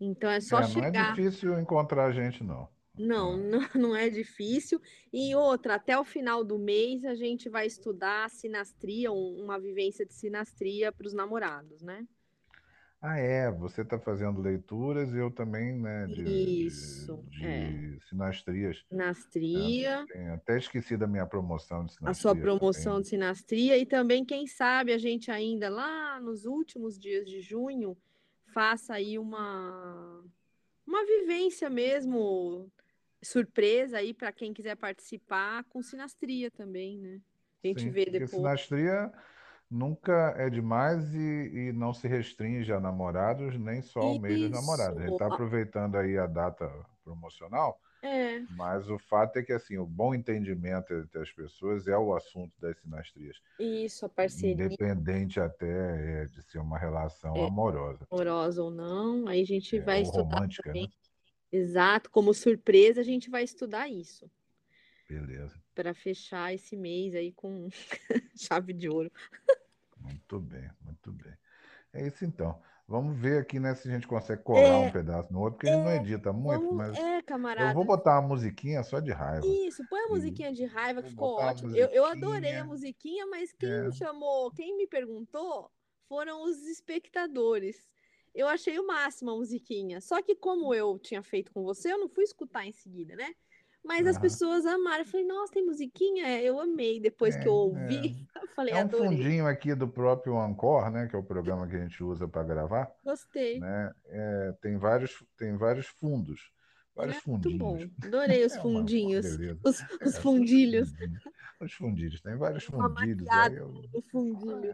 Então 0.00 0.28
é 0.28 0.40
só 0.40 0.56
É, 0.56 0.60
não 0.62 0.66
é 0.66 0.90
chegar. 0.90 1.16
difícil 1.16 1.58
encontrar 1.60 2.06
a 2.06 2.12
gente, 2.12 2.42
não. 2.42 2.68
Não, 2.96 3.36
não, 3.36 3.58
não 3.74 3.96
é 3.96 4.08
difícil. 4.08 4.80
E 5.12 5.34
outra, 5.34 5.74
até 5.74 5.98
o 5.98 6.04
final 6.04 6.44
do 6.44 6.58
mês 6.58 7.04
a 7.04 7.14
gente 7.14 7.48
vai 7.48 7.66
estudar 7.66 8.30
sinastria, 8.30 9.10
um- 9.12 9.42
uma 9.44 9.58
vivência 9.58 10.06
de 10.06 10.14
sinastria 10.14 10.92
para 10.92 11.06
os 11.06 11.12
namorados, 11.12 11.82
né? 11.82 12.06
Ah, 13.00 13.18
é, 13.18 13.50
você 13.50 13.82
está 13.82 13.98
fazendo 13.98 14.40
leituras 14.40 15.12
e 15.12 15.18
eu 15.18 15.30
também, 15.30 15.78
né, 15.78 16.06
de, 16.06 16.14
de, 16.24 16.66
Isso, 16.66 17.22
é. 17.42 17.68
de 17.70 18.00
sinastrias. 18.08 18.82
Sinastria, 18.88 20.06
Tenho 20.10 20.32
até 20.34 20.56
esqueci 20.56 20.96
da 20.96 21.06
minha 21.06 21.26
promoção 21.26 21.84
de 21.84 21.92
a 22.02 22.14
sua 22.14 22.32
sinastria 22.34 22.40
promoção 22.42 22.92
também. 22.92 23.02
de 23.02 23.08
sinastria 23.08 23.76
e 23.76 23.84
também, 23.84 24.24
quem 24.24 24.46
sabe, 24.46 24.90
a 24.92 24.96
gente 24.98 25.30
ainda 25.30 25.68
lá 25.68 26.18
nos 26.18 26.46
últimos 26.46 26.98
dias 26.98 27.26
de 27.28 27.42
junho 27.42 27.94
faça 28.54 28.94
aí 28.94 29.18
uma, 29.18 30.24
uma 30.86 31.04
vivência 31.04 31.68
mesmo, 31.68 32.70
surpresa 33.24 33.98
aí 33.98 34.14
para 34.14 34.32
quem 34.32 34.52
quiser 34.54 34.76
participar 34.76 35.64
com 35.64 35.82
sinastria 35.82 36.50
também, 36.50 36.98
né? 36.98 37.20
A 37.64 37.68
gente 37.68 37.88
Sim, 37.88 37.90
vê 37.90 38.04
depois. 38.06 38.30
sinastria 38.30 39.12
nunca 39.70 40.34
é 40.36 40.50
demais 40.50 41.14
e, 41.14 41.18
e 41.68 41.72
não 41.72 41.92
se 41.94 42.08
restringe 42.08 42.72
a 42.72 42.80
namorados, 42.80 43.58
nem 43.58 43.82
só 43.82 44.00
ao 44.02 44.16
mês 44.16 44.40
dos 44.40 44.50
namorados. 44.50 45.00
A 45.00 45.04
gente 45.04 45.12
está 45.14 45.26
aproveitando 45.28 45.96
aí 45.96 46.18
a 46.18 46.26
data 46.26 46.68
promocional, 47.04 47.80
É, 48.02 48.46
mas 48.48 48.88
o 48.90 48.98
fato 48.98 49.38
é 49.38 49.42
que 49.44 49.52
assim, 49.52 49.78
o 49.78 49.86
bom 49.86 50.14
entendimento 50.14 50.94
entre 50.94 51.20
as 51.22 51.32
pessoas 51.32 51.88
é 51.88 51.96
o 51.98 52.14
assunto 52.14 52.52
das 52.60 52.78
sinastrias, 52.80 53.40
isso, 53.58 54.06
a 54.06 54.08
parceria 54.08 54.56
independente 54.58 55.40
até 55.40 56.22
é, 56.22 56.26
de 56.26 56.42
ser 56.42 56.58
uma 56.58 56.78
relação 56.78 57.34
É. 57.36 57.46
amorosa, 57.46 58.06
amorosa 58.10 58.62
ou 58.62 58.70
não, 58.70 59.26
aí 59.28 59.42
a 59.42 59.44
gente 59.46 59.78
é, 59.78 59.80
vai 59.80 60.00
estudar 60.02 60.40
romântica, 60.40 60.74
né? 60.74 60.88
Exato, 61.54 62.10
como 62.10 62.34
surpresa, 62.34 63.00
a 63.00 63.04
gente 63.04 63.30
vai 63.30 63.44
estudar 63.44 63.88
isso 63.88 64.30
Beleza, 65.08 65.62
para 65.74 65.92
fechar 65.94 66.54
esse 66.54 66.76
mês 66.76 67.14
aí 67.14 67.32
com 67.32 67.68
chave 68.36 68.72
de 68.72 68.88
ouro. 68.88 69.10
muito 69.96 70.40
bem, 70.40 70.70
muito 70.80 71.12
bem. 71.12 71.36
É 71.92 72.06
isso 72.06 72.24
então. 72.26 72.62
Vamos 72.88 73.18
ver 73.20 73.40
aqui, 73.42 73.60
né, 73.60 73.74
se 73.74 73.88
a 73.88 73.92
gente 73.92 74.06
consegue 74.08 74.42
colar 74.44 74.80
um 74.80 74.88
É, 74.88 74.90
pedaço 74.90 75.32
no 75.32 75.40
outro, 75.40 75.54
porque 75.56 75.68
ele 75.68 75.76
não 75.78 75.92
edita 75.92 76.32
muito, 76.32 76.72
Vamos, 76.72 76.74
mas 76.74 76.98
é, 76.98 77.22
eu 77.56 77.70
camarada. 77.70 77.74
vou 77.74 77.84
botar 77.84 78.20
uma 78.20 78.28
musiquinha 78.28 78.82
só 78.84 79.00
de 79.00 79.12
raiva. 79.12 79.58
Isso, 79.66 79.84
põe 79.84 80.00
a 80.00 80.08
E 80.08 80.08
musiquinha 80.08 80.52
de 80.52 80.64
raiva 80.64 81.02
que 81.02 81.10
ficou 81.10 81.34
ótimo. 81.34 81.70
Eu, 81.72 81.88
eu 81.90 82.04
adorei 82.04 82.56
a 82.56 82.64
musiquinha. 82.64 82.64
musiquinha, 82.64 83.26
mas 83.26 83.52
quem 83.52 83.78
É. 83.78 83.82
me 83.82 83.92
chamou, 83.92 84.50
quem 84.50 84.76
me 84.76 84.86
perguntou 84.86 85.70
foram 86.08 86.42
os 86.42 86.62
espectadores. 86.66 87.88
Eu 88.34 88.48
achei 88.48 88.78
o 88.78 88.86
máximo 88.86 89.30
a 89.30 89.36
musiquinha. 89.36 90.00
Só 90.00 90.20
que 90.22 90.34
como 90.34 90.74
eu 90.74 90.98
tinha 90.98 91.22
feito 91.22 91.52
com 91.52 91.62
você, 91.62 91.92
eu 91.92 91.98
não 91.98 92.08
fui 92.08 92.24
escutar 92.24 92.66
em 92.66 92.72
seguida, 92.72 93.14
né? 93.16 93.32
Mas 93.84 94.06
as 94.06 94.18
pessoas 94.18 94.64
amaram. 94.64 95.00
Eu 95.00 95.06
falei, 95.06 95.26
nossa, 95.26 95.52
tem 95.52 95.64
musiquinha? 95.64 96.26
É, 96.26 96.42
Eu 96.42 96.58
amei. 96.58 96.98
Depois 97.00 97.36
que 97.36 97.46
eu 97.46 97.52
É, 97.52 97.56
ouvi, 97.56 98.26
eu 98.42 98.48
falei, 98.48 98.72
É 98.72 98.78
um 98.78 98.88
adorei. 98.88 99.08
fundinho 99.08 99.46
aqui 99.46 99.74
do 99.74 99.86
próprio 99.86 100.38
Anchor, 100.38 100.90
né, 100.90 101.06
que 101.06 101.14
é 101.14 101.18
o 101.18 101.22
programa 101.22 101.68
que 101.68 101.76
a 101.76 101.80
gente 101.82 102.02
usa 102.02 102.26
para 102.26 102.42
gravar, 102.42 102.90
Gostei. 103.04 103.60
né? 103.60 103.92
É, 104.06 104.52
tem 104.62 104.78
vários, 104.78 105.22
tem 105.36 105.56
vários 105.56 105.86
fundos, 105.86 106.50
vários 106.94 107.16
É 107.16 107.28
muito 107.28 107.50
bom. 107.58 107.76
fundinhos. 107.76 107.92
Adorei 108.02 108.44
os 108.44 108.52
É 108.56 108.60
uma, 108.60 108.68
uma 108.68 108.80
fundinhos, 108.80 109.36
beleza. 109.36 109.60
os, 109.64 109.80
É, 110.00 110.08
os 110.08 110.18
fundilhos. 110.18 110.90
fundinhos. 110.90 111.22
Os 111.60 111.72
fundilhos, 111.74 112.20
tem 112.20 112.36
vários 112.36 112.64
Uma 112.64 112.88
fundilhos. 112.88 113.28
Aí 113.28 113.54
eu 113.56 113.72
fundilho. 114.10 114.70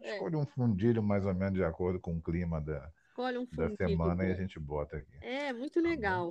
é, 0.00 0.18
É, 0.18 0.20
um 0.36 0.46
fundilho 0.46 1.02
mais 1.02 1.24
ou 1.24 1.34
menos 1.34 1.54
de 1.54 1.64
acordo 1.64 2.00
com 2.00 2.16
o 2.16 2.22
clima 2.22 2.60
da, 2.60 2.90
escolhe 3.14 3.38
um 3.38 3.44
da 3.44 3.68
fundilho 3.68 3.76
semana 3.76 4.24
e 4.24 4.32
a 4.32 4.34
gente 4.34 4.58
bota 4.58 4.96
aqui. 4.96 5.16
É, 5.20 5.52
muito 5.52 5.80
Tá 5.80 5.88
legal. 5.88 6.28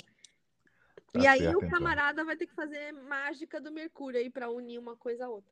Tá 1.13 1.19
E 1.19 1.25
aí 1.27 1.39
certo, 1.39 1.55
o 1.55 1.65
então. 1.65 1.69
camarada 1.69 2.25
vai 2.25 2.35
ter 2.35 2.45
que 2.45 2.53
fazer 2.53 2.91
mágica 2.91 3.61
do 3.61 3.71
Mercúrio 3.71 4.19
aí 4.19 4.29
para 4.29 4.49
unir 4.49 4.77
uma 4.79 4.97
coisa 4.97 5.25
a 5.25 5.29
outra. 5.29 5.51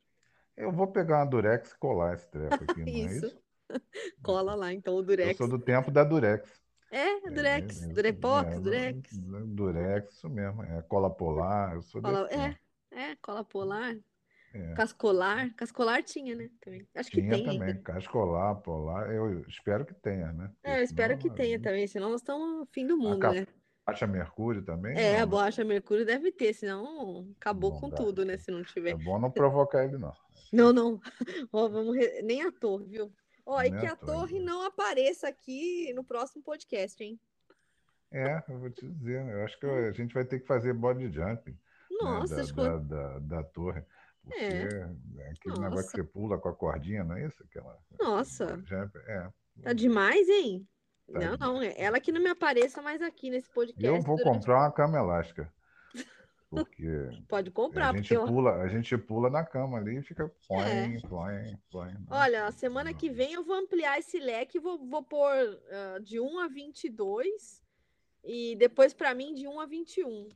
Eu 0.57 0.71
vou 0.71 0.87
pegar 0.87 1.19
uma 1.19 1.25
Durex 1.25 1.71
e 1.71 1.77
colar 1.77 2.15
esse 2.15 2.29
treco 2.29 2.63
aqui, 2.63 2.81
não 2.81 2.87
é 2.87 2.91
Isso. 2.91 3.25
isso? 3.27 3.41
Cola 4.21 4.53
lá, 4.53 4.73
então, 4.73 4.95
o 4.95 4.99
Eu 4.99 5.03
Durex. 5.03 5.37
sou 5.37 5.47
do 5.47 5.57
tempo 5.57 5.89
da 5.89 6.03
Durex. 6.03 6.61
É, 6.91 7.21
Durex. 7.29 7.81
É, 7.81 7.85
é, 7.85 7.93
Durepox, 7.93 8.51
é, 8.51 8.59
Durex. 8.59 9.17
Durex, 9.17 10.13
isso 10.13 10.29
mesmo. 10.29 10.61
É 10.63 10.81
cola 10.81 11.09
polar, 11.09 11.75
eu 11.75 11.81
sou 11.81 12.01
Cola, 12.01 12.27
desse 12.27 12.37
é, 12.37 12.57
é, 12.91 13.15
cola 13.21 13.45
polar. 13.45 13.95
É. 14.53 14.73
Cascolar. 14.73 15.53
Cascolar 15.55 16.03
tinha, 16.03 16.35
né? 16.35 16.49
Também. 16.59 16.87
Acho 16.95 17.09
que 17.09 17.21
Tinha 17.21 17.33
tem 17.35 17.45
também, 17.45 17.61
ainda. 17.69 17.79
cascolar, 17.81 18.55
polar, 18.61 19.09
eu 19.13 19.41
espero 19.47 19.85
que 19.85 19.93
tenha, 19.93 20.31
né? 20.33 20.51
É, 20.63 20.79
eu 20.79 20.83
espero 20.83 21.15
que 21.17 21.23
senão, 21.23 21.35
tenha 21.35 21.61
também, 21.61 21.87
senão 21.87 22.09
nós 22.09 22.21
estamos 22.21 22.59
no 22.59 22.65
fim 22.65 22.85
do 22.85 22.95
A 22.95 22.97
mundo, 22.97 23.31
né? 23.31 23.47
caixa 23.85 24.05
mercúrio 24.07 24.61
também, 24.63 24.95
É, 24.97 25.09
a 25.09 25.11
não, 25.13 25.19
né? 25.19 25.25
borracha 25.25 25.63
Mercúrio 25.63 26.05
deve 26.05 26.31
ter, 26.31 26.53
senão 26.53 27.33
acabou 27.39 27.79
com 27.79 27.89
dá. 27.89 27.95
tudo, 27.97 28.23
né? 28.25 28.37
Se 28.37 28.51
não 28.51 28.59
É 28.59 28.63
tiver. 28.63 28.95
bom 28.95 29.19
não 29.19 29.31
provocar 29.31 29.83
ele, 29.85 29.97
não. 29.97 30.13
Não, 30.53 30.71
não. 30.73 30.99
Ó, 31.51 31.67
vamos 31.69 31.95
re- 31.95 32.21
Nem 32.21 32.41
a 32.43 32.51
torre, 32.51 32.85
viu? 32.87 33.11
Ó, 33.45 33.61
e 33.61 33.69
Nem 33.71 33.79
que 33.79 33.85
a 33.87 33.93
a 33.93 33.95
torre, 33.95 34.37
né? 34.39 34.45
não 34.45 34.63
apareça 34.65 35.27
aqui 35.27 35.91
no 35.93 36.03
próximo 36.03 36.43
podcast, 36.43 37.01
hein? 37.03 37.19
É, 38.11 38.43
eu 38.49 38.59
vou 38.59 38.69
te 38.69 38.85
dizer, 38.87 39.25
eu 39.25 39.43
acho 39.45 39.57
que 39.59 39.65
a 39.65 39.91
gente 39.93 40.13
vai 40.13 40.25
ter 40.25 40.39
que 40.39 40.45
fazer 40.45 40.73
body 40.73 41.05
jumping, 41.11 41.51
né? 41.51 41.57
Nossa, 42.01 42.35
Da, 42.35 42.43
que 42.53 42.59
eu- 42.59 42.79
da, 42.79 42.79
da, 42.79 43.19
da 43.19 43.43
torre. 43.43 43.83
Porque 44.23 44.39
É. 44.39 44.89
é 45.17 45.31
aquele 45.31 45.59
negócio 45.59 45.59
que 45.59 45.59
Nossa. 45.59 45.81
você 45.97 46.03
pula 46.03 46.37
com 46.37 46.49
a 46.49 46.55
cordinha, 46.55 47.03
não 47.03 47.15
é 47.15 47.25
isso? 47.25 47.43
Aquela, 47.43 47.77
Nossa. 47.99 48.45
body 48.45 48.65
jump, 48.69 48.97
é. 49.07 49.29
Tá 49.63 49.73
demais, 49.73 50.27
hein? 50.29 50.67
Tá 51.11 51.19
não, 51.19 51.37
não, 51.37 51.53
demais. 51.59 51.75
é 51.77 51.81
ela 51.83 51.99
que 51.99 52.11
não 52.11 52.21
me 52.21 52.29
apareça 52.29 52.81
mais 52.81 53.01
aqui 53.01 53.29
nesse 53.29 53.49
podcast. 53.49 53.83
Eu 53.83 54.01
vou 54.01 54.15
durante- 54.17 54.23
comprar 54.39 54.59
uma 54.59 54.71
cama 54.71 54.97
elástica. 54.97 55.51
Porque 56.49 56.83
Pode 57.29 57.49
a 57.49 57.51
comprar, 57.53 57.95
gente 57.95 58.13
porque 58.13 58.27
pula, 58.31 58.55
a 58.61 58.67
gente 58.67 58.97
pula 58.97 59.29
na 59.29 59.43
cama 59.45 59.77
ali 59.77 59.97
e 59.97 60.01
fica 60.03 60.23
É. 60.23 60.29
põe, 60.47 61.01
põe, 61.09 61.57
põe. 61.71 61.93
né? 61.93 61.99
Olha, 62.09 62.45
a 62.45 62.51
semana 62.51 62.93
que 62.93 63.09
vem 63.09 63.33
eu 63.33 63.43
vou 63.43 63.55
ampliar 63.55 63.97
esse 63.99 64.19
leque, 64.19 64.59
vou, 64.59 64.77
vou 64.85 65.01
pôr 65.03 65.31
ah, 65.71 65.99
de 66.01 66.19
1 66.19 66.39
a 66.39 66.47
22 66.47 67.61
e 68.23 68.55
depois 68.57 68.93
pra 68.93 69.13
mim 69.15 69.33
de 69.33 69.47
1 69.47 69.59
a 69.61 69.65
21. 69.65 70.27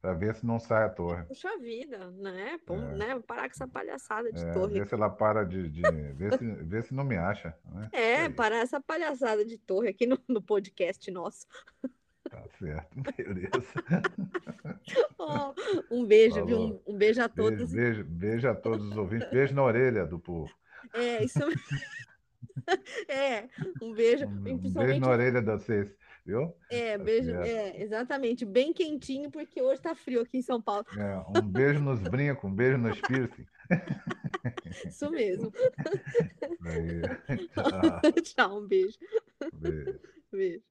Para 0.00 0.14
ver 0.14 0.34
se 0.34 0.46
não 0.46 0.58
sai 0.58 0.84
a 0.84 0.88
torre. 0.88 1.24
Puxa 1.24 1.58
vida, 1.58 2.10
né? 2.12 2.58
Pô, 2.64 2.74
É. 2.74 2.96
né? 2.96 3.20
Parar 3.26 3.42
com 3.42 3.54
essa 3.54 3.68
palhaçada 3.68 4.32
de 4.32 4.42
É, 4.42 4.50
torre. 4.52 4.72
ver 4.78 4.86
se 4.86 4.94
ela 4.94 5.10
para 5.10 5.44
de. 5.44 5.68
de 5.68 5.82
ver, 5.82 6.38
se, 6.38 6.44
ver 6.64 6.82
se 6.84 6.94
não 6.94 7.04
me 7.04 7.16
acha. 7.18 7.54
Né? 7.66 7.88
É, 7.92 8.28
parar 8.30 8.58
essa 8.60 8.80
palhaçada 8.80 9.44
de 9.44 9.58
torre 9.58 9.88
aqui 9.90 10.06
no, 10.06 10.18
no 10.26 10.40
podcast 10.40 11.10
nosso. 11.10 11.46
Tá 12.30 12.42
certo, 12.58 12.96
beleza. 13.16 13.74
Ó, 15.18 15.52
um 15.90 16.06
beijo, 16.06 16.44
viu? 16.46 16.58
Um, 16.58 16.80
um 16.94 16.96
beijo 16.96 17.20
a 17.22 17.28
Beijo, 17.28 17.50
todos. 17.56 17.72
beijo, 17.72 18.04
beijo 18.04 18.48
a 18.48 18.54
todos 18.54 18.86
os 18.86 18.96
ouvintes. 18.96 19.28
Beijo 19.30 19.54
na 19.54 19.62
orelha 19.64 20.06
do 20.06 20.18
povo. 20.18 20.50
É, 20.94 21.24
isso 21.24 21.40
É, 23.08 23.48
um 23.82 23.92
beijo. 23.94 24.26
Um, 24.26 24.52
um 24.52 24.72
beijo 24.72 25.00
na 25.00 25.08
orelha 25.10 25.40
de 25.42 25.50
vocês, 25.50 25.94
viu? 26.30 26.56
É, 26.70 26.96
Tá 26.96 27.04
beijo, 27.04 27.30
é, 27.32 27.82
exatamente, 27.82 28.44
bem 28.44 28.72
quentinho, 28.72 29.30
porque 29.30 29.60
hoje 29.60 29.80
tá 29.82 29.94
frio 29.94 30.20
aqui 30.22 30.38
em 30.38 30.42
São 30.42 30.62
Paulo. 30.62 30.86
É, 30.96 31.18
um 31.38 31.42
beijo 31.46 31.80
nos 31.80 32.00
brincos, 32.00 32.44
um 32.44 32.54
beijo 32.54 32.78
nos 32.78 33.00
piercing. 33.00 33.46
Isso 34.88 35.10
mesmo. 35.10 35.52
Aí, 36.64 37.48
tchau, 37.48 38.00
Tchau, 38.22 38.58
um 38.58 38.66
beijo. 38.66 38.98
beijo. 39.52 40.00
Beijo. 40.32 40.69